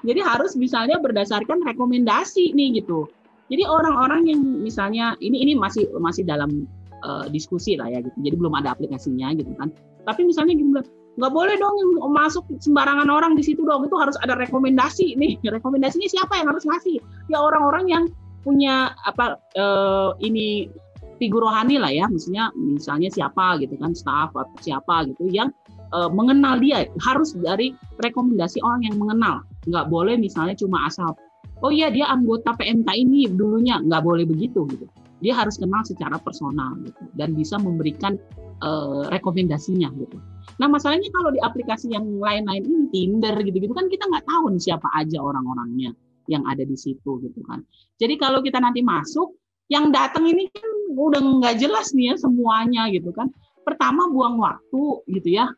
Jadi 0.02 0.20
harus 0.24 0.58
misalnya 0.58 0.98
berdasarkan 0.98 1.62
rekomendasi 1.62 2.56
nih 2.56 2.82
gitu. 2.82 3.06
Jadi 3.48 3.64
orang-orang 3.64 4.28
yang 4.28 4.40
misalnya 4.42 5.16
ini 5.24 5.40
ini 5.44 5.52
masih 5.56 5.88
masih 5.96 6.26
dalam 6.26 6.68
uh, 7.04 7.24
diskusi 7.30 7.78
lah 7.78 7.88
ya 7.88 8.02
gitu. 8.04 8.16
Jadi 8.20 8.34
belum 8.36 8.54
ada 8.58 8.74
aplikasinya 8.74 9.32
gitu 9.38 9.54
kan. 9.56 9.72
Tapi 10.04 10.24
misalnya 10.26 10.56
gini 10.56 10.72
nggak 11.18 11.34
boleh 11.34 11.54
dong 11.58 11.74
yang 11.82 11.90
masuk 12.14 12.46
sembarangan 12.62 13.10
orang 13.10 13.34
di 13.34 13.42
situ 13.42 13.66
dong. 13.66 13.82
Itu 13.84 13.98
harus 13.98 14.14
ada 14.22 14.38
rekomendasi 14.38 15.18
nih. 15.18 15.42
Rekomendasinya 15.58 16.06
siapa 16.06 16.38
yang 16.38 16.54
harus 16.54 16.62
ngasih? 16.62 17.02
Ya 17.26 17.42
orang-orang 17.42 17.84
yang 17.90 18.04
punya 18.46 18.94
apa 19.02 19.36
uh, 19.58 20.14
ini 20.22 20.70
figur 21.18 21.42
rohani 21.42 21.82
lah 21.82 21.90
ya. 21.90 22.06
Misalnya 22.06 22.54
misalnya 22.54 23.10
siapa 23.10 23.58
gitu 23.58 23.74
kan 23.82 23.98
staff 23.98 24.30
atau 24.30 24.56
siapa 24.62 25.10
gitu 25.10 25.26
yang 25.26 25.50
uh, 25.90 26.06
mengenal 26.06 26.62
dia. 26.62 26.86
Harus 27.02 27.34
dari 27.34 27.74
rekomendasi 27.98 28.62
orang 28.62 28.86
yang 28.86 28.96
mengenal. 29.02 29.42
Nggak 29.66 29.90
boleh 29.90 30.14
misalnya 30.14 30.54
cuma 30.54 30.86
asal 30.86 31.18
oh 31.58 31.74
iya 31.74 31.90
dia 31.90 32.06
anggota 32.06 32.54
PMK 32.54 32.88
ini 32.94 33.26
dulunya. 33.26 33.82
Nggak 33.82 34.06
boleh 34.06 34.22
begitu 34.22 34.70
gitu. 34.70 34.86
Dia 35.18 35.34
harus 35.34 35.58
kenal 35.58 35.82
secara 35.82 36.14
personal 36.22 36.78
gitu 36.86 37.02
dan 37.18 37.34
bisa 37.34 37.58
memberikan 37.58 38.14
uh, 38.62 39.10
rekomendasinya 39.10 39.90
gitu 39.98 40.22
Nah 40.56 40.66
masalahnya 40.72 41.12
kalau 41.12 41.30
di 41.30 41.40
aplikasi 41.44 41.92
yang 41.92 42.08
lain-lain 42.08 42.64
ini 42.64 42.86
Tinder 42.88 43.36
gitu-gitu 43.44 43.76
kan 43.76 43.86
kita 43.92 44.08
nggak 44.08 44.24
tahu 44.24 44.56
nih 44.56 44.62
siapa 44.72 44.88
aja 44.96 45.20
orang-orangnya 45.20 45.92
yang 46.28 46.44
ada 46.48 46.64
di 46.64 46.76
situ 46.76 47.20
gitu 47.20 47.40
kan. 47.44 47.60
Jadi 48.00 48.16
kalau 48.16 48.40
kita 48.40 48.60
nanti 48.60 48.80
masuk 48.80 49.36
yang 49.68 49.92
datang 49.92 50.24
ini 50.28 50.48
kan 50.48 50.68
udah 50.96 51.20
nggak 51.20 51.60
jelas 51.60 51.92
nih 51.92 52.12
ya 52.12 52.14
semuanya 52.16 52.88
gitu 52.92 53.12
kan. 53.12 53.28
Pertama 53.64 54.08
buang 54.08 54.40
waktu 54.40 55.04
gitu 55.12 55.28
ya, 55.28 55.52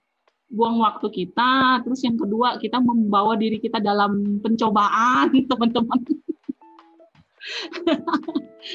buang 0.51 0.83
waktu 0.83 1.07
kita. 1.11 1.83
Terus 1.87 2.01
yang 2.03 2.19
kedua 2.19 2.59
kita 2.59 2.83
membawa 2.83 3.39
diri 3.39 3.63
kita 3.63 3.79
dalam 3.79 4.43
pencobaan 4.43 5.31
teman-teman. 5.51 6.01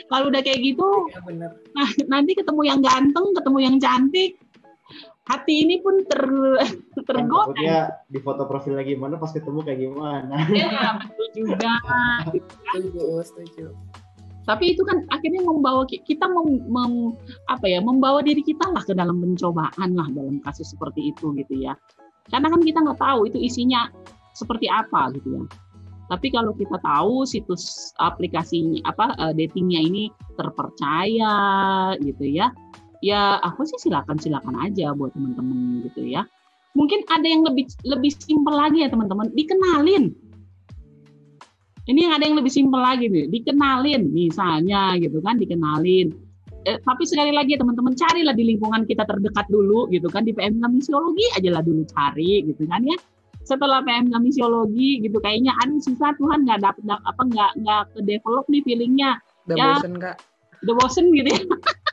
Kalau 0.10 0.34
udah 0.34 0.42
kayak 0.42 0.60
gitu, 0.66 0.90
ya, 1.14 1.22
bener. 1.22 1.54
nah 1.78 1.90
nanti 2.10 2.34
ketemu 2.34 2.62
yang 2.66 2.80
ganteng, 2.82 3.30
ketemu 3.38 3.58
yang 3.62 3.76
cantik, 3.78 4.42
hati 5.26 5.66
ini 5.66 5.82
pun 5.82 6.06
ter 6.06 6.24
tergoda. 7.10 7.58
Ya, 7.60 7.90
di 8.10 8.22
foto 8.22 8.46
profil 8.46 8.78
lagi 8.78 8.94
mana 8.94 9.18
pas 9.18 9.34
ketemu 9.34 9.60
kayak 9.66 9.80
gimana? 9.82 10.36
Ya 10.54 10.98
betul 11.02 11.28
juga. 11.34 11.74
setuju, 12.30 13.04
setuju. 13.26 13.66
Tapi 14.46 14.78
itu 14.78 14.86
kan 14.86 15.02
akhirnya 15.10 15.42
membawa 15.42 15.90
kita 15.90 16.30
mem, 16.30 16.70
mem, 16.70 17.18
apa 17.50 17.66
ya 17.66 17.82
membawa 17.82 18.22
diri 18.22 18.46
kita 18.46 18.70
lah 18.70 18.86
ke 18.86 18.94
dalam 18.94 19.18
pencobaan 19.18 19.98
lah 19.98 20.08
dalam 20.14 20.38
kasus 20.46 20.70
seperti 20.70 21.10
itu 21.10 21.34
gitu 21.34 21.66
ya. 21.66 21.74
Karena 22.30 22.54
kan 22.54 22.62
kita 22.62 22.86
nggak 22.86 23.02
tahu 23.02 23.26
itu 23.26 23.42
isinya 23.42 23.90
seperti 24.38 24.70
apa 24.70 25.10
gitu 25.18 25.42
ya. 25.42 25.44
Tapi 26.06 26.30
kalau 26.30 26.54
kita 26.54 26.78
tahu 26.86 27.26
situs 27.26 27.90
aplikasinya 27.98 28.86
apa 28.86 29.18
uh, 29.18 29.34
datingnya 29.34 29.82
ini 29.82 30.14
terpercaya 30.38 31.34
gitu 31.98 32.26
ya, 32.30 32.54
ya 33.06 33.38
aku 33.38 33.70
sih 33.70 33.78
silakan 33.78 34.18
silakan 34.18 34.58
aja 34.66 34.90
buat 34.98 35.14
teman-teman 35.14 35.86
gitu 35.86 36.02
ya. 36.10 36.26
Mungkin 36.74 37.06
ada 37.08 37.24
yang 37.24 37.46
lebih 37.46 37.70
lebih 37.86 38.12
simpel 38.18 38.58
lagi 38.58 38.82
ya 38.82 38.90
teman-teman, 38.90 39.30
dikenalin. 39.32 40.12
Ini 41.86 42.00
yang 42.10 42.14
ada 42.18 42.26
yang 42.26 42.36
lebih 42.42 42.50
simpel 42.50 42.82
lagi 42.82 43.06
nih, 43.06 43.30
dikenalin 43.30 44.10
misalnya 44.10 44.98
gitu 44.98 45.22
kan, 45.22 45.38
dikenalin. 45.38 46.10
Eh, 46.66 46.82
tapi 46.82 47.06
sekali 47.06 47.30
lagi 47.30 47.54
ya 47.54 47.62
teman-teman 47.62 47.94
carilah 47.94 48.34
di 48.34 48.42
lingkungan 48.42 48.90
kita 48.90 49.06
terdekat 49.06 49.46
dulu 49.54 49.86
gitu 49.94 50.10
kan. 50.10 50.26
Di 50.26 50.34
PMK 50.34 50.66
misiologi 50.66 51.30
aja 51.38 51.50
lah 51.54 51.62
dulu 51.62 51.86
cari 51.86 52.42
gitu 52.42 52.66
kan 52.66 52.82
ya. 52.82 52.98
Setelah 53.46 53.86
PMK 53.86 54.18
misiologi 54.18 55.06
gitu 55.06 55.22
kayaknya 55.22 55.54
aduh 55.62 55.78
susah 55.78 56.18
Tuhan 56.18 56.50
nggak 56.50 56.60
dapet 56.66 56.84
apa 56.90 57.22
nggak 57.22 57.52
nggak 57.62 57.84
ke 57.94 58.00
develop 58.02 58.50
nih 58.50 58.66
feelingnya. 58.66 59.22
Udah 59.46 59.56
ya, 59.56 59.70
bosen 59.78 59.94
kak. 60.02 60.18
udah 60.66 60.74
bosen 60.82 61.06
gitu 61.14 61.30
ya 61.30 61.42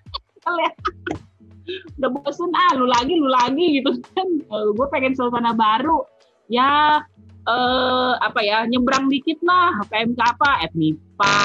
udah 1.99 2.11
bosen 2.11 2.51
ah 2.53 2.72
lu 2.74 2.86
lagi 2.90 3.14
lu 3.14 3.28
lagi 3.30 3.80
gitu 3.80 4.03
kan. 4.12 4.28
Uh, 4.51 4.74
gue 4.74 4.86
pengen 4.90 5.14
suasana 5.14 5.55
baru. 5.55 6.03
Ya 6.51 7.03
eh 7.43 8.12
apa 8.22 8.38
ya 8.38 8.62
nyebrang 8.70 9.11
dikit 9.11 9.43
lah 9.43 9.74
PMK 9.90 10.20
apa 10.22 10.62
FMIPA 10.70 11.43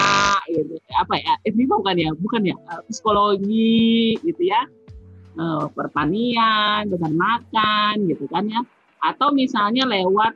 gitu 0.53 0.77
apa 0.93 1.13
ya 1.17 1.33
FMIPA 1.45 1.75
bukan 1.77 1.95
ya? 1.97 2.09
Bukan 2.17 2.41
ya? 2.49 2.55
Uh, 2.69 2.81
psikologi 2.89 4.17
gitu 4.25 4.43
ya. 4.49 4.65
Uh, 5.37 5.69
pertanian 5.69 6.89
dengan 6.89 7.13
makan 7.13 8.09
gitu 8.09 8.25
kan 8.29 8.49
ya. 8.49 8.61
Atau 9.01 9.29
misalnya 9.29 9.85
lewat 9.85 10.33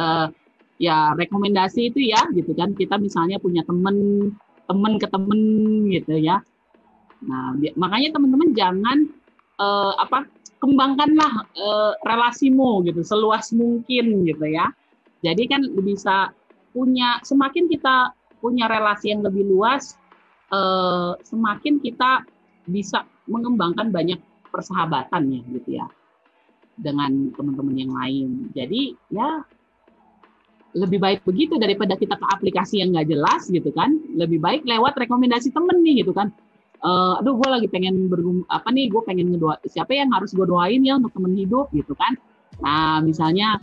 uh, 0.00 0.32
ya 0.80 1.12
rekomendasi 1.12 1.92
itu 1.92 2.00
ya 2.00 2.24
gitu 2.32 2.56
kan. 2.56 2.72
Kita 2.72 2.96
misalnya 2.96 3.36
punya 3.36 3.60
temen 3.68 4.32
temen 4.64 4.96
ke 4.96 5.04
temen 5.12 5.40
gitu 5.92 6.16
ya 6.16 6.40
nah 7.24 7.56
makanya 7.76 8.16
teman-teman 8.16 8.50
jangan 8.52 8.98
uh, 9.60 9.92
apa 10.00 10.28
kembangkanlah 10.60 11.48
uh, 11.56 11.92
relasimu 12.04 12.84
gitu 12.88 13.04
seluas 13.04 13.52
mungkin 13.52 14.24
gitu 14.28 14.46
ya 14.48 14.72
jadi 15.24 15.42
kan 15.48 15.62
bisa 15.80 16.32
punya 16.74 17.20
semakin 17.22 17.70
kita 17.70 18.12
punya 18.42 18.68
relasi 18.68 19.14
yang 19.14 19.24
lebih 19.24 19.46
luas 19.48 19.96
uh, 20.52 21.16
semakin 21.24 21.80
kita 21.80 22.28
bisa 22.68 23.08
mengembangkan 23.24 23.88
banyak 23.88 24.20
persahabatan 24.52 25.22
ya 25.32 25.40
gitu 25.56 25.70
ya 25.80 25.86
dengan 26.74 27.30
teman-teman 27.34 27.76
yang 27.78 27.92
lain. 27.94 28.28
Jadi 28.52 28.94
ya 29.10 29.42
lebih 30.74 30.98
baik 30.98 31.20
begitu 31.22 31.54
daripada 31.54 31.94
kita 31.94 32.18
ke 32.18 32.26
aplikasi 32.26 32.82
yang 32.82 32.94
nggak 32.94 33.08
jelas 33.14 33.46
gitu 33.46 33.70
kan. 33.70 33.94
Lebih 34.14 34.42
baik 34.42 34.62
lewat 34.66 34.98
rekomendasi 34.98 35.54
temen 35.54 35.82
nih 35.82 36.02
gitu 36.02 36.12
kan. 36.14 36.34
Uh, 36.84 37.16
aduh 37.16 37.40
gue 37.40 37.48
lagi 37.48 37.68
pengen 37.72 38.12
bergum 38.12 38.44
apa 38.52 38.68
nih 38.68 38.92
gue 38.92 39.00
pengen 39.08 39.32
ngedoa 39.32 39.56
siapa 39.64 39.96
yang 39.96 40.12
harus 40.12 40.36
gue 40.36 40.44
doain 40.44 40.84
ya 40.84 41.00
untuk 41.00 41.16
temen 41.16 41.32
hidup 41.32 41.72
gitu 41.72 41.96
kan. 41.96 42.12
Nah 42.60 43.00
misalnya 43.00 43.56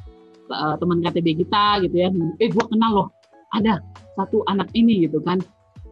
uh, 0.49 0.73
teman 0.81 1.05
KTB 1.05 1.45
kita 1.45 1.85
gitu 1.85 1.95
ya, 2.01 2.09
eh 2.41 2.49
gue 2.49 2.65
kenal 2.65 2.91
loh 2.91 3.07
ada 3.53 3.77
satu 4.17 4.41
anak 4.49 4.73
ini 4.73 5.05
gitu 5.05 5.21
kan. 5.21 5.37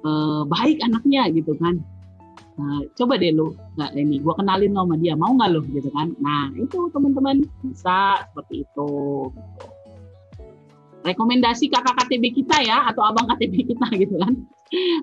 Uh, 0.01 0.47
baik 0.47 0.80
anaknya 0.82 1.27
gitu 1.30 1.53
kan 1.59 1.77
Nah, 2.59 2.84
coba 2.91 3.15
deh 3.15 3.32
lu 3.32 3.55
nggak 3.80 3.95
ini 3.95 4.19
gue 4.19 4.34
kenalin 4.36 4.75
lo 4.75 4.84
sama 4.84 4.95
dia 4.99 5.15
mau 5.15 5.32
nggak 5.32 5.49
lo 5.55 5.63
gitu 5.71 5.88
kan 5.95 6.11
nah 6.19 6.51
itu 6.59 6.91
teman-teman 6.91 7.39
bisa 7.63 8.19
seperti 8.27 8.67
itu 8.67 8.89
gitu. 9.32 9.78
Rekomendasi 11.07 11.71
kakak 11.71 11.95
KTB 11.95 12.43
kita 12.43 12.59
ya 12.63 12.91
atau 12.91 13.07
abang 13.07 13.27
KTB 13.31 13.75
kita 13.75 13.87
gitu 14.01 14.15
kan. 14.19 14.33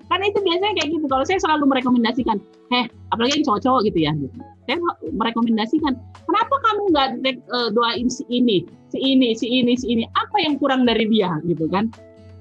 Kan 0.07 0.19
itu 0.23 0.39
biasanya 0.39 0.73
kayak 0.79 0.89
gitu 0.95 1.05
kalau 1.11 1.27
saya 1.27 1.39
selalu 1.43 1.67
merekomendasikan 1.67 2.39
heh 2.71 2.85
apalagi 3.11 3.41
yang 3.41 3.45
cowok-cowok 3.45 3.81
gitu 3.91 3.99
ya. 4.05 4.11
Gitu. 4.15 4.37
saya 4.67 4.77
merekomendasikan 5.15 5.95
kenapa 6.27 6.55
kamu 6.59 6.81
nggak 6.91 7.09
uh, 7.51 7.69
doain 7.71 8.11
si 8.11 8.23
ini 8.27 8.67
si 8.91 8.99
ini 8.99 9.35
si 9.35 9.47
ini 9.47 9.73
si 9.75 9.85
ini? 9.91 10.03
Apa 10.15 10.37
yang 10.43 10.59
kurang 10.59 10.87
dari 10.87 11.07
dia? 11.07 11.35
Gitu 11.43 11.67
kan. 11.67 11.91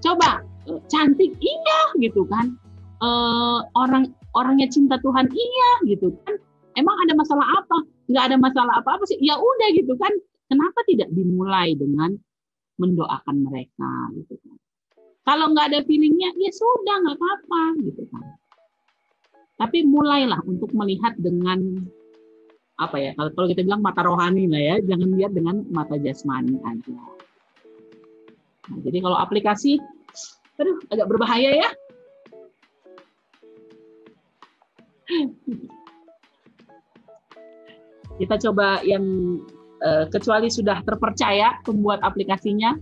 Coba 0.03 0.43
uh, 0.71 0.81
cantik 0.91 1.35
iya 1.41 1.81
gitu 1.99 2.27
kan. 2.31 2.55
Uh, 2.97 3.61
orang 3.77 4.09
orangnya 4.33 4.69
cinta 4.71 4.99
Tuhan 5.03 5.27
iya 5.33 5.71
gitu 5.89 6.15
kan. 6.27 6.39
Emang 6.77 6.97
ada 7.09 7.17
masalah 7.17 7.47
apa? 7.57 7.79
Nggak 8.07 8.25
ada 8.31 8.37
masalah 8.39 8.75
apa 8.79 8.91
apa 9.01 9.05
sih? 9.09 9.19
Ya 9.19 9.35
udah 9.35 9.69
gitu 9.75 9.97
kan. 9.99 10.13
Kenapa 10.47 10.79
tidak 10.87 11.11
dimulai 11.11 11.75
dengan 11.75 12.15
mendoakan 12.77 13.37
mereka 13.45 13.93
gitu 14.17 14.37
kan. 14.41 14.57
Kalau 15.27 15.51
nggak 15.51 15.75
ada 15.75 15.81
feelingnya 15.83 16.31
ya 16.39 16.53
sudah 16.55 16.97
nggak 17.03 17.19
apa-apa 17.19 17.63
gitu 17.83 18.03
kan. 18.13 18.25
Tapi 19.57 19.89
mulailah 19.89 20.45
untuk 20.45 20.71
melihat 20.77 21.17
dengan 21.17 21.83
apa 22.77 23.01
ya 23.01 23.17
kalau 23.17 23.49
kita 23.49 23.65
bilang 23.65 23.81
mata 23.81 24.05
rohani 24.05 24.45
lah 24.53 24.61
ya 24.61 24.77
jangan 24.85 25.17
lihat 25.17 25.33
dengan 25.33 25.65
mata 25.73 25.97
jasmani 25.97 26.61
aja. 26.61 26.99
Nah, 28.69 28.79
jadi 28.85 29.01
kalau 29.01 29.17
aplikasi 29.17 29.81
aduh 30.61 30.77
agak 30.93 31.09
berbahaya 31.09 31.57
ya. 31.57 31.69
Kita 38.17 38.41
coba 38.49 38.81
yang 38.81 39.05
uh, 39.83 40.05
kecuali 40.09 40.49
sudah 40.49 40.81
terpercaya 40.85 41.61
pembuat 41.65 42.01
aplikasinya, 42.01 42.77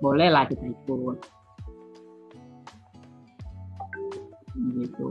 bolehlah 0.00 0.44
kita 0.48 0.64
ikut. 0.68 1.18
Gitu. 4.54 5.10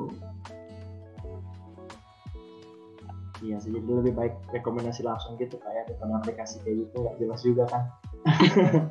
Iya 3.44 3.60
sih, 3.60 3.76
jadi 3.76 3.84
lebih 3.84 4.16
baik 4.16 4.34
rekomendasi 4.56 5.04
langsung 5.04 5.36
gitu 5.36 5.60
kayak 5.60 5.92
di 5.92 6.00
aplikasi 6.00 6.64
kayak 6.64 6.88
gitu 6.88 6.96
nggak 7.04 7.16
jelas 7.20 7.42
juga 7.44 7.64
kan. 7.68 7.84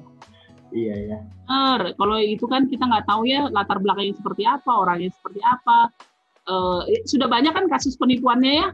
iya 0.77 0.95
ya. 1.09 1.19
Er, 1.49 1.97
kalau 1.97 2.21
itu 2.21 2.45
kan 2.45 2.69
kita 2.69 2.85
nggak 2.85 3.09
tahu 3.09 3.25
ya 3.25 3.49
latar 3.49 3.81
belakangnya 3.81 4.13
seperti 4.13 4.45
apa, 4.45 4.71
orangnya 4.77 5.09
seperti 5.09 5.41
apa, 5.41 5.89
uh, 6.53 6.85
sudah 7.09 7.33
banyak 7.33 7.53
kan 7.57 7.65
kasus 7.73 7.97
penipuannya 7.97 8.53
ya 8.61 8.69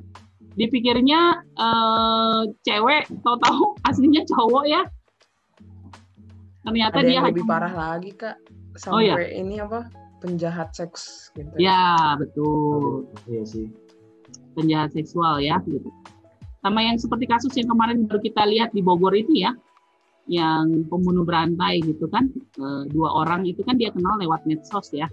dipikirnya 0.58 1.38
uh, 1.54 2.42
cewek 2.66 3.06
tahu-tahu 3.22 3.78
aslinya 3.86 4.26
cowok 4.26 4.64
ya. 4.66 4.82
Ternyata 6.66 6.98
Ada 7.00 7.06
dia 7.06 7.20
lebih 7.22 7.46
hanya... 7.46 7.50
parah 7.54 7.72
lagi 7.72 8.10
kak. 8.18 8.36
Sampai 8.74 8.94
oh, 8.94 9.00
ya? 9.00 9.14
ini 9.30 9.62
apa? 9.62 9.86
Penjahat 10.18 10.74
seks 10.74 11.30
gitu. 11.38 11.54
Ya 11.56 12.18
betul. 12.18 13.06
Iya 13.30 13.42
sih. 13.46 13.66
Penjahat 14.58 14.92
seksual 14.98 15.38
ya 15.38 15.62
gitu. 15.64 15.88
Sama 16.58 16.82
yang 16.82 16.98
seperti 16.98 17.30
kasus 17.30 17.54
yang 17.54 17.70
kemarin 17.70 18.10
baru 18.10 18.18
kita 18.18 18.42
lihat 18.50 18.74
di 18.74 18.82
Bogor 18.82 19.14
itu 19.14 19.30
ya. 19.38 19.54
Yang 20.26 20.90
pembunuh 20.90 21.22
berantai 21.22 21.80
gitu 21.86 22.10
kan. 22.10 22.28
E, 22.58 22.90
dua 22.90 23.24
orang 23.24 23.46
itu 23.46 23.62
kan 23.62 23.78
dia 23.78 23.94
kenal 23.94 24.18
lewat 24.18 24.42
medsos 24.44 24.90
ya. 24.90 25.06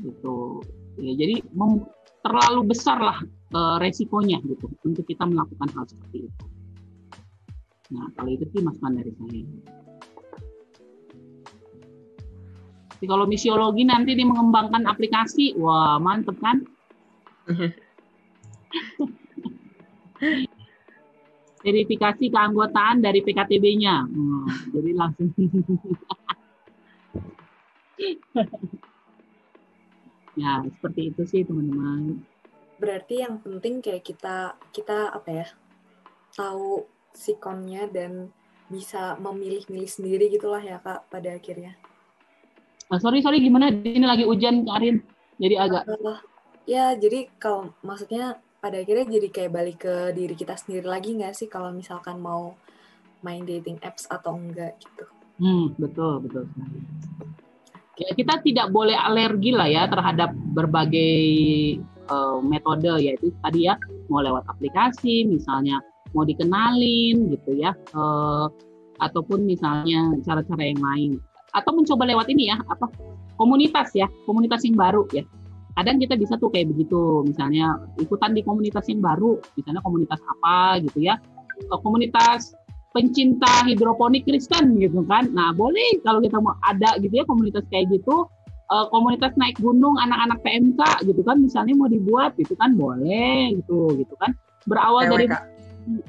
Gitu. 0.00 0.64
Ya, 0.98 1.12
jadi 1.14 1.44
mem, 1.52 1.84
terlalu 2.24 2.72
besar 2.72 2.98
lah 2.98 3.20
e, 3.52 3.60
resikonya 3.78 4.40
gitu 4.42 4.66
untuk 4.82 5.04
kita 5.04 5.28
melakukan 5.28 5.68
hal 5.76 5.84
seperti 5.84 6.26
itu. 6.26 6.44
Nah 7.92 8.08
kalau 8.16 8.30
itu 8.32 8.48
sih 8.48 8.64
masukan 8.64 8.96
dari 8.96 9.12
saya. 9.12 9.44
Jadi 13.02 13.06
kalau 13.10 13.26
misiologi 13.26 13.82
nanti 13.82 14.14
di 14.14 14.22
mengembangkan 14.22 14.86
aplikasi, 14.86 15.58
wah 15.58 15.98
mantep 15.98 16.38
kan? 16.38 16.62
Verifikasi 21.62 22.24
keanggotaan 22.30 23.02
dari 23.02 23.22
PKTB-nya. 23.22 24.06
Hmm, 24.06 24.46
jadi 24.70 24.90
langsung 24.94 25.30
Ya, 30.32 30.64
seperti 30.64 31.12
itu 31.12 31.22
sih 31.28 31.44
teman-teman. 31.44 32.24
Berarti 32.82 33.22
yang 33.22 33.38
penting 33.38 33.78
kayak 33.78 34.02
kita 34.02 34.58
kita 34.74 35.14
apa 35.14 35.30
ya? 35.30 35.46
tahu 36.32 36.88
sikonnya 37.12 37.86
dan 37.92 38.32
bisa 38.72 39.20
memilih-milih 39.20 39.84
sendiri 39.84 40.32
gitulah 40.32 40.64
ya 40.64 40.80
Kak 40.80 41.12
pada 41.12 41.36
akhirnya. 41.36 41.76
Uh, 42.88 42.96
sorry 42.96 43.20
sorry 43.20 43.38
gimana? 43.38 43.68
Ini 43.68 44.02
lagi 44.02 44.24
hujan 44.24 44.64
Karin. 44.64 45.04
Jadi 45.36 45.54
agak 45.60 45.84
uh, 45.92 46.20
ya 46.64 46.96
jadi 46.96 47.28
kalau 47.36 47.76
maksudnya 47.84 48.40
pada 48.64 48.80
akhirnya 48.80 49.20
jadi 49.20 49.28
kayak 49.28 49.52
balik 49.52 49.78
ke 49.84 49.94
diri 50.16 50.32
kita 50.32 50.56
sendiri 50.56 50.88
lagi 50.88 51.12
nggak 51.12 51.36
sih 51.36 51.52
kalau 51.52 51.68
misalkan 51.74 52.16
mau 52.16 52.56
main 53.20 53.44
dating 53.44 53.76
apps 53.84 54.08
atau 54.08 54.34
enggak 54.34 54.80
gitu. 54.80 55.04
Hmm, 55.36 55.74
betul, 55.76 56.22
betul. 56.22 56.44
Ya, 57.98 58.10
kita 58.16 58.40
tidak 58.40 58.66
boleh 58.72 58.96
alergi 58.96 59.52
lah 59.52 59.68
ya 59.68 59.84
terhadap 59.86 60.32
berbagai 60.32 61.12
uh, 62.10 62.38
metode 62.42 62.90
yaitu 62.98 63.30
tadi 63.44 63.70
ya 63.70 63.78
mau 64.08 64.24
lewat 64.24 64.46
aplikasi 64.48 65.26
misalnya 65.28 65.78
mau 66.16 66.26
dikenalin 66.26 67.30
gitu 67.32 67.56
ya 67.56 67.76
uh, 67.94 68.48
ataupun 69.00 69.44
misalnya 69.44 70.14
cara-cara 70.22 70.62
yang 70.62 70.80
lain. 70.80 71.12
Atau 71.52 71.76
mencoba 71.76 72.08
lewat 72.08 72.32
ini 72.32 72.48
ya 72.48 72.56
apa 72.70 72.88
komunitas 73.36 73.92
ya 73.92 74.08
komunitas 74.24 74.64
yang 74.64 74.78
baru 74.78 75.04
ya. 75.12 75.22
Kadang 75.72 75.96
kita 76.00 76.20
bisa 76.20 76.36
tuh 76.36 76.52
kayak 76.52 76.68
begitu 76.72 77.24
misalnya 77.24 77.80
ikutan 77.96 78.36
di 78.36 78.44
komunitas 78.44 78.84
yang 78.92 79.00
baru 79.00 79.40
misalnya 79.56 79.80
komunitas 79.84 80.20
apa 80.20 80.80
gitu 80.84 81.00
ya. 81.00 81.16
Komunitas 81.80 82.52
pencinta 82.92 83.64
hidroponik 83.64 84.28
Kristen 84.28 84.76
gitu 84.78 85.02
kan. 85.08 85.32
Nah, 85.32 85.50
boleh 85.56 86.00
kalau 86.04 86.20
kita 86.20 86.38
mau 86.38 86.54
ada 86.62 86.96
gitu 87.00 87.12
ya 87.12 87.24
komunitas 87.24 87.64
kayak 87.72 87.88
gitu, 87.88 88.28
uh, 88.72 88.88
komunitas 88.88 89.36
naik 89.36 89.60
gunung 89.60 90.00
anak-anak 90.00 90.40
PMK 90.40 90.80
gitu 91.04 91.20
kan 91.20 91.44
misalnya 91.44 91.76
mau 91.76 91.92
dibuat 91.92 92.32
gitu 92.40 92.56
kan 92.56 92.72
boleh 92.72 93.52
gitu 93.60 93.92
gitu 94.00 94.14
kan. 94.16 94.32
Berawal 94.64 95.12
dari 95.12 95.28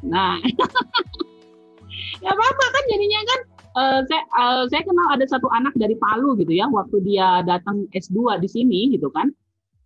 Nah. 0.05 0.38
ya 2.24 2.30
apa-apa 2.32 2.66
kan 2.72 2.84
jadinya 2.88 3.20
kan 3.28 3.39
uh, 3.76 3.99
saya 4.07 4.24
uh, 4.39 4.64
saya 4.72 4.82
kenal 4.88 5.07
ada 5.11 5.26
satu 5.28 5.51
anak 5.51 5.76
dari 5.76 5.99
Palu 5.99 6.39
gitu 6.39 6.55
ya 6.55 6.72
waktu 6.72 7.03
dia 7.03 7.43
datang 7.43 7.84
S2 7.91 8.39
di 8.39 8.47
sini 8.47 8.80
gitu 8.95 9.11
kan. 9.11 9.28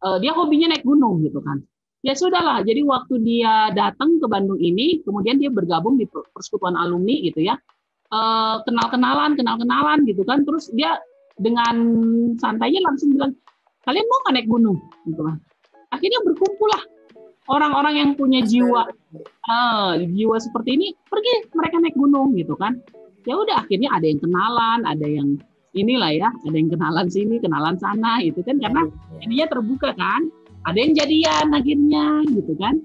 Uh, 0.05 0.21
dia 0.21 0.30
hobinya 0.30 0.69
naik 0.69 0.86
gunung 0.86 1.25
gitu 1.25 1.41
kan 1.41 1.65
ya 2.05 2.13
sudahlah 2.13 2.61
jadi 2.61 2.86
waktu 2.86 3.19
dia 3.25 3.73
datang 3.73 4.21
ke 4.21 4.28
Bandung 4.30 4.61
ini 4.61 5.01
kemudian 5.01 5.41
dia 5.41 5.49
bergabung 5.49 5.97
di 5.97 6.05
persekutuan 6.07 6.78
alumni 6.78 7.17
gitu 7.25 7.41
ya 7.41 7.57
uh, 8.13 8.61
kenal 8.61 8.88
kenalan 8.93 9.34
kenal 9.34 9.57
kenalan 9.57 10.05
gitu 10.05 10.21
kan 10.23 10.45
terus 10.45 10.69
dia 10.71 11.01
dengan 11.38 11.76
santainya 12.42 12.82
langsung 12.86 13.14
bilang 13.14 13.34
kalian 13.86 14.06
mau 14.10 14.20
nggak 14.26 14.34
naik 14.36 14.50
gunung? 14.50 14.78
Gitu 15.06 15.22
kan 15.22 15.38
akhirnya 15.92 16.20
berkumpul 16.24 16.70
lah. 16.72 16.84
Orang-orang 17.48 17.96
yang 17.96 18.12
punya 18.20 18.44
jiwa 18.44 18.92
uh, 19.48 19.92
jiwa 19.96 20.36
seperti 20.36 20.76
ini 20.76 20.88
pergi 21.08 21.48
mereka 21.56 21.80
naik 21.80 21.96
gunung 21.96 22.36
gitu 22.36 22.60
kan. 22.60 22.76
Ya 23.24 23.40
udah 23.40 23.64
akhirnya 23.64 23.88
ada 23.96 24.04
yang 24.04 24.20
kenalan 24.20 24.80
ada 24.84 25.08
yang 25.08 25.40
inilah 25.72 26.12
ya 26.12 26.28
ada 26.28 26.56
yang 26.56 26.68
kenalan 26.68 27.08
sini 27.08 27.40
kenalan 27.40 27.80
sana 27.80 28.20
itu 28.20 28.44
kan. 28.44 28.60
Karena 28.60 28.84
ininya 29.24 29.48
terbuka 29.48 29.96
kan. 29.96 30.28
Ada 30.68 30.78
yang 30.84 30.94
jadian 31.00 31.46
akhirnya 31.56 32.06
gitu 32.28 32.52
kan 32.60 32.84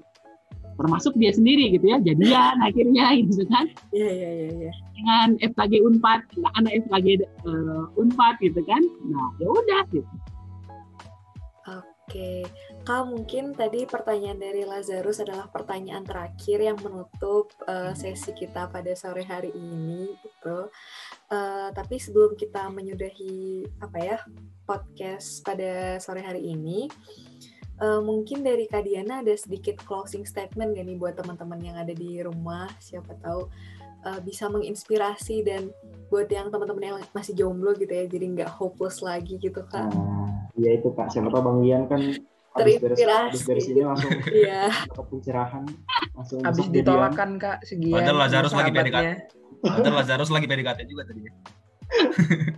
termasuk 0.77 1.13
dia 1.17 1.31
sendiri 1.33 1.73
gitu 1.73 1.85
ya 1.89 1.97
jadian 2.01 2.55
akhirnya 2.61 3.05
gitu 3.21 3.43
kan 3.49 3.65
iya 3.93 4.09
iya 4.09 4.29
iya 4.29 4.49
ya. 4.69 4.73
dengan 4.97 5.27
FKG 5.41 5.73
Unpad 5.85 6.21
anak 6.57 6.73
FKG 6.87 7.07
uh, 7.45 7.99
Unpad 7.99 8.35
gitu 8.41 8.61
kan 8.65 8.81
nah 9.09 9.29
ya 9.37 9.47
udah 9.49 9.83
gitu 9.93 10.13
Oke, 12.03 12.43
Kak 12.83 13.07
mungkin 13.07 13.55
tadi 13.55 13.87
pertanyaan 13.87 14.35
dari 14.35 14.67
Lazarus 14.67 15.23
adalah 15.23 15.47
pertanyaan 15.47 16.03
terakhir 16.03 16.59
yang 16.59 16.75
menutup 16.83 17.47
uh, 17.63 17.95
sesi 17.95 18.35
kita 18.35 18.67
pada 18.67 18.91
sore 18.91 19.23
hari 19.23 19.55
ini, 19.55 20.11
gitu. 20.19 20.67
Uh, 21.31 21.71
tapi 21.71 21.95
sebelum 22.03 22.35
kita 22.35 22.67
menyudahi 22.69 23.63
apa 23.79 23.97
ya 24.03 24.17
podcast 24.67 25.47
pada 25.47 25.95
sore 26.03 26.21
hari 26.21 26.43
ini, 26.43 26.91
Uh, 27.43 27.52
mungkin 27.81 28.45
dari 28.45 28.69
Kak 28.69 28.85
Diana 28.85 29.25
ada 29.25 29.33
sedikit 29.33 29.81
closing 29.83 30.23
statement 30.23 30.77
gak 30.77 30.85
nih 30.85 30.97
buat 30.97 31.17
teman-teman 31.17 31.59
yang 31.59 31.75
ada 31.75 31.91
di 31.91 32.21
rumah, 32.21 32.69
siapa 32.77 33.17
tahu 33.19 33.49
uh, 34.05 34.19
bisa 34.21 34.47
menginspirasi 34.51 35.43
dan 35.43 35.71
buat 36.11 36.29
yang 36.29 36.53
teman-teman 36.53 36.83
yang 36.83 36.97
masih 37.15 37.33
jomblo 37.33 37.73
gitu 37.73 37.89
ya, 37.89 38.05
jadi 38.05 38.25
nggak 38.37 38.49
hopeless 38.51 39.01
lagi 39.01 39.39
gitu 39.41 39.65
kak. 39.65 39.89
Nah, 39.89 40.47
iya 40.59 40.77
itu 40.77 40.93
kak, 40.93 41.09
siapa 41.09 41.33
tahu 41.33 41.41
Bang 41.41 41.59
Ian 41.65 41.89
kan 41.89 42.01
terinspirasi. 42.53 43.33
Habis 43.33 43.43
dari 43.49 43.61
sini 43.65 43.81
langsung 43.81 44.11
iya. 44.45 44.69
dapat 44.69 45.05
pencerahan, 45.09 45.63
langsung 46.13 46.39
habis 46.45 46.65
ditolakan 46.69 47.29
kak 47.41 47.57
segian. 47.65 47.97
Padahal 47.97 48.17
Lazarus 48.27 48.53
lagi 48.53 48.69
PDKT. 48.69 49.07
Padahal 49.63 49.95
Lazarus 50.03 50.29
lagi 50.29 50.45
PDKT 50.45 50.79
juga 50.85 51.03
tadi. 51.09 51.21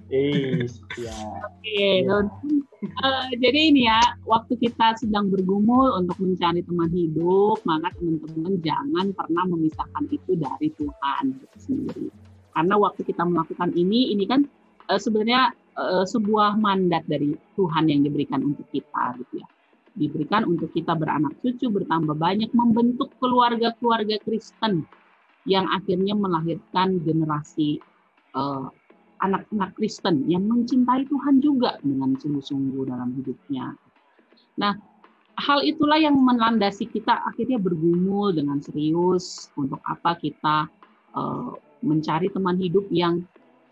Eh. 0.10 0.64
Oke, 0.64 2.08
uh, 2.08 3.28
jadi 3.36 3.60
ini 3.74 3.90
ya, 3.90 4.00
waktu 4.24 4.56
kita 4.56 4.96
sedang 4.96 5.28
bergumul 5.28 5.92
untuk 6.00 6.16
mencari 6.24 6.64
teman 6.64 6.88
hidup, 6.94 7.60
maka 7.68 7.92
teman-teman 8.00 8.56
jangan 8.64 9.12
pernah 9.12 9.44
memisahkan 9.44 10.06
itu 10.14 10.40
dari 10.40 10.72
Tuhan 10.80 11.36
sendiri. 11.60 12.08
Karena 12.56 12.76
waktu 12.80 13.02
kita 13.04 13.28
melakukan 13.28 13.76
ini, 13.76 14.16
ini 14.16 14.24
kan 14.24 14.48
uh, 14.88 15.00
sebenarnya 15.02 15.52
uh, 15.76 16.08
sebuah 16.08 16.56
mandat 16.56 17.04
dari 17.12 17.36
Tuhan 17.60 17.92
yang 17.92 18.08
diberikan 18.08 18.40
untuk 18.40 18.68
kita, 18.72 19.20
gitu 19.20 19.44
ya. 19.44 19.48
Diberikan 19.96 20.44
untuk 20.48 20.76
kita 20.76 20.92
beranak 20.96 21.36
cucu, 21.40 21.72
bertambah 21.72 22.16
banyak, 22.16 22.52
membentuk 22.52 23.12
keluarga-keluarga 23.20 24.20
Kristen 24.24 24.84
yang 25.48 25.68
akhirnya 25.72 26.18
melahirkan 26.18 27.00
generasi 27.04 27.80
uh, 28.36 28.68
anak-anak 29.26 29.74
Kristen 29.76 30.26
yang 30.30 30.46
mencintai 30.46 31.10
Tuhan 31.10 31.42
juga 31.42 31.78
dengan 31.82 32.14
sungguh-sungguh 32.16 32.84
dalam 32.88 33.14
hidupnya. 33.18 33.74
Nah, 34.62 34.74
hal 35.36 35.60
itulah 35.68 36.00
yang 36.00 36.16
melandasi 36.16 36.88
kita 36.88 37.26
akhirnya 37.28 37.60
bergumul 37.60 38.32
dengan 38.32 38.64
serius 38.64 39.52
untuk 39.60 39.84
apa 39.84 40.16
kita 40.16 40.70
uh, 41.18 41.52
mencari 41.84 42.32
teman 42.32 42.56
hidup 42.56 42.88
yang 42.90 43.22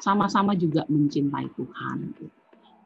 sama-sama 0.03 0.53
juga 0.53 0.83
mencintai 0.91 1.47
Tuhan. 1.55 1.97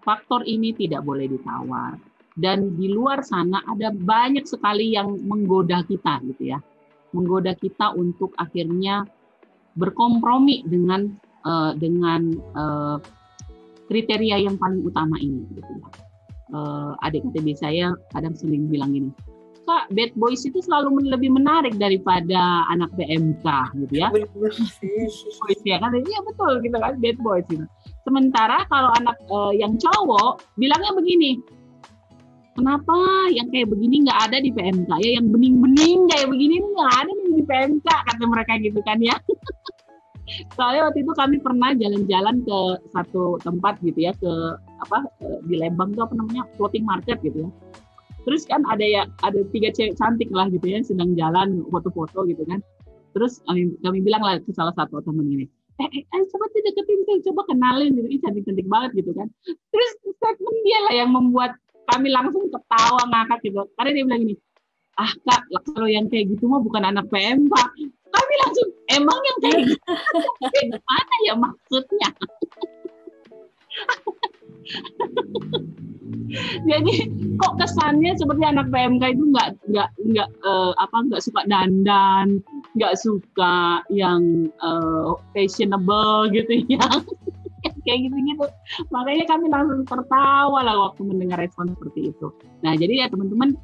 Faktor 0.06 0.46
ini 0.46 0.72
tidak 0.78 1.04
boleh 1.04 1.26
ditawar. 1.28 1.98
Dan 2.38 2.78
di 2.78 2.94
luar 2.94 3.26
sana 3.26 3.66
ada 3.66 3.90
banyak 3.90 4.46
sekali 4.46 4.94
yang 4.94 5.18
menggoda 5.26 5.82
kita 5.90 6.22
gitu 6.22 6.54
ya. 6.54 6.62
Menggoda 7.10 7.58
kita 7.58 7.98
untuk 7.98 8.38
akhirnya 8.38 9.10
berkompromi 9.74 10.62
dengan 10.70 11.18
uh, 11.48 11.72
dengan 11.80 12.36
uh, 12.60 13.00
kriteria 13.88 14.44
yang 14.44 14.60
paling 14.60 14.84
utama 14.84 15.16
ini. 15.24 15.48
Gitu. 15.56 15.74
Uh, 16.52 16.96
adik 17.04 17.24
KTB 17.28 17.56
saya 17.56 17.96
kadang 18.12 18.36
sering 18.36 18.68
bilang 18.68 18.92
gini, 18.92 19.12
Kak, 19.68 19.92
bad 19.92 20.16
boys 20.16 20.48
itu 20.48 20.64
selalu 20.64 21.12
lebih 21.12 21.28
menarik 21.28 21.76
daripada 21.76 22.64
anak 22.72 22.88
PMK 22.96 23.44
gitu 23.84 23.94
ya. 24.00 24.08
boys 24.16 25.60
ya 25.68 25.76
kan, 25.84 25.92
iya 25.92 26.20
betul 26.24 26.64
gitu 26.64 26.78
kan, 26.80 26.96
bad 27.04 27.18
boys 27.20 27.44
gitu. 27.52 27.68
Sementara 28.08 28.64
kalau 28.72 28.96
anak 28.96 29.20
uh, 29.28 29.52
yang 29.52 29.76
cowok 29.76 30.40
bilangnya 30.56 30.96
begini, 30.96 31.44
kenapa 32.56 32.96
yang 33.36 33.52
kayak 33.52 33.68
begini 33.68 34.08
nggak 34.08 34.20
ada 34.32 34.40
di 34.40 34.56
PMK 34.56 34.92
ya, 35.04 35.20
yang 35.20 35.28
bening-bening 35.36 36.00
kayak 36.16 36.32
begini 36.32 36.64
nggak 36.64 36.94
ada 37.04 37.12
di 37.12 37.44
PMK 37.44 37.88
kata 37.92 38.24
mereka 38.24 38.54
gitu 38.64 38.80
kan 38.88 39.04
ya. 39.04 39.20
soalnya 40.56 40.92
waktu 40.92 41.04
itu 41.04 41.14
kami 41.16 41.38
pernah 41.40 41.72
jalan-jalan 41.76 42.44
ke 42.44 42.60
satu 42.92 43.40
tempat 43.42 43.80
gitu 43.84 44.00
ya 44.08 44.12
ke 44.18 44.32
apa 44.84 45.08
di 45.48 45.56
Lembang 45.58 45.96
tuh 45.96 46.06
apa 46.06 46.14
namanya 46.16 46.44
floating 46.60 46.84
market 46.84 47.18
gitu 47.24 47.48
ya. 47.48 47.50
Terus 48.28 48.44
kan 48.44 48.62
ada 48.68 48.84
ya 48.84 49.08
ada 49.24 49.40
tiga 49.56 49.72
cewek 49.72 49.96
cantik 49.96 50.28
lah 50.36 50.52
gitu 50.52 50.68
ya 50.68 50.84
sedang 50.84 51.16
jalan 51.16 51.64
foto-foto 51.72 52.28
gitu 52.28 52.44
kan. 52.44 52.60
Terus 53.16 53.40
kami 53.48 53.72
kami 53.82 54.00
bilang 54.04 54.22
lah 54.22 54.38
ke 54.44 54.52
salah 54.52 54.76
satu 54.76 55.00
temen 55.02 55.26
ini 55.32 55.46
eh, 55.78 55.90
eh, 55.94 56.04
eh 56.04 56.22
coba 56.34 56.46
sih 56.52 56.62
deketin 56.66 57.06
tuh 57.06 57.18
coba 57.32 57.54
kenalin 57.54 57.94
gitu 57.94 58.08
ini 58.10 58.20
cantik-cantik 58.20 58.68
banget 58.68 58.92
gitu 59.00 59.12
kan. 59.16 59.28
Terus 59.48 59.90
statement 60.04 60.58
dia 60.66 60.80
lah 60.90 60.94
yang 61.06 61.10
membuat 61.14 61.56
kami 61.88 62.12
langsung 62.12 62.52
ketawa 62.52 63.02
ngakak 63.08 63.40
gitu. 63.48 63.64
Karena 63.80 63.90
dia 63.96 64.04
bilang 64.04 64.22
ini 64.28 64.36
ah 64.98 65.14
kak 65.14 65.42
kalau 65.78 65.86
yang 65.86 66.10
kayak 66.10 66.34
gitu 66.34 66.50
mah 66.50 66.58
bukan 66.58 66.82
anak 66.82 67.06
PM 67.14 67.46
pak 67.46 67.70
kami 68.18 68.34
langsung 68.46 68.68
emang 68.90 69.20
yang 69.22 69.38
kayak 69.46 69.62
gitu 69.70 69.94
gimana 70.58 71.16
ya 71.26 71.34
maksudnya 71.38 72.10
jadi 76.68 76.94
kok 77.40 77.54
kesannya 77.56 78.12
seperti 78.20 78.44
anak 78.44 78.68
PMK 78.74 79.04
itu 79.16 79.24
nggak 79.32 79.50
nggak 79.72 79.90
nggak 80.12 80.30
uh, 80.44 80.76
apa 80.82 80.98
nggak 81.08 81.24
suka 81.24 81.42
dandan 81.48 82.44
nggak 82.76 83.00
suka 83.00 83.80
yang 83.88 84.52
uh, 84.60 85.16
fashionable 85.32 86.28
gitu 86.36 86.64
ya 86.76 86.84
kayak 87.88 88.00
gitu-gitu. 88.10 88.46
Makanya 88.92 89.26
kami 89.28 89.48
langsung 89.48 89.84
tertawa 89.88 90.60
lah 90.64 90.76
waktu 90.88 91.02
mendengar 91.08 91.40
respon 91.40 91.72
seperti 91.72 92.12
itu. 92.12 92.28
Nah, 92.64 92.76
jadi 92.76 93.06
ya 93.06 93.08
teman-teman, 93.08 93.56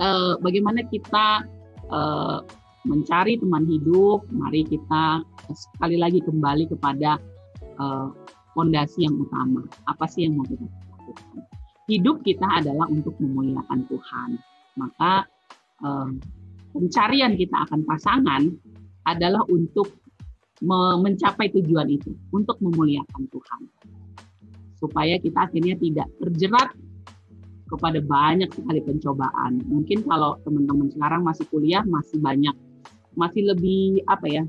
eh, 0.00 0.32
bagaimana 0.40 0.80
kita 0.86 1.46
eh, 1.86 2.38
mencari 2.86 3.36
teman 3.36 3.66
hidup? 3.66 4.24
Mari 4.30 4.62
kita 4.64 5.26
sekali 5.52 5.98
lagi 5.98 6.22
kembali 6.22 6.70
kepada 6.70 7.18
eh, 7.60 8.08
fondasi 8.54 9.04
yang 9.04 9.18
utama. 9.18 9.66
Apa 9.90 10.06
sih 10.06 10.24
yang 10.24 10.38
mau 10.38 10.46
kita 10.46 10.64
lakukan? 10.64 11.42
Hidup 11.86 12.22
kita 12.22 12.46
adalah 12.62 12.86
untuk 12.90 13.18
memuliakan 13.18 13.84
Tuhan. 13.90 14.30
Maka 14.78 15.26
eh, 15.82 16.10
pencarian 16.70 17.34
kita 17.34 17.66
akan 17.66 17.82
pasangan 17.82 18.42
adalah 19.06 19.42
untuk 19.50 19.90
mencapai 20.64 21.52
tujuan 21.52 21.84
itu, 21.92 22.16
untuk 22.32 22.56
memuliakan 22.64 23.28
Tuhan. 23.28 23.60
Supaya 24.80 25.20
kita 25.20 25.52
akhirnya 25.52 25.76
tidak 25.76 26.08
terjerat 26.16 26.72
kepada 27.66 27.98
banyak 27.98 28.48
sekali 28.54 28.80
pencobaan. 28.80 29.60
Mungkin 29.66 30.06
kalau 30.06 30.38
teman-teman 30.46 30.88
sekarang 30.94 31.26
masih 31.26 31.44
kuliah 31.50 31.82
masih 31.82 32.22
banyak 32.22 32.54
masih 33.16 33.48
lebih 33.50 34.04
apa 34.06 34.28
ya? 34.28 34.44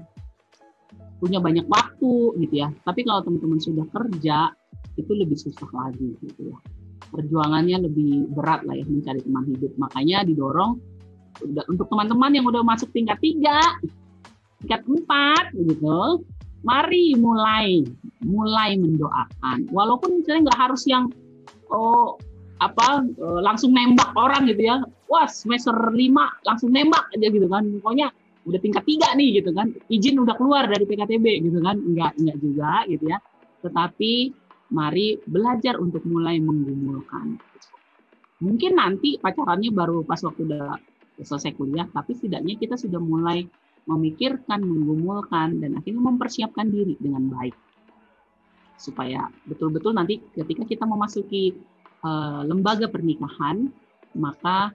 punya 1.18 1.41
banyak 1.41 1.65
waktu 1.65 2.38
gitu 2.45 2.56
ya. 2.65 2.69
Tapi 2.85 3.02
kalau 3.02 3.26
teman-teman 3.26 3.57
sudah 3.57 3.85
kerja 3.89 4.53
itu 4.98 5.11
lebih 5.14 5.38
susah 5.38 5.69
lagi 5.73 6.14
gitu 6.22 6.53
ya. 6.53 6.57
Perjuangannya 7.10 7.88
lebih 7.89 8.30
berat 8.34 8.65
lah 8.68 8.77
ya 8.77 8.85
mencari 8.85 9.22
teman 9.26 9.44
hidup. 9.49 9.72
Makanya 9.81 10.27
didorong 10.27 10.77
untuk 11.69 11.88
teman-teman 11.89 12.34
yang 12.34 12.45
udah 12.49 12.65
masuk 12.65 12.89
tingkat 12.94 13.18
tiga, 13.22 13.61
tingkat 14.61 14.81
empat, 14.89 15.53
gitu, 15.53 16.26
mari 16.65 17.14
mulai 17.14 17.85
mulai 18.26 18.73
mendoakan. 18.77 19.69
Walaupun 19.69 20.22
misalnya 20.22 20.49
nggak 20.49 20.61
harus 20.69 20.84
yang 20.89 21.14
oh 21.69 22.18
apa 22.57 23.06
eh, 23.06 23.41
langsung 23.45 23.69
nembak 23.69 24.18
orang 24.18 24.49
gitu 24.49 24.65
ya, 24.65 24.81
wah 25.06 25.30
semester 25.30 25.77
lima 25.94 26.34
langsung 26.41 26.73
nembak 26.73 27.06
aja 27.14 27.27
gitu 27.30 27.45
kan, 27.45 27.69
pokoknya 27.77 28.10
udah 28.48 28.60
tingkat 28.64 28.84
tiga 28.88 29.11
nih 29.19 29.44
gitu 29.44 29.52
kan, 29.52 29.76
izin 29.91 30.24
udah 30.24 30.36
keluar 30.40 30.72
dari 30.72 30.88
PKTB 30.88 31.26
gitu 31.52 31.60
kan, 31.60 31.76
nggak 31.76 32.11
nggak 32.15 32.38
juga 32.40 32.88
gitu 32.88 33.06
ya. 33.11 33.19
Tetapi 33.60 34.14
mari 34.72 35.19
belajar 35.28 35.76
untuk 35.80 36.07
mulai 36.07 36.40
menggumulkan. 36.40 37.36
Mungkin 38.38 38.72
nanti 38.78 39.19
pacarannya 39.19 39.72
baru 39.76 40.07
pas 40.07 40.22
waktu 40.24 40.48
udah 40.48 40.80
selesai 41.19 41.57
kuliah, 41.57 41.90
tapi 41.90 42.14
setidaknya 42.14 42.56
kita 42.56 42.78
sudah 42.78 43.02
mulai 43.02 43.44
memikirkan, 43.88 44.61
menggumulkan, 44.61 45.57
dan 45.64 45.80
akhirnya 45.80 46.03
mempersiapkan 46.03 46.69
diri 46.69 46.94
dengan 47.02 47.26
baik. 47.34 47.56
Supaya 48.78 49.26
betul-betul 49.49 49.98
nanti 49.98 50.22
ketika 50.38 50.68
kita 50.69 50.86
memasuki 50.86 51.57
uh, 52.06 52.45
lembaga 52.45 52.86
pernikahan, 52.91 53.72
maka 54.14 54.69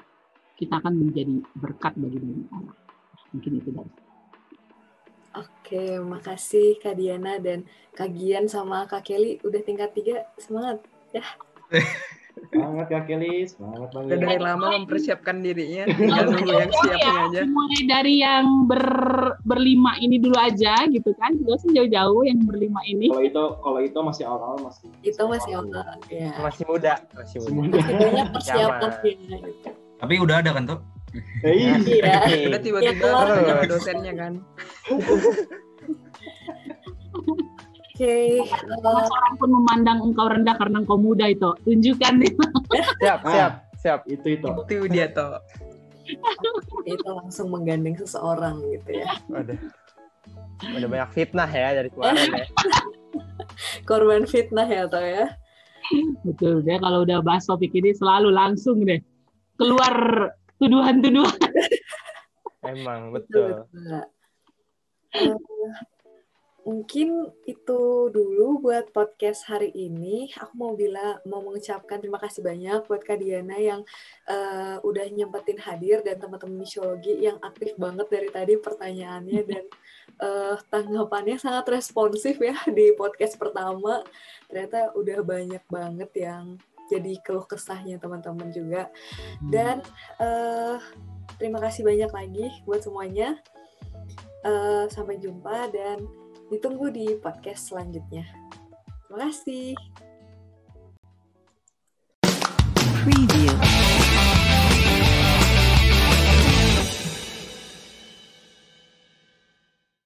kita 0.58 0.82
akan 0.82 0.98
menjadi 0.98 1.38
berkat 1.54 1.94
bagi 1.94 2.18
banyak 2.18 2.50
orang. 2.50 2.81
Mungkin 3.32 3.52
itu 3.58 3.70
dari 3.72 3.90
Oke, 5.32 5.96
makasih 6.04 6.76
Kak 6.76 7.00
Diana 7.00 7.40
dan 7.40 7.64
Kak 7.96 8.12
Gian 8.12 8.44
sama 8.52 8.84
Kak 8.84 9.08
Kelly 9.08 9.40
udah 9.40 9.60
tingkat 9.64 9.96
tiga. 9.96 10.28
Semangat 10.36 10.84
ya. 11.16 11.24
Semangat 12.52 12.86
Kak 12.92 13.04
Kelly, 13.08 13.48
semangat 13.48 13.88
banget. 13.92 14.20
dari 14.20 14.40
lama 14.40 14.66
mempersiapkan 14.76 15.40
dirinya, 15.40 15.84
tinggal 15.96 16.32
nunggu 16.32 16.52
yang 16.52 16.72
siapnya 16.72 17.12
ya, 17.12 17.22
aja. 17.28 17.40
Mulai 17.48 17.80
dari 17.88 18.14
yang 18.20 18.44
ber, 18.68 18.84
berlima 19.44 19.96
ini 20.00 20.20
dulu 20.20 20.36
aja 20.36 20.84
gitu 20.88 21.12
kan, 21.16 21.32
Gak 21.44 21.60
usah 21.60 21.70
jauh-jauh 21.72 22.22
yang 22.24 22.40
berlima 22.44 22.80
ini. 22.88 23.08
Kalau 23.08 23.24
itu 23.24 23.44
kalau 23.60 23.80
itu 23.80 23.98
masih 24.00 24.24
awal 24.28 24.60
masih. 24.60 24.88
Itu 25.00 25.22
masih 25.28 25.52
awal, 25.60 25.96
ya. 26.12 26.32
Masih 26.40 26.64
muda, 26.68 26.94
masih 27.16 27.38
muda. 27.48 27.76
Masih 27.80 27.94
banyak 27.96 28.28
persiapan 28.32 28.90
gitu. 29.00 29.36
Tapi 30.02 30.14
udah 30.18 30.36
ada 30.40 30.50
kan 30.52 30.64
tuh? 30.68 30.80
Iya. 31.44 31.76
Udah 32.48 32.60
tiba-tiba 32.60 33.04
ya, 33.04 33.64
dosennya 33.68 34.12
kan. 34.16 34.32
Oke. 37.92 38.08
Okay. 38.08 38.40
Uh, 38.82 39.04
orang 39.04 39.34
pun 39.36 39.50
memandang 39.52 39.98
engkau 40.00 40.26
rendah 40.32 40.56
karena 40.56 40.80
engkau 40.80 40.96
muda 40.96 41.28
itu. 41.28 41.52
Tunjukkan 41.68 42.14
nih. 42.24 42.32
Siap, 43.04 43.20
siap, 43.28 43.52
siap. 43.78 44.00
Itu 44.08 44.26
itu. 44.32 44.48
Itu 44.48 44.88
dia 44.88 45.12
toh. 45.12 45.38
itu 46.82 47.06
langsung 47.06 47.54
menggandeng 47.54 47.94
seseorang 47.94 48.58
gitu 48.74 48.90
ya. 49.04 49.12
Udah. 49.30 49.58
Udah 50.62 50.88
banyak 50.88 51.10
fitnah 51.14 51.46
ya 51.46 51.78
dari 51.78 51.88
kemarin 51.94 52.42
ya. 52.42 52.46
Korban 53.88 54.24
fitnah 54.26 54.66
ya 54.66 54.88
toh 54.90 55.02
ya. 55.02 55.30
Betul 56.26 56.62
deh 56.66 56.78
kalau 56.78 57.06
udah 57.06 57.22
bahas 57.22 57.46
topik 57.46 57.74
ini 57.74 57.92
selalu 57.94 58.34
langsung 58.34 58.82
deh 58.82 58.98
keluar 59.58 59.94
tuduhan-tuduhan. 60.62 61.50
Emang 62.72 63.10
betul. 63.10 63.66
betul, 63.66 63.74
betul. 63.74 64.02
Uh, 65.12 65.36
mungkin 66.62 67.34
itu 67.42 68.08
dulu 68.14 68.62
buat 68.62 68.94
podcast 68.94 69.50
hari 69.50 69.74
ini. 69.74 70.30
Aku 70.38 70.54
mau 70.54 70.72
bilang 70.78 71.18
mau 71.26 71.42
mengucapkan 71.42 71.98
terima 71.98 72.22
kasih 72.22 72.40
banyak 72.40 72.86
buat 72.86 73.02
Kak 73.02 73.18
Diana 73.18 73.58
yang 73.58 73.82
uh, 74.30 74.78
udah 74.86 75.04
nyempetin 75.10 75.58
hadir 75.58 76.06
dan 76.06 76.22
teman-teman 76.22 76.62
misiologi 76.62 77.18
yang 77.18 77.36
aktif 77.42 77.74
banget 77.74 78.06
dari 78.08 78.28
tadi 78.30 78.54
pertanyaannya 78.62 79.40
dan 79.42 79.64
uh, 80.22 80.56
tanggapannya 80.70 81.36
sangat 81.42 81.66
responsif 81.74 82.38
ya 82.38 82.54
di 82.70 82.94
podcast 82.94 83.34
pertama. 83.36 84.06
Ternyata 84.46 84.94
udah 84.94 85.18
banyak 85.26 85.64
banget 85.66 86.10
yang 86.14 86.62
jadi 86.92 87.12
keluh 87.24 87.48
kesahnya 87.48 87.96
teman-teman 87.96 88.52
juga. 88.52 88.92
Dan 89.48 89.80
uh, 90.20 90.76
terima 91.40 91.56
kasih 91.64 91.88
banyak 91.88 92.12
lagi 92.12 92.46
buat 92.68 92.84
semuanya. 92.84 93.40
Uh, 94.42 94.90
sampai 94.90 95.22
jumpa 95.22 95.70
dan 95.70 96.02
Ditunggu 96.52 96.92
di 96.92 97.16
podcast 97.16 97.72
selanjutnya. 97.72 98.28
Terima 99.08 99.24
kasih. 99.24 99.72
Preview. 103.00 103.56